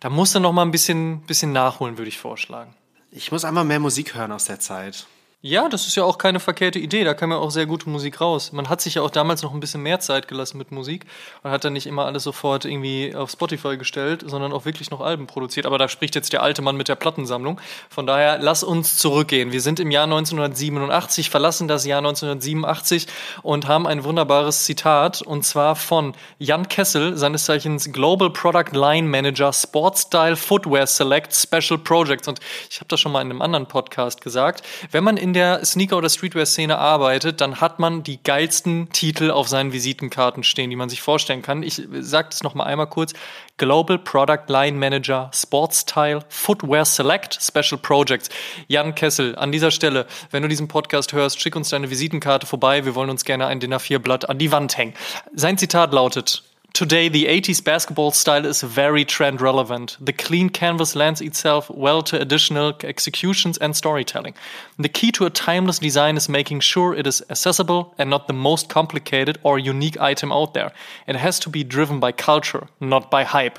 da 0.00 0.10
musst 0.10 0.34
du 0.34 0.40
noch 0.40 0.52
mal 0.52 0.62
ein 0.62 0.70
bisschen, 0.70 1.22
bisschen 1.22 1.52
nachholen, 1.52 1.98
würde 1.98 2.08
ich 2.08 2.18
vorschlagen. 2.18 2.74
Ich 3.10 3.32
muss 3.32 3.44
einmal 3.44 3.64
mehr 3.64 3.80
Musik 3.80 4.14
hören 4.14 4.30
aus 4.30 4.44
der 4.44 4.60
Zeit. 4.60 5.06
Ja, 5.42 5.70
das 5.70 5.86
ist 5.86 5.96
ja 5.96 6.04
auch 6.04 6.18
keine 6.18 6.38
verkehrte 6.38 6.78
Idee. 6.78 7.02
Da 7.02 7.14
kam 7.14 7.30
ja 7.30 7.38
auch 7.38 7.50
sehr 7.50 7.64
gute 7.64 7.88
Musik 7.88 8.20
raus. 8.20 8.52
Man 8.52 8.68
hat 8.68 8.82
sich 8.82 8.96
ja 8.96 9.02
auch 9.02 9.08
damals 9.08 9.42
noch 9.42 9.54
ein 9.54 9.60
bisschen 9.60 9.80
mehr 9.80 9.98
Zeit 9.98 10.28
gelassen 10.28 10.58
mit 10.58 10.70
Musik 10.70 11.06
und 11.42 11.50
hat 11.50 11.64
dann 11.64 11.72
nicht 11.72 11.86
immer 11.86 12.04
alles 12.04 12.24
sofort 12.24 12.66
irgendwie 12.66 13.14
auf 13.14 13.30
Spotify 13.30 13.78
gestellt, 13.78 14.22
sondern 14.26 14.52
auch 14.52 14.66
wirklich 14.66 14.90
noch 14.90 15.00
Alben 15.00 15.26
produziert. 15.26 15.64
Aber 15.64 15.78
da 15.78 15.88
spricht 15.88 16.14
jetzt 16.14 16.34
der 16.34 16.42
alte 16.42 16.60
Mann 16.60 16.76
mit 16.76 16.88
der 16.88 16.94
Plattensammlung. 16.94 17.58
Von 17.88 18.06
daher, 18.06 18.36
lass 18.38 18.62
uns 18.62 18.98
zurückgehen. 18.98 19.50
Wir 19.50 19.62
sind 19.62 19.80
im 19.80 19.90
Jahr 19.90 20.04
1987, 20.04 21.30
verlassen 21.30 21.68
das 21.68 21.86
Jahr 21.86 22.00
1987 22.00 23.06
und 23.40 23.66
haben 23.66 23.86
ein 23.86 24.04
wunderbares 24.04 24.64
Zitat 24.66 25.22
und 25.22 25.46
zwar 25.46 25.74
von 25.74 26.12
Jan 26.38 26.68
Kessel, 26.68 27.16
seines 27.16 27.46
Zeichens 27.46 27.90
Global 27.90 28.28
Product 28.28 28.72
Line 28.72 29.08
Manager 29.08 29.54
Sportstyle 29.54 30.36
Footwear 30.36 30.86
Select 30.86 31.34
Special 31.34 31.78
Projects. 31.78 32.28
Und 32.28 32.40
ich 32.68 32.76
habe 32.80 32.88
das 32.88 33.00
schon 33.00 33.12
mal 33.12 33.22
in 33.22 33.30
einem 33.30 33.40
anderen 33.40 33.64
Podcast 33.64 34.20
gesagt. 34.20 34.62
Wenn 34.90 35.02
man 35.02 35.16
in 35.16 35.29
in 35.30 35.34
der 35.34 35.64
Sneaker- 35.64 35.96
oder 35.96 36.08
Streetwear-Szene 36.08 36.76
arbeitet, 36.76 37.40
dann 37.40 37.60
hat 37.60 37.78
man 37.78 38.02
die 38.02 38.20
geilsten 38.20 38.90
Titel 38.90 39.30
auf 39.30 39.46
seinen 39.46 39.72
Visitenkarten 39.72 40.42
stehen, 40.42 40.70
die 40.70 40.76
man 40.76 40.88
sich 40.88 41.02
vorstellen 41.02 41.40
kann. 41.40 41.62
Ich 41.62 41.80
sage 42.00 42.30
das 42.32 42.42
nochmal 42.42 42.66
einmal 42.66 42.88
kurz. 42.88 43.12
Global 43.56 43.96
Product 43.96 44.48
Line 44.48 44.76
Manager, 44.76 45.30
Sportstyle, 45.32 46.24
Footwear 46.28 46.84
Select, 46.84 47.38
Special 47.40 47.78
Projects. 47.80 48.28
Jan 48.66 48.96
Kessel, 48.96 49.36
an 49.36 49.52
dieser 49.52 49.70
Stelle, 49.70 50.08
wenn 50.32 50.42
du 50.42 50.48
diesen 50.48 50.66
Podcast 50.66 51.12
hörst, 51.12 51.40
schick 51.40 51.54
uns 51.54 51.68
deine 51.68 51.90
Visitenkarte 51.90 52.44
vorbei. 52.44 52.84
Wir 52.84 52.96
wollen 52.96 53.10
uns 53.10 53.24
gerne 53.24 53.46
ein 53.46 53.60
Dinner 53.60 53.78
4 53.78 54.00
Blatt 54.00 54.28
an 54.28 54.38
die 54.38 54.50
Wand 54.50 54.76
hängen. 54.76 54.94
Sein 55.32 55.58
Zitat 55.58 55.92
lautet, 55.92 56.42
Today, 56.72 57.08
the 57.08 57.26
80s 57.26 57.62
basketball 57.62 58.10
style 58.12 58.46
is 58.46 58.62
very 58.62 59.04
trend 59.04 59.40
relevant. 59.40 59.96
The 60.00 60.12
clean 60.12 60.48
canvas 60.48 60.94
lends 60.94 61.20
itself 61.20 61.68
well 61.68 62.00
to 62.02 62.20
additional 62.20 62.74
executions 62.84 63.58
and 63.58 63.74
storytelling. 63.74 64.34
The 64.78 64.88
key 64.88 65.10
to 65.12 65.26
a 65.26 65.30
timeless 65.30 65.78
design 65.78 66.16
is 66.16 66.28
making 66.28 66.60
sure 66.60 66.94
it 66.94 67.06
is 67.06 67.22
accessible 67.28 67.94
and 67.98 68.08
not 68.08 68.28
the 68.28 68.34
most 68.34 68.68
complicated 68.68 69.38
or 69.42 69.58
unique 69.58 70.00
item 70.00 70.32
out 70.32 70.54
there. 70.54 70.72
It 71.06 71.16
has 71.16 71.38
to 71.40 71.50
be 71.50 71.64
driven 71.64 71.98
by 71.98 72.12
culture, 72.12 72.68
not 72.80 73.10
by 73.10 73.24
hype. 73.24 73.58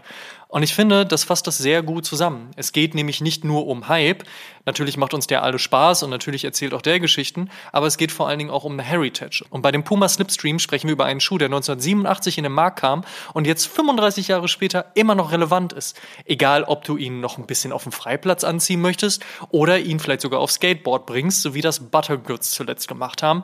Und 0.52 0.64
ich 0.64 0.76
finde, 0.76 1.06
das 1.06 1.24
fasst 1.24 1.48
das 1.48 1.58
sehr 1.58 1.82
gut 1.82 2.06
zusammen. 2.06 2.52
Es 2.58 2.74
geht 2.74 2.94
nämlich 2.94 3.22
nicht 3.22 3.46
nur 3.46 3.68
um 3.68 3.88
Hype. 3.88 4.26
Natürlich 4.66 4.98
macht 4.98 5.14
uns 5.14 5.26
der 5.26 5.44
alle 5.44 5.58
Spaß 5.58 6.04
und 6.04 6.10
natürlich 6.10 6.44
erzählt 6.44 6.74
auch 6.74 6.82
der 6.82 7.00
Geschichten, 7.00 7.50
aber 7.72 7.88
es 7.88 7.96
geht 7.96 8.12
vor 8.12 8.28
allen 8.28 8.38
Dingen 8.38 8.52
auch 8.52 8.66
um 8.66 8.74
eine 8.74 8.84
Heritage. 8.84 9.46
Und 9.50 9.62
bei 9.62 9.72
dem 9.72 9.86
Puma 9.86 10.10
Slipstream 10.10 10.60
sprechen 10.60 10.88
wir 10.88 10.94
über 10.94 11.06
einen 11.06 11.22
Schuh, 11.22 11.38
der 11.38 11.46
1987 11.46 12.38
in 12.38 12.44
den 12.44 12.52
Markt 12.52 12.80
kam 12.80 13.06
und 13.34 13.48
jetzt 13.48 13.66
35 13.68 14.28
Jahre 14.28 14.50
später 14.50 14.92
immer 14.94 15.16
noch 15.16 15.32
relevant 15.32 15.72
ist. 15.72 15.98
Egal, 16.26 16.66
ob 16.66 16.84
du 16.84 16.98
ihn 16.98 17.22
noch 17.22 17.38
ein 17.38 17.48
bisschen 17.48 17.72
auf 17.72 17.84
dem 17.84 17.94
Freiplatz 17.94 18.44
anziehen 18.44 18.82
möchtest 18.82 19.24
oder 19.52 19.80
ihn 19.80 20.02
vielleicht 20.02 20.20
sogar 20.20 20.42
aufs 20.42 20.56
Skateboard 20.56 21.06
bringst, 21.06 21.44
so 21.44 21.54
wie 21.54 21.62
das 21.62 21.80
Buttergoods 21.80 22.52
zuletzt 22.52 22.90
gemacht 22.90 23.24
haben. 23.24 23.44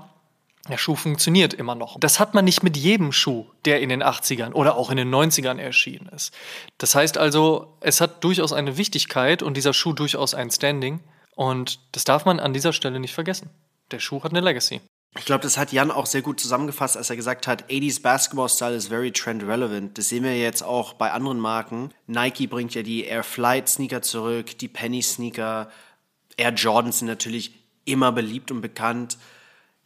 Der 0.69 0.77
Schuh 0.77 0.95
funktioniert 0.95 1.53
immer 1.53 1.75
noch. 1.75 1.99
Das 1.99 2.19
hat 2.19 2.33
man 2.33 2.45
nicht 2.45 2.63
mit 2.63 2.77
jedem 2.77 3.11
Schuh, 3.11 3.45
der 3.65 3.81
in 3.81 3.89
den 3.89 4.03
80ern 4.03 4.53
oder 4.53 4.75
auch 4.75 4.89
in 4.89 4.97
den 4.97 5.13
90ern 5.13 5.59
erschienen 5.59 6.09
ist. 6.09 6.33
Das 6.77 6.95
heißt 6.95 7.17
also, 7.17 7.77
es 7.81 8.01
hat 8.01 8.23
durchaus 8.23 8.53
eine 8.53 8.77
Wichtigkeit 8.77 9.43
und 9.43 9.55
dieser 9.55 9.73
Schuh 9.73 9.93
durchaus 9.93 10.33
ein 10.33 10.51
Standing. 10.51 10.99
Und 11.35 11.79
das 11.91 12.03
darf 12.03 12.25
man 12.25 12.39
an 12.39 12.53
dieser 12.53 12.73
Stelle 12.73 12.99
nicht 12.99 13.13
vergessen. 13.13 13.49
Der 13.91 13.99
Schuh 13.99 14.23
hat 14.23 14.31
eine 14.31 14.41
Legacy. 14.41 14.81
Ich 15.17 15.25
glaube, 15.25 15.41
das 15.41 15.57
hat 15.57 15.71
Jan 15.71 15.89
auch 15.89 16.05
sehr 16.05 16.21
gut 16.21 16.39
zusammengefasst, 16.39 16.97
als 16.97 17.09
er 17.09 17.15
gesagt 17.15 17.47
hat, 17.47 17.69
80s 17.69 18.01
Basketball 18.01 18.49
Style 18.49 18.75
is 18.75 18.87
very 18.87 19.11
trend 19.11 19.43
relevant. 19.43 19.97
Das 19.97 20.09
sehen 20.09 20.23
wir 20.23 20.37
jetzt 20.37 20.61
auch 20.61 20.93
bei 20.93 21.11
anderen 21.11 21.39
Marken. 21.39 21.91
Nike 22.05 22.47
bringt 22.47 22.75
ja 22.75 22.83
die 22.83 23.05
Air 23.05 23.23
Flight 23.23 23.69
Sneaker 23.69 24.01
zurück, 24.01 24.57
die 24.59 24.67
Penny 24.67 25.01
Sneaker, 25.01 25.69
Air 26.37 26.53
Jordans 26.53 26.99
sind 26.99 27.07
natürlich 27.07 27.51
immer 27.85 28.11
beliebt 28.11 28.51
und 28.51 28.61
bekannt. 28.61 29.17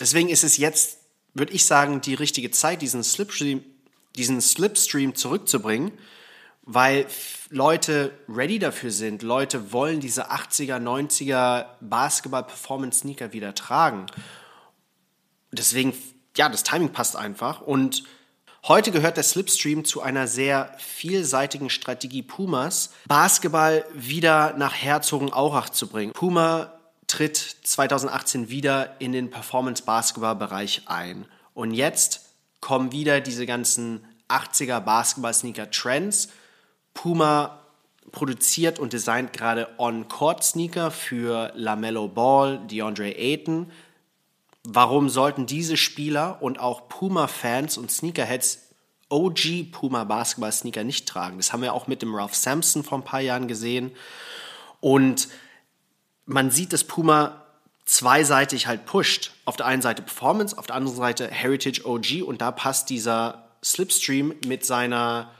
Deswegen 0.02 0.30
ist 0.30 0.43
es 0.43 0.58
jetzt, 0.58 0.97
würde 1.36 1.54
ich 1.54 1.66
sagen, 1.66 2.02
die 2.02 2.16
richtige 2.16 2.49
Zeit, 2.49 2.82
diesen 2.82 3.04
Slipstream, 3.04 3.64
diesen 4.16 4.41
Slipstream 4.41 5.14
zurückzubringen, 5.14 5.91
weil 6.64 7.06
Leute 7.52 8.12
ready 8.28 8.58
dafür 8.58 8.89
sind. 8.89 9.22
Leute 9.22 9.72
wollen 9.72 9.99
diese 9.99 10.32
80er, 10.32 10.78
90er 10.80 11.68
Basketball-Performance-Sneaker 11.82 13.32
wieder 13.32 13.54
tragen. 13.54 14.08
Deswegen, 15.52 15.93
ja, 16.36 16.49
das 16.49 16.64
Timing 16.64 16.91
passt 16.91 17.16
einfach. 17.16 17.62
Und 17.62 18.04
heute 18.68 18.91
gehört 18.91 19.18
der 19.18 19.24
Slipstream 19.24 19.86
zu 19.86 20.02
einer 20.02 20.28
sehr 20.28 20.76
vielseitigen 20.80 21.70
Strategie 21.70 22.24
Pumas, 22.24 22.91
Basketball 23.08 23.86
wieder 23.93 24.56
nach 24.58 24.74
Herzogenaurach 24.74 25.70
zu 25.70 25.88
bringen. 25.88 26.14
Puma 26.14 26.81
tritt 27.12 27.38
2018 27.38 28.49
wieder 28.49 28.95
in 28.99 29.12
den 29.12 29.30
Performance-Basketball-Bereich 29.30 30.84
ein. 30.86 31.26
Und 31.53 31.74
jetzt 31.74 32.22
kommen 32.62 32.93
wieder 32.93 33.20
diese 33.20 33.45
ganzen 33.45 34.05
80er 34.30 34.80
Basketball-Sneaker-Trends. 34.80 36.30
Puma 36.93 37.59
produziert 38.14 38.80
und 38.80 38.93
designt 38.93 39.34
gerade 39.34 39.68
On-Court-Sneaker 39.78 40.89
für 40.89 41.51
LaMelo 41.55 42.07
Ball, 42.07 42.59
DeAndre 42.68 43.14
Ayton. 43.18 43.70
Warum 44.64 45.09
sollten 45.09 45.45
diese 45.45 45.76
Spieler 45.76 46.41
und 46.41 46.59
auch 46.59 46.88
Puma-Fans 46.88 47.78
und 47.78 47.91
Sneakerheads 47.91 48.70
OG 49.09 49.72
Puma 49.72 50.05
Basketball-Sneaker 50.05 50.86
nicht 50.86 51.09
tragen? 51.09 51.38
Das 51.38 51.51
haben 51.51 51.62
wir 51.62 51.74
auch 51.74 51.88
mit 51.88 52.01
dem 52.01 52.16
Ralph 52.16 52.36
Sampson 52.36 52.86
vor 52.86 52.99
ein 52.99 53.03
paar 53.03 53.22
Jahren 53.22 53.49
gesehen. 53.49 53.91
Und 54.80 55.28
man 56.26 56.52
sieht, 56.52 56.74
dass 56.74 56.84
Puma 56.84 57.46
zweiseitig 57.86 58.68
halt 58.68 58.86
pusht. 58.86 59.32
Auf 59.46 59.58
der 59.58 59.66
einen 59.66 59.82
Seite 59.82 60.02
Performance, 60.02 60.58
auf 60.58 60.68
der 60.68 60.76
anderen 60.76 60.98
Seite 60.98 61.28
Heritage 61.28 61.86
OG 61.86 62.24
und 62.26 62.42
da 62.42 62.52
passt 62.52 62.90
dieser 62.90 63.50
Slipstream 63.64 64.34
mit 64.46 64.66
seiner 64.66 65.32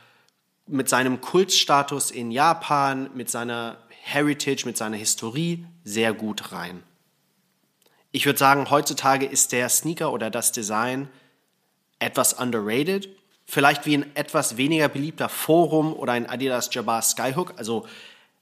mit 0.68 0.88
seinem 0.88 1.20
Kultstatus 1.22 2.12
in 2.12 2.32
Japan, 2.32 3.10
mit 3.14 3.30
seiner 3.30 3.78
Heritage, 3.90 4.66
mit 4.66 4.78
seiner 4.78 4.96
Historie 4.96 5.66
sehr 5.84 6.14
gut 6.14 6.52
rein. 6.52 6.84
Ich 8.12 8.26
würde 8.26 8.40
sagen, 8.40 8.70
heutzutage 8.70 9.26
ist 9.26 9.52
der 9.52 9.70
Sneaker 9.70 10.12
oder 10.14 10.30
das 10.30 10.52
Design 10.52 11.10
etwas 12.00 12.34
underrated. 12.34 13.10
Vielleicht 13.46 13.86
wie 13.86 13.98
ein 13.98 14.16
etwas 14.16 14.58
weniger 14.58 14.88
beliebter 14.88 15.30
Forum 15.30 15.94
oder 15.94 16.14
ein 16.14 16.28
Adidas 16.28 16.74
Jabbar 16.74 17.02
Skyhook, 17.02 17.54
also 17.58 17.86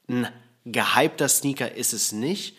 ein 0.07 0.27
gehypter 0.65 1.29
Sneaker 1.29 1.71
ist 1.73 1.93
es 1.93 2.11
nicht, 2.11 2.57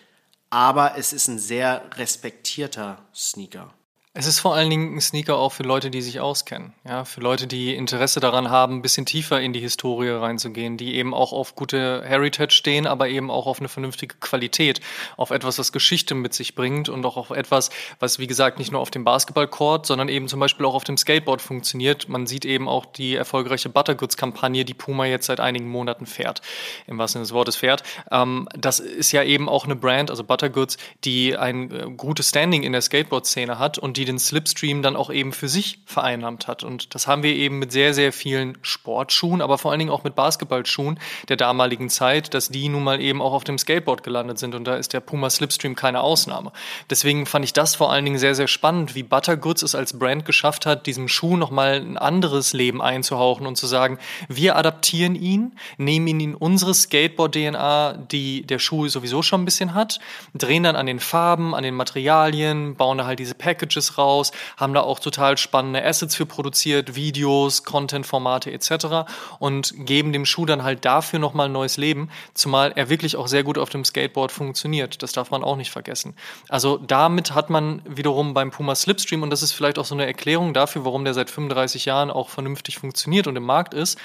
aber 0.50 0.96
es 0.96 1.12
ist 1.12 1.28
ein 1.28 1.38
sehr 1.38 1.88
respektierter 1.96 3.06
Sneaker. 3.14 3.72
Es 4.12 4.26
ist 4.26 4.40
vor 4.40 4.56
allen 4.56 4.68
Dingen 4.70 4.96
ein 4.96 5.00
Sneaker 5.00 5.38
auch 5.38 5.52
für 5.52 5.62
Leute, 5.62 5.88
die 5.88 6.02
sich 6.02 6.18
auskennen. 6.18 6.72
Ja, 6.84 7.04
für 7.04 7.20
Leute, 7.20 7.46
die 7.46 7.76
Interesse 7.76 8.18
daran 8.18 8.50
haben, 8.50 8.78
ein 8.78 8.82
bisschen 8.82 9.06
tiefer 9.06 9.40
in 9.40 9.52
die 9.52 9.60
Historie 9.60 10.08
reinzugehen, 10.08 10.76
die 10.76 10.96
eben 10.96 11.14
auch 11.14 11.32
auf 11.32 11.54
gute 11.54 12.02
Heritage 12.04 12.50
stehen, 12.52 12.88
aber 12.88 13.08
eben 13.08 13.30
auch 13.30 13.46
auf 13.46 13.60
eine 13.60 13.68
vernünftige 13.68 14.16
Qualität, 14.18 14.80
auf 15.16 15.30
etwas, 15.30 15.60
was 15.60 15.70
Geschichte 15.70 16.16
mit 16.16 16.34
sich 16.34 16.56
bringt 16.56 16.88
und 16.88 17.06
auch 17.06 17.16
auf 17.16 17.30
etwas, 17.30 17.70
was 18.00 18.18
wie 18.18 18.26
gesagt 18.26 18.58
nicht 18.58 18.72
nur 18.72 18.80
auf 18.80 18.90
dem 18.90 19.04
Basketballcourt, 19.04 19.86
sondern 19.86 20.08
eben 20.08 20.26
zum 20.26 20.40
Beispiel 20.40 20.66
auch 20.66 20.74
auf 20.74 20.82
dem 20.82 20.96
Skateboard 20.96 21.40
funktioniert. 21.40 22.08
Man 22.08 22.26
sieht 22.26 22.44
eben 22.44 22.68
auch 22.68 22.86
die 22.86 23.14
erfolgreiche 23.14 23.68
Buttergoods-Kampagne, 23.68 24.64
die 24.64 24.74
Puma 24.74 25.06
jetzt 25.06 25.26
seit 25.26 25.38
einigen 25.38 25.68
Monaten 25.68 26.06
fährt, 26.06 26.42
im 26.88 26.98
wahrsten 26.98 27.20
Sinne 27.20 27.26
des 27.26 27.32
Wortes 27.32 27.54
fährt. 27.54 27.84
Ähm, 28.10 28.48
das 28.58 28.80
ist 28.80 29.12
ja 29.12 29.22
eben 29.22 29.48
auch 29.48 29.66
eine 29.66 29.76
Brand, 29.76 30.10
also 30.10 30.24
Buttergoods, 30.24 30.78
die 31.04 31.36
ein 31.36 31.70
äh, 31.70 31.86
gutes 31.96 32.30
Standing 32.30 32.64
in 32.64 32.72
der 32.72 32.82
Skateboard-Szene 32.82 33.60
hat 33.60 33.78
und 33.78 33.99
die 33.99 33.99
den 34.04 34.18
Slipstream 34.18 34.82
dann 34.82 34.96
auch 34.96 35.10
eben 35.10 35.32
für 35.32 35.48
sich 35.48 35.80
vereinnahmt 35.84 36.48
hat. 36.48 36.62
Und 36.64 36.94
das 36.94 37.06
haben 37.06 37.22
wir 37.22 37.34
eben 37.34 37.58
mit 37.58 37.72
sehr, 37.72 37.94
sehr 37.94 38.12
vielen 38.12 38.58
Sportschuhen, 38.62 39.42
aber 39.42 39.58
vor 39.58 39.70
allen 39.70 39.78
Dingen 39.78 39.90
auch 39.90 40.04
mit 40.04 40.14
Basketballschuhen 40.14 40.98
der 41.28 41.36
damaligen 41.36 41.90
Zeit, 41.90 42.34
dass 42.34 42.48
die 42.48 42.68
nun 42.68 42.84
mal 42.84 43.00
eben 43.00 43.22
auch 43.22 43.32
auf 43.32 43.44
dem 43.44 43.58
Skateboard 43.58 44.02
gelandet 44.02 44.38
sind. 44.38 44.54
Und 44.54 44.64
da 44.64 44.76
ist 44.76 44.92
der 44.92 45.00
Puma 45.00 45.30
Slipstream 45.30 45.74
keine 45.74 46.00
Ausnahme. 46.00 46.52
Deswegen 46.88 47.26
fand 47.26 47.44
ich 47.44 47.52
das 47.52 47.74
vor 47.74 47.92
allen 47.92 48.04
Dingen 48.04 48.18
sehr, 48.18 48.34
sehr 48.34 48.48
spannend, 48.48 48.94
wie 48.94 49.02
Buttergoods 49.02 49.62
es 49.62 49.74
als 49.74 49.98
Brand 49.98 50.24
geschafft 50.24 50.66
hat, 50.66 50.86
diesem 50.86 51.08
Schuh 51.08 51.36
nochmal 51.36 51.74
ein 51.74 51.96
anderes 51.96 52.52
Leben 52.52 52.82
einzuhauchen 52.82 53.46
und 53.46 53.56
zu 53.56 53.66
sagen, 53.66 53.98
wir 54.28 54.56
adaptieren 54.56 55.14
ihn, 55.14 55.52
nehmen 55.78 56.06
ihn 56.06 56.20
in 56.20 56.34
unsere 56.34 56.74
Skateboard-DNA, 56.74 57.94
die 58.10 58.42
der 58.42 58.58
Schuh 58.58 58.88
sowieso 58.88 59.22
schon 59.22 59.42
ein 59.42 59.44
bisschen 59.44 59.74
hat, 59.74 60.00
drehen 60.34 60.62
dann 60.62 60.76
an 60.76 60.86
den 60.86 61.00
Farben, 61.00 61.54
an 61.54 61.62
den 61.62 61.74
Materialien, 61.74 62.74
bauen 62.76 62.98
da 62.98 63.06
halt 63.06 63.18
diese 63.18 63.34
Packages 63.34 63.89
raus, 63.98 64.32
haben 64.56 64.74
da 64.74 64.80
auch 64.80 64.98
total 64.98 65.38
spannende 65.38 65.84
Assets 65.84 66.16
für 66.16 66.26
produziert, 66.26 66.94
Videos, 66.94 67.64
Content-Formate 67.64 68.52
etc. 68.52 69.10
und 69.38 69.74
geben 69.86 70.12
dem 70.12 70.24
Schuh 70.24 70.46
dann 70.46 70.62
halt 70.62 70.84
dafür 70.84 71.18
nochmal 71.18 71.46
ein 71.46 71.52
neues 71.52 71.76
Leben, 71.76 72.10
zumal 72.34 72.72
er 72.76 72.88
wirklich 72.88 73.16
auch 73.16 73.28
sehr 73.28 73.42
gut 73.42 73.58
auf 73.58 73.70
dem 73.70 73.84
Skateboard 73.84 74.32
funktioniert. 74.32 75.02
Das 75.02 75.12
darf 75.12 75.30
man 75.30 75.44
auch 75.44 75.56
nicht 75.56 75.70
vergessen. 75.70 76.14
Also 76.48 76.78
damit 76.78 77.34
hat 77.34 77.50
man 77.50 77.82
wiederum 77.86 78.34
beim 78.34 78.50
Puma 78.50 78.74
Slipstream, 78.74 79.22
und 79.22 79.30
das 79.30 79.42
ist 79.42 79.52
vielleicht 79.52 79.78
auch 79.78 79.84
so 79.84 79.94
eine 79.94 80.06
Erklärung 80.06 80.54
dafür, 80.54 80.84
warum 80.84 81.04
der 81.04 81.14
seit 81.14 81.30
35 81.30 81.84
Jahren 81.84 82.10
auch 82.10 82.28
vernünftig 82.28 82.78
funktioniert 82.78 83.26
und 83.26 83.36
im 83.36 83.44
Markt 83.44 83.74
ist, 83.74 83.98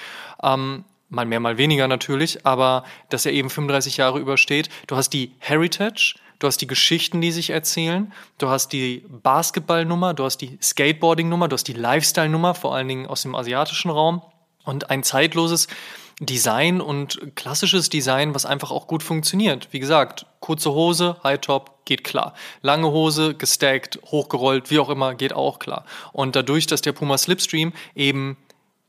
ähm, 0.44 0.86
mal 1.10 1.26
mehr, 1.26 1.40
mal 1.40 1.58
weniger 1.58 1.88
natürlich, 1.88 2.46
aber 2.46 2.84
dass 3.10 3.26
er 3.26 3.34
eben 3.34 3.50
35 3.50 3.98
Jahre 3.98 4.20
übersteht. 4.20 4.70
Du 4.88 4.96
hast 4.96 5.10
die 5.10 5.32
Heritage, 5.40 6.16
Du 6.40 6.48
hast 6.48 6.58
die 6.58 6.68
Geschichten, 6.68 7.22
die 7.22 7.32
sich 7.32 7.50
erzählen. 7.50 8.12
Du 8.38 8.50
hast 8.50 8.74
die 8.74 9.06
Basketballnummer, 9.10 10.14
du 10.14 10.26
hast 10.26 10.38
die 10.38 10.58
Skateboarding-Nummer, 10.62 11.48
du 11.48 11.54
hast 11.54 11.68
die 11.68 11.74
Lifestyle-Nummer, 11.74 12.56
vor 12.56 12.76
allen 12.76 12.88
Dingen 12.88 13.08
aus 13.08 13.22
dem 13.22 13.36
asiatischen 13.36 13.90
Raum. 13.90 14.22
Und 14.64 14.90
ein 14.90 15.04
zeitloses 15.04 15.68
Design 16.20 16.80
und 16.80 17.36
klassisches 17.36 17.90
Design, 17.90 18.34
was 18.34 18.46
einfach 18.46 18.72
auch 18.72 18.88
gut 18.88 19.04
funktioniert. 19.04 19.68
Wie 19.72 19.80
gesagt, 19.80 20.26
kurze 20.40 20.72
Hose, 20.72 21.18
High 21.24 21.40
Top, 21.40 21.86
geht 21.86 22.04
klar. 22.04 22.34
Lange 22.62 22.90
Hose, 22.90 23.36
gestackt, 23.36 24.00
hochgerollt, 24.06 24.72
wie 24.72 24.80
auch 24.80 24.90
immer, 24.90 25.14
geht 25.14 25.34
auch 25.34 25.60
klar. 25.60 25.86
Und 26.14 26.36
dadurch, 26.36 26.68
dass 26.68 26.82
der 26.82 26.94
Puma 26.94 27.18
Slipstream 27.18 27.74
eben 27.96 28.38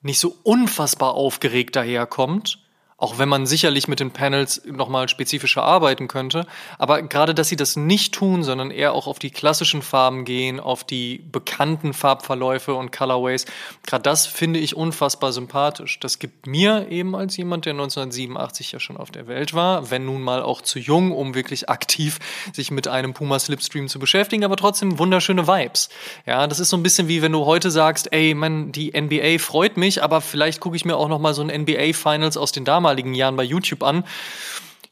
nicht 0.02 0.20
so 0.20 0.36
unfassbar 0.44 1.14
aufgeregt 1.14 1.74
daherkommt, 1.74 2.60
auch 2.98 3.18
wenn 3.18 3.28
man 3.28 3.44
sicherlich 3.44 3.88
mit 3.88 4.00
den 4.00 4.10
Panels 4.10 4.62
nochmal 4.64 5.08
spezifischer 5.10 5.62
arbeiten 5.62 6.08
könnte. 6.08 6.46
Aber 6.78 7.02
gerade, 7.02 7.34
dass 7.34 7.48
sie 7.48 7.56
das 7.56 7.76
nicht 7.76 8.14
tun, 8.14 8.42
sondern 8.42 8.70
eher 8.70 8.94
auch 8.94 9.06
auf 9.06 9.18
die 9.18 9.30
klassischen 9.30 9.82
Farben 9.82 10.24
gehen, 10.24 10.60
auf 10.60 10.82
die 10.82 11.22
bekannten 11.30 11.92
Farbverläufe 11.92 12.74
und 12.74 12.92
Colorways, 12.92 13.44
gerade 13.86 14.02
das 14.02 14.26
finde 14.26 14.60
ich 14.60 14.76
unfassbar 14.76 15.32
sympathisch. 15.32 16.00
Das 16.00 16.18
gibt 16.18 16.46
mir 16.46 16.88
eben 16.90 17.14
als 17.14 17.36
jemand, 17.36 17.66
der 17.66 17.74
1987 17.74 18.72
ja 18.72 18.80
schon 18.80 18.96
auf 18.96 19.10
der 19.10 19.26
Welt 19.26 19.52
war, 19.52 19.90
wenn 19.90 20.06
nun 20.06 20.22
mal 20.22 20.42
auch 20.42 20.62
zu 20.62 20.78
jung, 20.78 21.12
um 21.12 21.34
wirklich 21.34 21.68
aktiv 21.68 22.18
sich 22.54 22.70
mit 22.70 22.88
einem 22.88 23.12
Puma 23.12 23.38
Slipstream 23.38 23.88
zu 23.88 23.98
beschäftigen, 23.98 24.42
aber 24.42 24.56
trotzdem 24.56 24.98
wunderschöne 24.98 25.46
Vibes. 25.46 25.90
Ja, 26.24 26.46
das 26.46 26.60
ist 26.60 26.70
so 26.70 26.78
ein 26.78 26.82
bisschen 26.82 27.08
wie 27.08 27.20
wenn 27.20 27.32
du 27.32 27.44
heute 27.44 27.70
sagst, 27.70 28.10
ey, 28.12 28.32
man, 28.32 28.72
die 28.72 28.98
NBA 28.98 29.38
freut 29.38 29.76
mich, 29.76 30.02
aber 30.02 30.22
vielleicht 30.22 30.60
gucke 30.60 30.76
ich 30.76 30.86
mir 30.86 30.96
auch 30.96 31.08
nochmal 31.08 31.34
so 31.34 31.42
ein 31.42 31.62
NBA 31.62 31.92
Finals 31.92 32.38
aus 32.38 32.52
den 32.52 32.64
damaligen 32.64 32.85
damaligen 32.86 33.14
Jahren 33.14 33.36
bei 33.36 33.42
YouTube 33.42 33.82
an. 33.82 34.04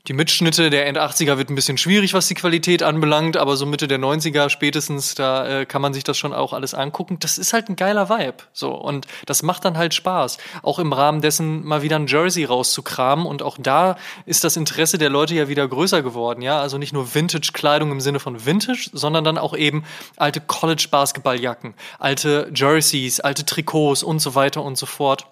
Die 0.07 0.13
Mitschnitte 0.13 0.69
der 0.69 0.87
End-80er 0.87 1.39
wird 1.39 1.49
ein 1.49 1.55
bisschen 1.55 1.79
schwierig, 1.79 2.13
was 2.13 2.27
die 2.27 2.35
Qualität 2.35 2.83
anbelangt, 2.83 3.39
aber 3.39 3.57
so 3.57 3.65
Mitte 3.65 3.89
der 3.89 3.99
90er 3.99 4.51
spätestens, 4.51 5.15
da 5.15 5.61
äh, 5.61 5.65
kann 5.65 5.81
man 5.81 5.95
sich 5.95 6.05
das 6.05 6.19
schon 6.19 6.35
auch 6.35 6.53
alles 6.53 6.75
angucken. 6.75 7.17
Das 7.21 7.39
ist 7.39 7.55
halt 7.55 7.71
ein 7.71 7.77
geiler 7.77 8.11
Vibe. 8.11 8.37
So, 8.53 8.75
und 8.75 9.07
das 9.25 9.43
macht 9.43 9.65
dann 9.65 9.79
halt 9.79 9.95
Spaß. 9.95 10.37
Auch 10.63 10.79
im 10.79 10.93
Rahmen 10.93 11.23
dessen 11.23 11.65
mal 11.65 11.81
wieder 11.81 11.97
ein 11.97 12.07
Jersey 12.07 12.45
rauszukramen. 12.45 13.25
Und 13.25 13.41
auch 13.41 13.57
da 13.59 13.97
ist 14.27 14.45
das 14.45 14.59
Interesse 14.59 14.99
der 14.99 15.09
Leute 15.09 15.37
ja 15.37 15.49
wieder 15.49 15.67
größer 15.67 16.03
geworden, 16.03 16.43
ja. 16.43 16.61
Also 16.61 16.77
nicht 16.77 16.93
nur 16.93 17.15
Vintage-Kleidung 17.15 17.91
im 17.91 18.03
Sinne 18.03 18.21
von 18.21 18.45
Vintage, 18.45 18.91
sondern 18.93 19.25
dann 19.25 19.39
auch 19.39 19.57
eben 19.57 19.85
alte 20.17 20.43
College-Basketballjacken, 20.43 21.73
alte 21.99 22.51
Jerseys, 22.55 23.21
alte 23.21 23.47
Trikots 23.47 24.03
und 24.03 24.19
so 24.19 24.35
weiter 24.35 24.63
und 24.63 24.77
so 24.77 24.85
fort. 24.85 25.25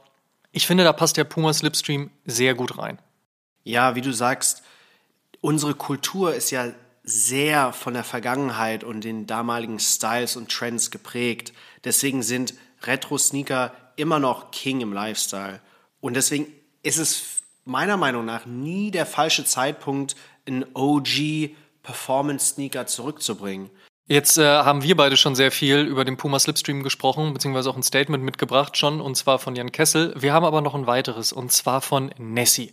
Ich 0.52 0.66
finde, 0.66 0.84
da 0.84 0.92
passt 0.92 1.16
der 1.16 1.24
Puma 1.24 1.52
Slipstream 1.52 2.10
sehr 2.26 2.54
gut 2.54 2.78
rein. 2.78 2.98
Ja, 3.64 3.94
wie 3.94 4.02
du 4.02 4.12
sagst, 4.12 4.62
unsere 5.40 5.74
Kultur 5.74 6.34
ist 6.34 6.50
ja 6.50 6.72
sehr 7.04 7.72
von 7.72 7.94
der 7.94 8.04
Vergangenheit 8.04 8.84
und 8.84 9.02
den 9.02 9.26
damaligen 9.26 9.80
Styles 9.80 10.36
und 10.36 10.50
Trends 10.50 10.90
geprägt. 10.90 11.52
Deswegen 11.84 12.22
sind 12.22 12.54
Retro-Sneaker 12.82 13.72
immer 13.96 14.18
noch 14.18 14.50
King 14.50 14.82
im 14.82 14.92
Lifestyle. 14.92 15.60
Und 16.00 16.14
deswegen 16.14 16.46
ist 16.82 16.98
es 16.98 17.42
meiner 17.64 17.96
Meinung 17.96 18.24
nach 18.24 18.46
nie 18.46 18.90
der 18.90 19.06
falsche 19.06 19.44
Zeitpunkt, 19.44 20.16
einen 20.46 20.64
OG 20.74 21.56
Performance-Sneaker 21.82 22.86
zurückzubringen. 22.86 23.70
Jetzt 24.08 24.36
äh, 24.36 24.44
haben 24.44 24.82
wir 24.82 24.96
beide 24.96 25.16
schon 25.16 25.36
sehr 25.36 25.52
viel 25.52 25.78
über 25.80 26.04
den 26.04 26.16
Puma 26.16 26.38
Slipstream 26.38 26.82
gesprochen, 26.82 27.32
beziehungsweise 27.32 27.70
auch 27.70 27.76
ein 27.76 27.84
Statement 27.84 28.24
mitgebracht 28.24 28.76
schon, 28.76 29.00
und 29.00 29.16
zwar 29.16 29.38
von 29.38 29.54
Jan 29.54 29.70
Kessel. 29.70 30.12
Wir 30.16 30.32
haben 30.32 30.44
aber 30.44 30.60
noch 30.60 30.74
ein 30.74 30.88
weiteres, 30.88 31.32
und 31.32 31.52
zwar 31.52 31.80
von 31.80 32.12
Nessie. 32.18 32.72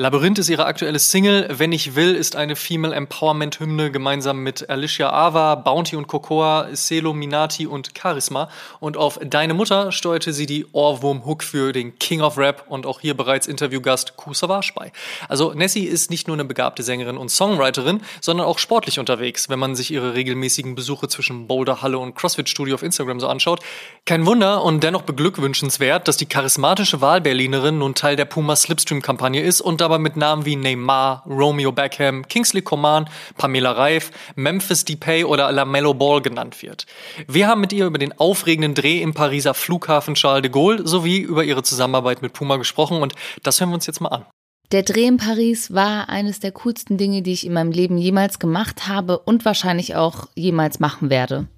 Labyrinth 0.00 0.38
ist 0.38 0.48
ihre 0.48 0.64
aktuelle 0.64 0.98
Single. 0.98 1.46
Wenn 1.50 1.72
ich 1.72 1.94
will 1.94 2.14
ist 2.14 2.34
eine 2.34 2.56
Female 2.56 2.94
Empowerment 2.94 3.60
Hymne 3.60 3.90
gemeinsam 3.90 4.38
mit 4.38 4.70
Alicia 4.70 5.10
Ava, 5.12 5.56
Bounty 5.56 5.94
und 5.94 6.06
Cocoa, 6.06 6.68
Celo 6.72 7.12
Minati 7.12 7.66
und 7.66 7.90
Charisma. 7.94 8.48
Und 8.78 8.96
auf 8.96 9.20
Deine 9.22 9.52
Mutter 9.52 9.92
steuerte 9.92 10.32
sie 10.32 10.46
die 10.46 10.64
Ohrwurm-Hook 10.72 11.42
für 11.42 11.72
den 11.72 11.98
King 11.98 12.22
of 12.22 12.38
Rap 12.38 12.64
und 12.70 12.86
auch 12.86 13.00
hier 13.00 13.14
bereits 13.14 13.46
Interviewgast 13.46 14.16
Ku 14.16 14.32
bei. 14.74 14.90
Also 15.28 15.52
Nessie 15.52 15.84
ist 15.84 16.08
nicht 16.10 16.28
nur 16.28 16.36
eine 16.36 16.46
begabte 16.46 16.82
Sängerin 16.82 17.18
und 17.18 17.28
Songwriterin, 17.30 18.00
sondern 18.22 18.46
auch 18.46 18.58
sportlich 18.58 19.00
unterwegs, 19.00 19.50
wenn 19.50 19.58
man 19.58 19.76
sich 19.76 19.90
ihre 19.90 20.14
regelmäßigen 20.14 20.76
Besuche 20.76 21.08
zwischen 21.08 21.46
Boulder 21.46 21.82
Halle 21.82 21.98
und 21.98 22.14
CrossFit 22.14 22.48
Studio 22.48 22.76
auf 22.76 22.82
Instagram 22.82 23.20
so 23.20 23.28
anschaut. 23.28 23.60
Kein 24.06 24.24
Wunder 24.24 24.64
und 24.64 24.82
dennoch 24.82 25.02
beglückwünschenswert, 25.02 26.08
dass 26.08 26.16
die 26.16 26.24
charismatische 26.24 27.02
Wahlberlinerin 27.02 27.76
nun 27.76 27.94
Teil 27.94 28.16
der 28.16 28.24
Puma 28.24 28.56
Slipstream 28.56 29.02
Kampagne 29.02 29.42
ist 29.42 29.60
und 29.60 29.82
aber 29.90 29.98
mit 29.98 30.16
Namen 30.16 30.44
wie 30.44 30.54
Neymar, 30.54 31.24
Romeo 31.26 31.72
Beckham, 31.72 32.26
Kingsley 32.28 32.62
Coman, 32.62 33.08
Pamela 33.36 33.72
Reif, 33.72 34.12
Memphis 34.36 34.84
Depay 34.84 35.24
oder 35.24 35.50
LaMelo 35.50 35.94
Ball 35.94 36.22
genannt 36.22 36.62
wird. 36.62 36.86
Wir 37.26 37.48
haben 37.48 37.60
mit 37.60 37.72
ihr 37.72 37.86
über 37.86 37.98
den 37.98 38.16
aufregenden 38.18 38.74
Dreh 38.74 39.02
im 39.02 39.14
Pariser 39.14 39.54
Flughafen 39.54 40.14
Charles 40.14 40.42
de 40.42 40.50
Gaulle 40.52 40.86
sowie 40.86 41.18
über 41.18 41.42
ihre 41.42 41.64
Zusammenarbeit 41.64 42.22
mit 42.22 42.32
Puma 42.32 42.56
gesprochen 42.56 43.02
und 43.02 43.14
das 43.42 43.58
hören 43.58 43.70
wir 43.70 43.74
uns 43.74 43.86
jetzt 43.86 44.00
mal 44.00 44.10
an. 44.10 44.26
Der 44.70 44.84
Dreh 44.84 45.06
in 45.06 45.16
Paris 45.16 45.74
war 45.74 46.08
eines 46.08 46.38
der 46.38 46.52
coolsten 46.52 46.96
Dinge, 46.96 47.22
die 47.22 47.32
ich 47.32 47.44
in 47.44 47.52
meinem 47.52 47.72
Leben 47.72 47.98
jemals 47.98 48.38
gemacht 48.38 48.86
habe 48.86 49.18
und 49.18 49.44
wahrscheinlich 49.44 49.96
auch 49.96 50.28
jemals 50.36 50.78
machen 50.78 51.10
werde. 51.10 51.48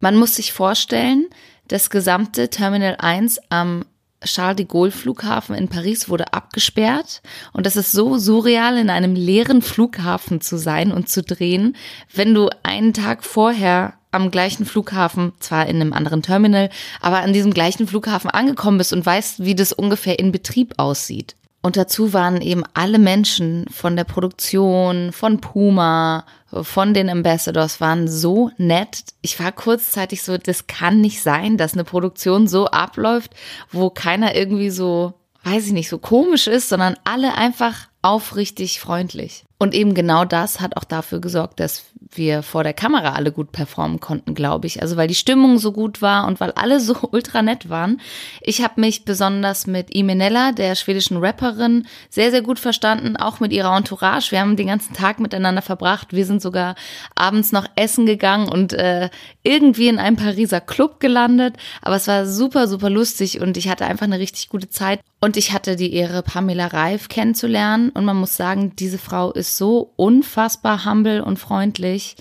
Man 0.00 0.16
muss 0.16 0.36
sich 0.36 0.54
vorstellen, 0.54 1.28
das 1.68 1.90
gesamte 1.90 2.48
Terminal 2.48 2.96
1 2.98 3.40
am 3.50 3.84
Charles 4.24 4.56
de 4.56 4.66
Gaulle 4.66 4.90
Flughafen 4.90 5.54
in 5.54 5.68
Paris 5.68 6.08
wurde 6.08 6.32
abgesperrt 6.32 7.22
und 7.52 7.66
das 7.66 7.76
ist 7.76 7.92
so 7.92 8.18
surreal, 8.18 8.76
in 8.76 8.90
einem 8.90 9.14
leeren 9.14 9.62
Flughafen 9.62 10.40
zu 10.40 10.58
sein 10.58 10.92
und 10.92 11.08
zu 11.08 11.22
drehen, 11.22 11.76
wenn 12.12 12.34
du 12.34 12.48
einen 12.62 12.92
Tag 12.92 13.24
vorher 13.24 13.94
am 14.12 14.30
gleichen 14.30 14.66
Flughafen, 14.66 15.32
zwar 15.40 15.66
in 15.66 15.80
einem 15.80 15.92
anderen 15.92 16.22
Terminal, 16.22 16.68
aber 17.00 17.20
an 17.20 17.32
diesem 17.32 17.52
gleichen 17.52 17.88
Flughafen 17.88 18.30
angekommen 18.30 18.78
bist 18.78 18.92
und 18.92 19.04
weißt, 19.04 19.44
wie 19.44 19.54
das 19.54 19.72
ungefähr 19.72 20.18
in 20.18 20.32
Betrieb 20.32 20.74
aussieht. 20.76 21.34
Und 21.62 21.76
dazu 21.76 22.12
waren 22.12 22.42
eben 22.42 22.64
alle 22.74 22.98
Menschen 22.98 23.66
von 23.70 23.94
der 23.94 24.02
Produktion, 24.02 25.12
von 25.12 25.40
Puma, 25.40 26.26
von 26.50 26.92
den 26.92 27.08
Ambassadors 27.08 27.80
waren 27.80 28.08
so 28.08 28.50
nett. 28.58 29.04
Ich 29.22 29.38
war 29.38 29.52
kurzzeitig 29.52 30.22
so, 30.22 30.36
das 30.36 30.66
kann 30.66 31.00
nicht 31.00 31.22
sein, 31.22 31.56
dass 31.56 31.74
eine 31.74 31.84
Produktion 31.84 32.48
so 32.48 32.66
abläuft, 32.66 33.32
wo 33.70 33.90
keiner 33.90 34.34
irgendwie 34.34 34.70
so, 34.70 35.14
weiß 35.44 35.66
ich 35.66 35.72
nicht, 35.72 35.88
so 35.88 35.98
komisch 35.98 36.48
ist, 36.48 36.68
sondern 36.68 36.96
alle 37.04 37.34
einfach 37.36 37.86
aufrichtig 38.02 38.80
freundlich. 38.80 39.44
Und 39.62 39.74
eben 39.74 39.94
genau 39.94 40.24
das 40.24 40.60
hat 40.60 40.76
auch 40.76 40.82
dafür 40.82 41.20
gesorgt, 41.20 41.60
dass 41.60 41.84
wir 42.10 42.42
vor 42.42 42.64
der 42.64 42.74
Kamera 42.74 43.12
alle 43.12 43.30
gut 43.30 43.52
performen 43.52 44.00
konnten, 44.00 44.34
glaube 44.34 44.66
ich. 44.66 44.82
Also 44.82 44.96
weil 44.96 45.06
die 45.06 45.14
Stimmung 45.14 45.58
so 45.58 45.70
gut 45.70 46.02
war 46.02 46.26
und 46.26 46.40
weil 46.40 46.50
alle 46.50 46.80
so 46.80 46.96
ultra 47.12 47.42
nett 47.42 47.68
waren. 47.68 48.00
Ich 48.40 48.60
habe 48.64 48.80
mich 48.80 49.04
besonders 49.04 49.68
mit 49.68 49.94
Imenella, 49.94 50.50
der 50.50 50.74
schwedischen 50.74 51.18
Rapperin, 51.18 51.86
sehr, 52.10 52.32
sehr 52.32 52.42
gut 52.42 52.58
verstanden, 52.58 53.16
auch 53.16 53.38
mit 53.38 53.52
ihrer 53.52 53.76
Entourage. 53.76 54.32
Wir 54.32 54.40
haben 54.40 54.56
den 54.56 54.66
ganzen 54.66 54.94
Tag 54.94 55.20
miteinander 55.20 55.62
verbracht. 55.62 56.08
Wir 56.10 56.26
sind 56.26 56.42
sogar 56.42 56.74
abends 57.14 57.52
noch 57.52 57.68
essen 57.76 58.04
gegangen 58.04 58.48
und 58.48 58.72
äh, 58.72 59.10
irgendwie 59.44 59.86
in 59.86 60.00
einem 60.00 60.16
Pariser 60.16 60.60
Club 60.60 60.98
gelandet. 60.98 61.54
Aber 61.82 61.94
es 61.94 62.08
war 62.08 62.26
super, 62.26 62.66
super 62.66 62.90
lustig 62.90 63.40
und 63.40 63.56
ich 63.56 63.68
hatte 63.68 63.86
einfach 63.86 64.06
eine 64.06 64.18
richtig 64.18 64.48
gute 64.48 64.70
Zeit. 64.70 64.98
Und 65.24 65.36
ich 65.36 65.52
hatte 65.52 65.76
die 65.76 65.94
Ehre, 65.94 66.24
Pamela 66.24 66.66
Reif 66.66 67.08
kennenzulernen. 67.08 67.90
Und 67.90 68.04
man 68.04 68.16
muss 68.16 68.36
sagen, 68.36 68.74
diese 68.74 68.98
Frau 68.98 69.30
ist 69.30 69.51
so 69.56 69.92
unfassbar 69.96 70.84
humble 70.84 71.22
und 71.22 71.38
freundlich. 71.38 72.16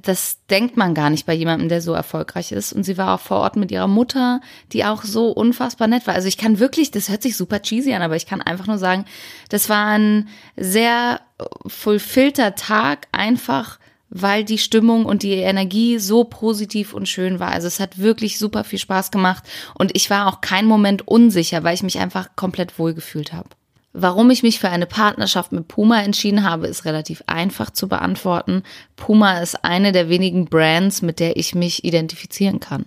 Das 0.00 0.38
denkt 0.48 0.78
man 0.78 0.94
gar 0.94 1.10
nicht 1.10 1.26
bei 1.26 1.34
jemandem, 1.34 1.68
der 1.68 1.82
so 1.82 1.92
erfolgreich 1.92 2.50
ist. 2.50 2.72
Und 2.72 2.84
sie 2.84 2.96
war 2.96 3.14
auch 3.14 3.20
vor 3.20 3.38
Ort 3.38 3.56
mit 3.56 3.70
ihrer 3.70 3.88
Mutter, 3.88 4.40
die 4.72 4.86
auch 4.86 5.02
so 5.02 5.30
unfassbar 5.30 5.86
nett 5.86 6.06
war. 6.06 6.14
Also 6.14 6.28
ich 6.28 6.38
kann 6.38 6.58
wirklich, 6.58 6.90
das 6.90 7.10
hört 7.10 7.22
sich 7.22 7.36
super 7.36 7.60
cheesy 7.60 7.92
an, 7.92 8.00
aber 8.00 8.16
ich 8.16 8.26
kann 8.26 8.40
einfach 8.40 8.66
nur 8.66 8.78
sagen, 8.78 9.04
das 9.50 9.68
war 9.68 9.86
ein 9.86 10.28
sehr 10.56 11.20
fulfillter 11.66 12.54
Tag, 12.54 13.08
einfach 13.12 13.78
weil 14.14 14.44
die 14.44 14.58
Stimmung 14.58 15.06
und 15.06 15.22
die 15.22 15.32
Energie 15.32 15.98
so 15.98 16.24
positiv 16.24 16.92
und 16.92 17.08
schön 17.08 17.40
war. 17.40 17.50
Also 17.50 17.66
es 17.66 17.80
hat 17.80 17.98
wirklich 17.98 18.38
super 18.38 18.62
viel 18.62 18.78
Spaß 18.78 19.10
gemacht 19.10 19.42
und 19.74 19.96
ich 19.96 20.10
war 20.10 20.26
auch 20.26 20.42
kein 20.42 20.66
Moment 20.66 21.08
unsicher, 21.08 21.64
weil 21.64 21.74
ich 21.74 21.82
mich 21.82 21.98
einfach 21.98 22.36
komplett 22.36 22.78
wohlgefühlt 22.78 23.32
habe. 23.32 23.48
Warum 23.92 24.30
ich 24.30 24.42
mich 24.42 24.58
für 24.58 24.70
eine 24.70 24.86
Partnerschaft 24.86 25.52
mit 25.52 25.68
Puma 25.68 26.02
entschieden 26.02 26.44
habe, 26.44 26.66
ist 26.66 26.86
relativ 26.86 27.22
einfach 27.26 27.70
zu 27.70 27.88
beantworten. 27.88 28.62
Puma 28.96 29.40
ist 29.40 29.64
eine 29.64 29.92
der 29.92 30.08
wenigen 30.08 30.46
Brands, 30.46 31.02
mit 31.02 31.20
der 31.20 31.36
ich 31.36 31.54
mich 31.54 31.84
identifizieren 31.84 32.58
kann. 32.58 32.86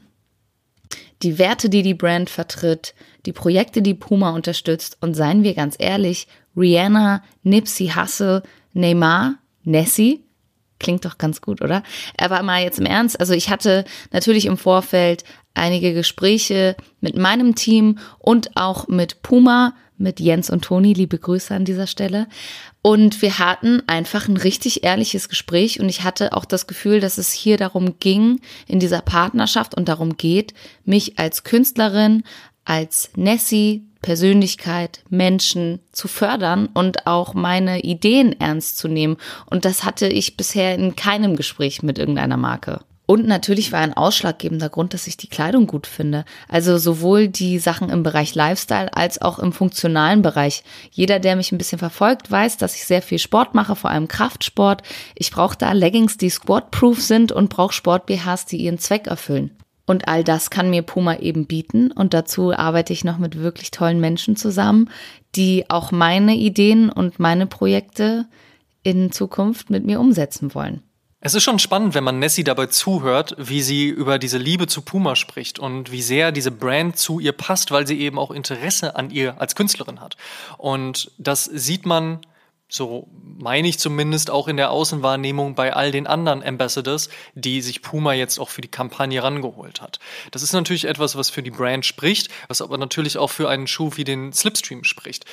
Die 1.21 1.37
Werte, 1.37 1.69
die 1.69 1.83
die 1.83 1.93
Brand 1.93 2.29
vertritt, 2.29 2.95
die 3.25 3.33
Projekte, 3.33 3.81
die 3.81 3.93
Puma 3.93 4.31
unterstützt 4.31 4.97
und 4.99 5.13
seien 5.13 5.43
wir 5.43 5.53
ganz 5.53 5.75
ehrlich, 5.77 6.27
Rihanna, 6.57 7.23
Nipsey 7.43 7.91
Hussle, 7.95 8.43
Neymar, 8.73 9.35
Nessie, 9.63 10.24
Klingt 10.79 11.05
doch 11.05 11.17
ganz 11.17 11.41
gut, 11.41 11.61
oder? 11.61 11.83
Aber 12.17 12.41
mal 12.43 12.61
jetzt 12.61 12.79
im 12.79 12.85
Ernst, 12.85 13.19
also 13.19 13.33
ich 13.33 13.49
hatte 13.49 13.85
natürlich 14.11 14.45
im 14.45 14.57
Vorfeld 14.57 15.23
einige 15.53 15.93
Gespräche 15.93 16.75
mit 16.99 17.17
meinem 17.17 17.55
Team 17.55 17.97
und 18.19 18.57
auch 18.57 18.87
mit 18.87 19.21
Puma, 19.21 19.73
mit 19.97 20.19
Jens 20.19 20.49
und 20.49 20.65
Toni, 20.65 20.93
liebe 20.93 21.17
Grüße 21.17 21.55
an 21.55 21.63
dieser 21.63 21.87
Stelle. 21.87 22.27
Und 22.81 23.21
wir 23.21 23.39
hatten 23.39 23.81
einfach 23.87 24.27
ein 24.27 24.37
richtig 24.37 24.83
ehrliches 24.83 25.29
Gespräch 25.29 25.79
und 25.79 25.87
ich 25.89 26.03
hatte 26.03 26.33
auch 26.33 26.45
das 26.45 26.67
Gefühl, 26.67 26.99
dass 26.99 27.17
es 27.17 27.31
hier 27.31 27.57
darum 27.57 27.97
ging, 27.99 28.41
in 28.67 28.79
dieser 28.79 29.01
Partnerschaft 29.01 29.75
und 29.75 29.87
darum 29.87 30.17
geht, 30.17 30.53
mich 30.83 31.17
als 31.17 31.43
Künstlerin, 31.43 32.23
als 32.65 33.11
Nessie, 33.15 33.83
Persönlichkeit, 34.05 34.99
Menschen 35.09 35.79
zu 35.91 36.07
fördern 36.07 36.69
und 36.75 37.07
auch 37.07 37.33
meine 37.33 37.81
Ideen 37.81 38.39
ernst 38.39 38.77
zu 38.77 38.87
nehmen. 38.87 39.17
Und 39.47 39.65
das 39.65 39.83
hatte 39.83 40.07
ich 40.07 40.37
bisher 40.37 40.75
in 40.75 40.95
keinem 40.95 41.35
Gespräch 41.35 41.81
mit 41.81 41.97
irgendeiner 41.97 42.37
Marke. 42.37 42.81
Und 43.07 43.25
natürlich 43.27 43.71
war 43.71 43.79
ein 43.79 43.97
ausschlaggebender 43.97 44.69
Grund, 44.69 44.93
dass 44.93 45.07
ich 45.07 45.17
die 45.17 45.27
Kleidung 45.27 45.65
gut 45.65 45.87
finde. 45.87 46.23
Also 46.47 46.77
sowohl 46.77 47.27
die 47.27 47.57
Sachen 47.57 47.89
im 47.89 48.03
Bereich 48.03 48.35
Lifestyle 48.35 48.95
als 48.95 49.19
auch 49.19 49.39
im 49.39 49.51
funktionalen 49.51 50.21
Bereich. 50.21 50.63
Jeder, 50.91 51.19
der 51.19 51.35
mich 51.35 51.51
ein 51.51 51.57
bisschen 51.57 51.79
verfolgt, 51.79 52.29
weiß, 52.29 52.57
dass 52.57 52.75
ich 52.75 52.85
sehr 52.85 53.01
viel 53.01 53.19
Sport 53.19 53.55
mache, 53.55 53.75
vor 53.75 53.89
allem 53.89 54.07
Kraftsport. 54.07 54.83
Ich 55.15 55.31
brauche 55.31 55.57
da 55.57 55.71
Leggings, 55.71 56.17
die 56.17 56.29
squat-proof 56.29 57.01
sind 57.01 57.31
und 57.31 57.49
brauche 57.49 57.73
Sport-BHs, 57.73 58.45
die 58.45 58.57
ihren 58.57 58.77
Zweck 58.77 59.07
erfüllen. 59.07 59.49
Und 59.85 60.07
all 60.07 60.23
das 60.23 60.49
kann 60.49 60.69
mir 60.69 60.81
Puma 60.81 61.17
eben 61.17 61.45
bieten. 61.45 61.91
Und 61.91 62.13
dazu 62.13 62.53
arbeite 62.53 62.93
ich 62.93 63.03
noch 63.03 63.17
mit 63.17 63.37
wirklich 63.37 63.71
tollen 63.71 63.99
Menschen 63.99 64.35
zusammen, 64.35 64.89
die 65.35 65.69
auch 65.69 65.91
meine 65.91 66.35
Ideen 66.35 66.89
und 66.89 67.19
meine 67.19 67.45
Projekte 67.45 68.25
in 68.83 69.11
Zukunft 69.11 69.69
mit 69.69 69.85
mir 69.85 69.99
umsetzen 69.99 70.53
wollen. 70.55 70.81
Es 71.19 71.33
ist 71.33 71.43
schon 71.43 71.57
spannend, 71.57 71.95
wenn 71.95 72.03
man 72.03 72.19
Nessie 72.19 72.43
dabei 72.43 72.67
zuhört, 72.67 73.35
wie 73.39 73.63
sie 73.63 73.87
über 73.87 74.19
diese 74.19 74.37
Liebe 74.37 74.67
zu 74.67 74.83
Puma 74.83 75.15
spricht 75.15 75.57
und 75.57 75.91
wie 75.91 76.03
sehr 76.03 76.31
diese 76.31 76.51
Brand 76.51 76.97
zu 76.97 77.19
ihr 77.19 77.31
passt, 77.31 77.71
weil 77.71 77.87
sie 77.87 77.99
eben 77.99 78.19
auch 78.19 78.29
Interesse 78.29 78.95
an 78.95 79.09
ihr 79.09 79.41
als 79.41 79.55
Künstlerin 79.55 80.01
hat. 80.01 80.17
Und 80.59 81.09
das 81.17 81.45
sieht 81.45 81.87
man 81.87 82.19
So 82.67 83.07
meine 83.21 83.67
ich 83.67 83.77
zumindest 83.77 84.31
auch 84.31 84.47
in 84.47 84.57
der 84.57 84.71
Außenwahrnehmung 84.71 85.53
bei 85.53 85.73
all 85.73 85.91
den 85.91 86.07
anderen 86.07 86.41
Ambassadors, 86.41 87.09
die 87.35 87.61
sich 87.61 87.81
Puma 87.81 88.13
jetzt 88.13 88.39
auch 88.39 88.49
für 88.49 88.61
die 88.61 88.67
Kampagne 88.67 89.21
rangeholt 89.21 89.81
hat. 89.81 89.99
Das 90.31 90.41
ist 90.41 90.53
natürlich 90.53 90.85
etwas, 90.85 91.15
was 91.15 91.29
für 91.29 91.43
die 91.43 91.51
Brand 91.51 91.85
spricht, 91.85 92.29
was 92.47 92.61
aber 92.61 92.77
natürlich 92.77 93.17
auch 93.17 93.29
für 93.29 93.49
einen 93.49 93.67
Schuh 93.67 93.91
wie 93.95 94.03
den 94.03 94.33
Slipstream 94.33 94.83
spricht. 94.83 95.25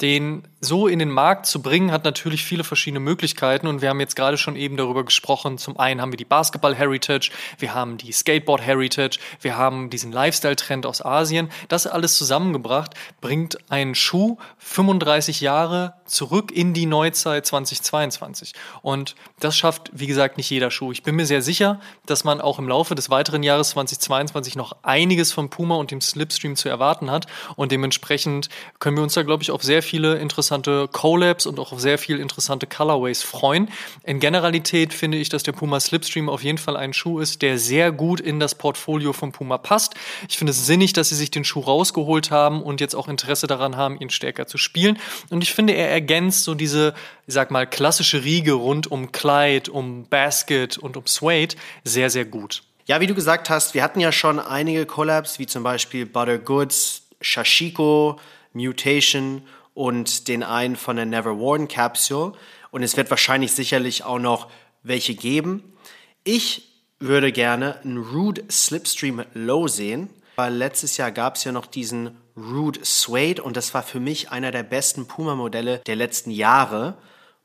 Den 0.00 0.46
so 0.64 0.88
in 0.88 0.98
den 0.98 1.10
Markt 1.10 1.46
zu 1.46 1.62
bringen, 1.62 1.92
hat 1.92 2.04
natürlich 2.04 2.44
viele 2.44 2.64
verschiedene 2.64 3.00
Möglichkeiten 3.00 3.66
und 3.66 3.82
wir 3.82 3.90
haben 3.90 4.00
jetzt 4.00 4.16
gerade 4.16 4.36
schon 4.36 4.56
eben 4.56 4.76
darüber 4.76 5.04
gesprochen. 5.04 5.58
Zum 5.58 5.78
einen 5.78 6.00
haben 6.00 6.12
wir 6.12 6.16
die 6.16 6.24
Basketball-Heritage, 6.24 7.30
wir 7.58 7.74
haben 7.74 7.98
die 7.98 8.12
Skateboard-Heritage, 8.12 9.18
wir 9.40 9.56
haben 9.56 9.90
diesen 9.90 10.10
Lifestyle-Trend 10.10 10.86
aus 10.86 11.04
Asien. 11.04 11.50
Das 11.68 11.86
alles 11.86 12.16
zusammengebracht 12.16 12.94
bringt 13.20 13.58
einen 13.70 13.94
Schuh 13.94 14.38
35 14.58 15.40
Jahre 15.40 15.94
zurück 16.06 16.50
in 16.52 16.74
die 16.74 16.86
Neuzeit 16.86 17.46
2022. 17.46 18.54
Und 18.82 19.14
das 19.40 19.56
schafft, 19.56 19.90
wie 19.92 20.06
gesagt, 20.06 20.36
nicht 20.36 20.50
jeder 20.50 20.70
Schuh. 20.70 20.92
Ich 20.92 21.02
bin 21.02 21.16
mir 21.16 21.26
sehr 21.26 21.42
sicher, 21.42 21.80
dass 22.06 22.24
man 22.24 22.40
auch 22.40 22.58
im 22.58 22.68
Laufe 22.68 22.94
des 22.94 23.10
weiteren 23.10 23.42
Jahres 23.42 23.70
2022 23.70 24.56
noch 24.56 24.76
einiges 24.82 25.32
von 25.32 25.50
Puma 25.50 25.76
und 25.76 25.90
dem 25.90 26.00
Slipstream 26.00 26.56
zu 26.56 26.68
erwarten 26.68 27.10
hat. 27.10 27.26
Und 27.56 27.72
dementsprechend 27.72 28.48
können 28.78 28.96
wir 28.96 29.02
uns 29.02 29.14
da, 29.14 29.22
glaube 29.22 29.42
ich, 29.42 29.50
auf 29.50 29.62
sehr 29.62 29.82
viele 29.82 30.16
interessante 30.16 30.53
Collabs 30.62 31.46
und 31.46 31.58
auch 31.58 31.72
auf 31.72 31.80
sehr 31.80 31.98
viele 31.98 32.20
interessante 32.20 32.66
Colorways 32.66 33.22
freuen. 33.22 33.68
In 34.04 34.20
Generalität 34.20 34.94
finde 34.94 35.18
ich, 35.18 35.28
dass 35.28 35.42
der 35.42 35.52
Puma 35.52 35.80
Slipstream 35.80 36.28
auf 36.28 36.42
jeden 36.42 36.58
Fall 36.58 36.76
ein 36.76 36.92
Schuh 36.92 37.18
ist, 37.18 37.42
der 37.42 37.58
sehr 37.58 37.92
gut 37.92 38.20
in 38.20 38.40
das 38.40 38.54
Portfolio 38.54 39.12
von 39.12 39.32
Puma 39.32 39.58
passt. 39.58 39.94
Ich 40.28 40.38
finde 40.38 40.52
es 40.52 40.66
sinnig, 40.66 40.92
dass 40.92 41.08
sie 41.08 41.14
sich 41.16 41.30
den 41.30 41.44
Schuh 41.44 41.60
rausgeholt 41.60 42.30
haben 42.30 42.62
und 42.62 42.80
jetzt 42.80 42.94
auch 42.94 43.08
Interesse 43.08 43.46
daran 43.46 43.76
haben, 43.76 44.00
ihn 44.00 44.10
stärker 44.10 44.46
zu 44.46 44.58
spielen. 44.58 44.98
Und 45.30 45.42
ich 45.42 45.52
finde, 45.52 45.74
er 45.74 45.90
ergänzt 45.90 46.44
so 46.44 46.54
diese, 46.54 46.94
ich 47.26 47.34
sag 47.34 47.50
mal, 47.50 47.66
klassische 47.66 48.24
Riege 48.24 48.52
rund 48.52 48.90
um 48.90 49.12
Clyde, 49.12 49.70
um 49.70 50.04
Basket 50.04 50.78
und 50.78 50.96
um 50.96 51.06
Suede 51.06 51.56
sehr, 51.84 52.10
sehr 52.10 52.24
gut. 52.24 52.62
Ja, 52.86 53.00
wie 53.00 53.06
du 53.06 53.14
gesagt 53.14 53.48
hast, 53.48 53.72
wir 53.72 53.82
hatten 53.82 54.00
ja 54.00 54.12
schon 54.12 54.38
einige 54.38 54.84
Collabs, 54.84 55.38
wie 55.38 55.46
zum 55.46 55.62
Beispiel 55.62 56.04
Butter 56.04 56.36
Goods, 56.36 57.02
Shashiko, 57.22 58.20
Mutation 58.52 59.42
und 59.74 60.28
den 60.28 60.42
einen 60.42 60.76
von 60.76 60.96
der 60.96 61.06
Never 61.06 61.38
Worn 61.38 61.68
Capsule. 61.68 62.32
Und 62.70 62.82
es 62.82 62.96
wird 62.96 63.10
wahrscheinlich 63.10 63.52
sicherlich 63.52 64.04
auch 64.04 64.18
noch 64.18 64.50
welche 64.82 65.14
geben. 65.14 65.74
Ich 66.22 66.70
würde 66.98 67.32
gerne 67.32 67.80
einen 67.82 67.98
Rude 67.98 68.44
Slipstream 68.50 69.24
Low 69.34 69.68
sehen, 69.68 70.08
weil 70.36 70.54
letztes 70.54 70.96
Jahr 70.96 71.12
gab 71.12 71.36
es 71.36 71.44
ja 71.44 71.52
noch 71.52 71.66
diesen 71.66 72.16
Rude 72.36 72.80
Suede 72.82 73.42
und 73.42 73.56
das 73.56 73.74
war 73.74 73.82
für 73.82 74.00
mich 74.00 74.30
einer 74.30 74.50
der 74.50 74.62
besten 74.62 75.06
Puma-Modelle 75.06 75.80
der 75.86 75.96
letzten 75.96 76.30
Jahre. 76.30 76.96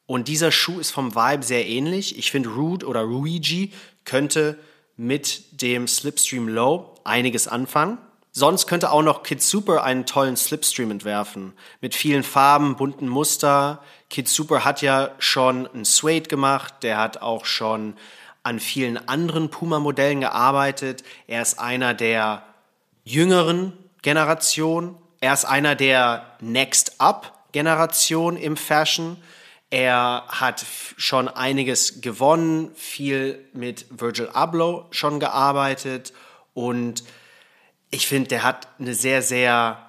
Und 0.06 0.28
dieser 0.28 0.52
Schuh 0.52 0.80
ist 0.80 0.92
vom 0.92 1.14
Vibe 1.14 1.44
sehr 1.44 1.68
ähnlich. 1.68 2.18
Ich 2.18 2.32
finde 2.32 2.50
Rude 2.50 2.88
oder 2.88 3.02
Ruigi 3.02 3.74
könnte 4.06 4.58
mit 4.96 5.62
dem 5.62 5.88
Slipstream 5.88 6.48
Low 6.48 6.96
einiges 7.04 7.48
anfangen. 7.48 8.00
Sonst 8.40 8.68
könnte 8.68 8.92
auch 8.92 9.02
noch 9.02 9.24
Kid 9.24 9.42
Super 9.42 9.84
einen 9.84 10.06
tollen 10.06 10.38
Slipstream 10.38 10.92
entwerfen. 10.92 11.52
Mit 11.82 11.94
vielen 11.94 12.24
Farben, 12.24 12.78
bunten 12.78 13.10
Muster. 13.10 13.84
Kid 14.10 14.30
Super 14.30 14.64
hat 14.64 14.82
ja 14.82 15.12
schon 15.20 15.68
einen 15.68 15.84
Suede 15.84 16.30
gemacht. 16.30 16.76
Der 16.84 17.00
hat 17.00 17.22
auch 17.22 17.44
schon 17.44 17.98
an 18.42 18.62
vielen 18.62 19.10
anderen 19.10 19.50
Puma-Modellen 19.50 20.22
gearbeitet. 20.22 21.04
Er 21.28 21.42
ist 21.42 21.60
einer 21.60 21.94
der 21.94 22.44
jüngeren 23.04 23.74
Generation. 24.04 24.96
Er 25.20 25.34
ist 25.34 25.44
einer 25.44 25.76
der 25.76 26.26
Next 26.40 27.02
Up 27.02 27.44
Generation 27.52 28.38
im 28.38 28.56
Fashion. 28.56 29.18
Er 29.70 30.24
hat 30.30 30.66
schon 30.96 31.28
einiges 31.28 32.00
gewonnen, 32.00 32.72
viel 32.76 33.50
mit 33.52 33.86
Virgil 33.90 34.30
Abloh 34.30 34.86
schon 34.92 35.20
gearbeitet 35.20 36.14
und 36.54 37.04
ich 37.92 38.08
finde, 38.08 38.30
der 38.30 38.44
hat 38.44 38.68
eine 38.80 38.94
sehr, 38.94 39.22
sehr 39.22 39.86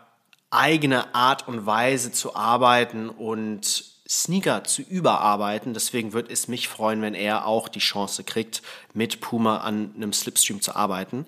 eigene 0.51 1.15
Art 1.15 1.47
und 1.49 1.67
Weise 1.67 2.13
zu 2.13 2.35
arbeiten 2.35 3.09
und 3.09 3.85
Sneaker 4.09 4.65
zu 4.65 4.83
überarbeiten. 4.83 5.75
Deswegen 5.75 6.13
würde 6.13 6.33
es 6.33 6.49
mich 6.49 6.69
freuen, 6.69 7.01
wenn 7.03 7.15
er 7.15 7.47
auch 7.47 7.69
die 7.69 7.79
Chance 7.79 8.25
kriegt, 8.25 8.63
mit 8.93 9.21
Puma 9.21 9.59
an 9.59 9.93
einem 9.95 10.13
Slipstream 10.13 10.61
zu 10.61 10.75
arbeiten. 10.75 11.27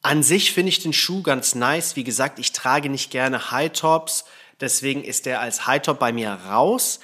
An 0.00 0.22
sich 0.22 0.52
finde 0.52 0.70
ich 0.70 0.80
den 0.80 0.94
Schuh 0.94 1.22
ganz 1.22 1.54
nice. 1.54 1.96
Wie 1.96 2.04
gesagt, 2.04 2.38
ich 2.38 2.52
trage 2.52 2.88
nicht 2.88 3.10
gerne 3.10 3.50
High 3.50 3.72
Tops, 3.72 4.24
deswegen 4.60 5.04
ist 5.04 5.26
der 5.26 5.40
als 5.40 5.66
High 5.66 5.82
Top 5.82 5.98
bei 5.98 6.12
mir 6.12 6.30
raus. 6.30 7.00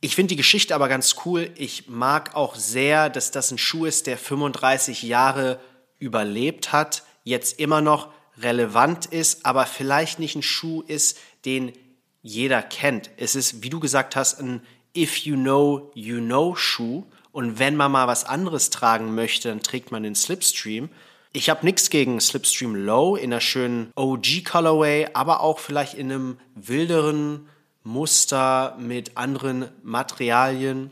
Ich 0.00 0.14
finde 0.14 0.28
die 0.28 0.36
Geschichte 0.36 0.74
aber 0.74 0.88
ganz 0.88 1.16
cool. 1.24 1.50
Ich 1.56 1.88
mag 1.88 2.36
auch 2.36 2.54
sehr, 2.54 3.10
dass 3.10 3.32
das 3.32 3.50
ein 3.50 3.58
Schuh 3.58 3.86
ist, 3.86 4.06
der 4.06 4.16
35 4.16 5.02
Jahre 5.02 5.58
überlebt 5.98 6.72
hat, 6.72 7.02
jetzt 7.24 7.58
immer 7.58 7.80
noch 7.80 8.08
relevant 8.38 9.06
ist, 9.06 9.44
aber 9.44 9.66
vielleicht 9.66 10.18
nicht 10.18 10.36
ein 10.36 10.42
Schuh 10.42 10.82
ist, 10.82 11.18
den 11.44 11.72
jeder 12.22 12.62
kennt. 12.62 13.10
Es 13.16 13.34
ist, 13.34 13.62
wie 13.62 13.70
du 13.70 13.80
gesagt 13.80 14.16
hast, 14.16 14.40
ein 14.40 14.62
If 14.96 15.18
you 15.18 15.36
know, 15.36 15.90
you 15.94 16.20
know 16.20 16.54
Schuh. 16.56 17.04
Und 17.32 17.58
wenn 17.58 17.76
man 17.76 17.92
mal 17.92 18.08
was 18.08 18.24
anderes 18.24 18.70
tragen 18.70 19.14
möchte, 19.14 19.48
dann 19.48 19.62
trägt 19.62 19.92
man 19.92 20.02
den 20.02 20.14
Slipstream. 20.14 20.88
Ich 21.32 21.48
habe 21.48 21.64
nichts 21.64 21.90
gegen 21.90 22.20
Slipstream 22.20 22.74
Low 22.74 23.14
in 23.14 23.32
einer 23.32 23.40
schönen 23.40 23.92
OG 23.94 24.44
Colorway, 24.44 25.10
aber 25.12 25.40
auch 25.40 25.60
vielleicht 25.60 25.94
in 25.94 26.10
einem 26.10 26.38
wilderen 26.56 27.48
Muster 27.84 28.76
mit 28.80 29.16
anderen 29.16 29.68
Materialien. 29.84 30.90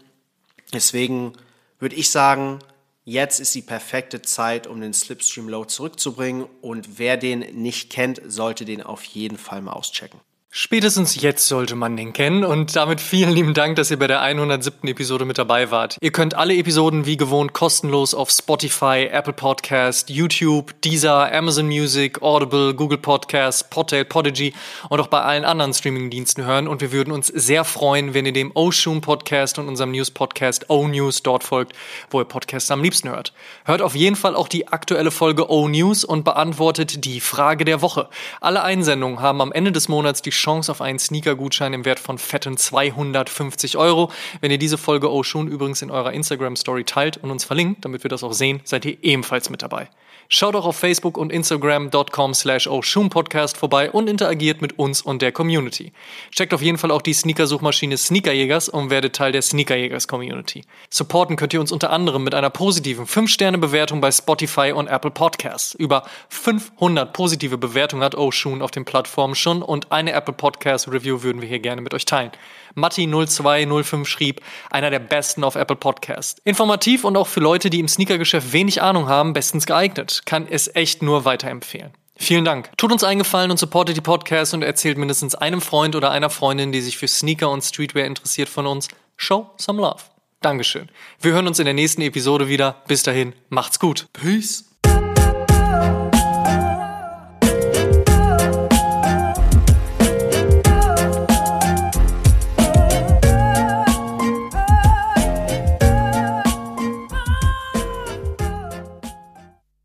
Deswegen 0.72 1.32
würde 1.80 1.96
ich 1.96 2.10
sagen, 2.10 2.60
jetzt 3.09 3.40
ist 3.40 3.54
die 3.54 3.62
perfekte 3.62 4.20
Zeit, 4.20 4.66
um 4.66 4.80
den 4.80 4.92
Slipstream 4.92 5.48
Low 5.48 5.64
zurückzubringen 5.64 6.46
und 6.61 6.98
wer 6.98 7.16
den 7.16 7.40
nicht 7.62 7.90
kennt, 7.90 8.20
sollte 8.26 8.64
den 8.64 8.82
auf 8.82 9.02
jeden 9.04 9.38
Fall 9.38 9.62
mal 9.62 9.72
auschecken. 9.72 10.20
Spätestens 10.51 11.20
jetzt 11.20 11.46
sollte 11.46 11.76
man 11.76 11.94
den 11.99 12.14
kennen 12.14 12.42
und 12.42 12.74
damit 12.74 13.03
vielen 13.03 13.32
lieben 13.32 13.53
Dank, 13.53 13.76
dass 13.76 13.90
ihr 13.90 13.99
bei 13.99 14.07
der 14.07 14.22
107. 14.22 14.88
Episode 14.88 15.26
mit 15.26 15.36
dabei 15.36 15.70
wart. 15.70 15.99
Ihr 16.01 16.11
könnt 16.11 16.32
alle 16.32 16.57
Episoden 16.57 17.05
wie 17.05 17.18
gewohnt 17.18 17.53
kostenlos 17.53 18.14
auf 18.14 18.30
Spotify, 18.30 19.11
Apple 19.12 19.34
Podcast, 19.34 20.09
YouTube, 20.09 20.72
Deezer, 20.80 21.30
Amazon 21.34 21.66
Music, 21.66 22.22
Audible, 22.22 22.72
Google 22.72 22.96
Podcasts, 22.96 23.62
Podtail, 23.62 24.07
Podigy 24.07 24.55
und 24.88 25.01
auch 25.01 25.09
bei 25.09 25.20
allen 25.20 25.44
anderen 25.44 25.74
Streamingdiensten 25.74 26.46
hören 26.46 26.66
und 26.66 26.80
wir 26.80 26.92
würden 26.92 27.12
uns 27.12 27.26
sehr 27.26 27.64
freuen, 27.64 28.14
wenn 28.14 28.24
ihr 28.24 28.32
dem 28.32 28.51
Oshun 28.55 29.03
Podcast 29.03 29.59
und 29.59 29.68
unserem 29.68 29.90
News 29.90 30.11
Podcast 30.11 30.70
O 30.70 30.88
News 30.88 31.22
dort 31.22 31.44
folgt, 31.44 31.74
wo 32.09 32.22
ihr 32.22 32.24
Podcasts 32.24 32.70
am 32.70 32.82
liebsten 32.82 33.11
hört. 33.11 33.34
Hört 33.66 33.82
auf 33.82 33.94
jeden 33.94 34.16
Fall 34.16 34.34
auch 34.34 34.49
die 34.49 34.68
aktuelle 34.68 35.11
Folge 35.11 35.51
O 35.51 35.68
News 35.68 36.05
und 36.05 36.24
beantwortet 36.24 37.05
die 37.05 37.20
Frage 37.20 37.66
der 37.66 37.82
Woche. 37.82 38.09
Alle 38.40 38.62
Einsendungen 38.62 39.20
haben 39.20 39.42
am 39.42 39.53
Ende 39.53 39.72
des 39.72 39.88
Monats 39.88 40.22
die 40.22 40.38
Chance 40.39 40.70
auf 40.70 40.80
einen 40.80 40.99
Sneaker-Gutschein 40.99 41.72
im 41.72 41.84
Wert 41.84 41.99
von 41.99 42.18
fetten 42.18 42.57
250 42.57 43.76
Euro. 43.76 44.11
Wenn 44.41 44.51
ihr 44.51 44.59
diese 44.59 44.78
Folge 44.78 45.09
schon 45.24 45.49
übrigens 45.49 45.82
in 45.82 45.91
eurer 45.91 46.12
Instagram-Story 46.12 46.84
teilt 46.84 47.16
und 47.18 47.30
uns 47.30 47.45
verlinkt, 47.45 47.84
damit 47.84 48.05
wir 48.05 48.09
das 48.09 48.24
auch 48.24 48.32
sehen, 48.32 48.61
seid 48.64 48.84
ihr 48.84 48.97
ebenfalls 49.03 49.51
mit 49.51 49.62
dabei. 49.62 49.89
Schaut 50.30 50.54
auch 50.54 50.66
auf 50.66 50.76
Facebook 50.76 51.16
und 51.16 51.32
Instagram.com 51.32 52.34
slash 52.34 52.68
Podcast 53.08 53.56
vorbei 53.56 53.90
und 53.90 54.10
interagiert 54.10 54.60
mit 54.60 54.78
uns 54.78 55.00
und 55.00 55.22
der 55.22 55.32
Community. 55.32 55.92
Checkt 56.32 56.52
auf 56.52 56.60
jeden 56.60 56.76
Fall 56.76 56.90
auch 56.90 57.00
die 57.00 57.14
Sneaker-Suchmaschine 57.14 57.96
Sneakerjägers 57.96 58.68
und 58.68 58.90
werdet 58.90 59.16
Teil 59.16 59.32
der 59.32 59.40
Sneakerjägers-Community. 59.40 60.64
Supporten 60.90 61.36
könnt 61.36 61.54
ihr 61.54 61.60
uns 61.60 61.72
unter 61.72 61.90
anderem 61.90 62.24
mit 62.24 62.34
einer 62.34 62.50
positiven 62.50 63.06
5-Sterne-Bewertung 63.06 64.02
bei 64.02 64.12
Spotify 64.12 64.72
und 64.72 64.88
Apple 64.88 65.12
Podcasts. 65.12 65.74
Über 65.74 66.02
500 66.28 67.10
positive 67.14 67.56
Bewertungen 67.56 68.04
hat 68.04 68.14
Oshun 68.14 68.60
auf 68.60 68.70
den 68.70 68.84
Plattformen 68.84 69.34
schon 69.34 69.62
und 69.62 69.92
eine 69.92 70.12
Apple 70.12 70.34
Podcast 70.34 70.88
Review 70.88 71.22
würden 71.22 71.40
wir 71.40 71.48
hier 71.48 71.60
gerne 71.60 71.80
mit 71.80 71.94
euch 71.94 72.04
teilen. 72.04 72.32
Matti0205 72.76 74.04
schrieb, 74.04 74.40
einer 74.70 74.90
der 74.90 74.98
besten 74.98 75.44
auf 75.44 75.54
Apple 75.54 75.76
Podcast. 75.76 76.40
Informativ 76.44 77.04
und 77.04 77.16
auch 77.16 77.26
für 77.26 77.40
Leute, 77.40 77.70
die 77.70 77.80
im 77.80 77.88
Sneakergeschäft 77.88 78.52
wenig 78.52 78.82
Ahnung 78.82 79.08
haben, 79.08 79.32
bestens 79.32 79.66
geeignet. 79.66 80.22
Kann 80.24 80.46
es 80.48 80.74
echt 80.74 81.02
nur 81.02 81.24
weiterempfehlen. 81.24 81.92
Vielen 82.16 82.44
Dank. 82.44 82.76
Tut 82.76 82.90
uns 82.90 83.04
einen 83.04 83.20
Gefallen 83.20 83.52
und 83.52 83.58
supportet 83.58 83.96
die 83.96 84.00
Podcast 84.00 84.52
und 84.52 84.62
erzählt 84.62 84.98
mindestens 84.98 85.36
einem 85.36 85.60
Freund 85.60 85.94
oder 85.94 86.10
einer 86.10 86.30
Freundin, 86.30 86.72
die 86.72 86.80
sich 86.80 86.98
für 86.98 87.06
Sneaker 87.06 87.50
und 87.50 87.62
Streetwear 87.62 88.06
interessiert 88.06 88.48
von 88.48 88.66
uns. 88.66 88.88
Show 89.16 89.50
some 89.56 89.80
love. 89.80 90.02
Dankeschön. 90.40 90.88
Wir 91.20 91.32
hören 91.32 91.46
uns 91.46 91.60
in 91.60 91.64
der 91.64 91.74
nächsten 91.74 92.02
Episode 92.02 92.48
wieder. 92.48 92.82
Bis 92.88 93.04
dahin, 93.04 93.34
macht's 93.48 93.78
gut. 93.78 94.08
Peace. 94.12 94.67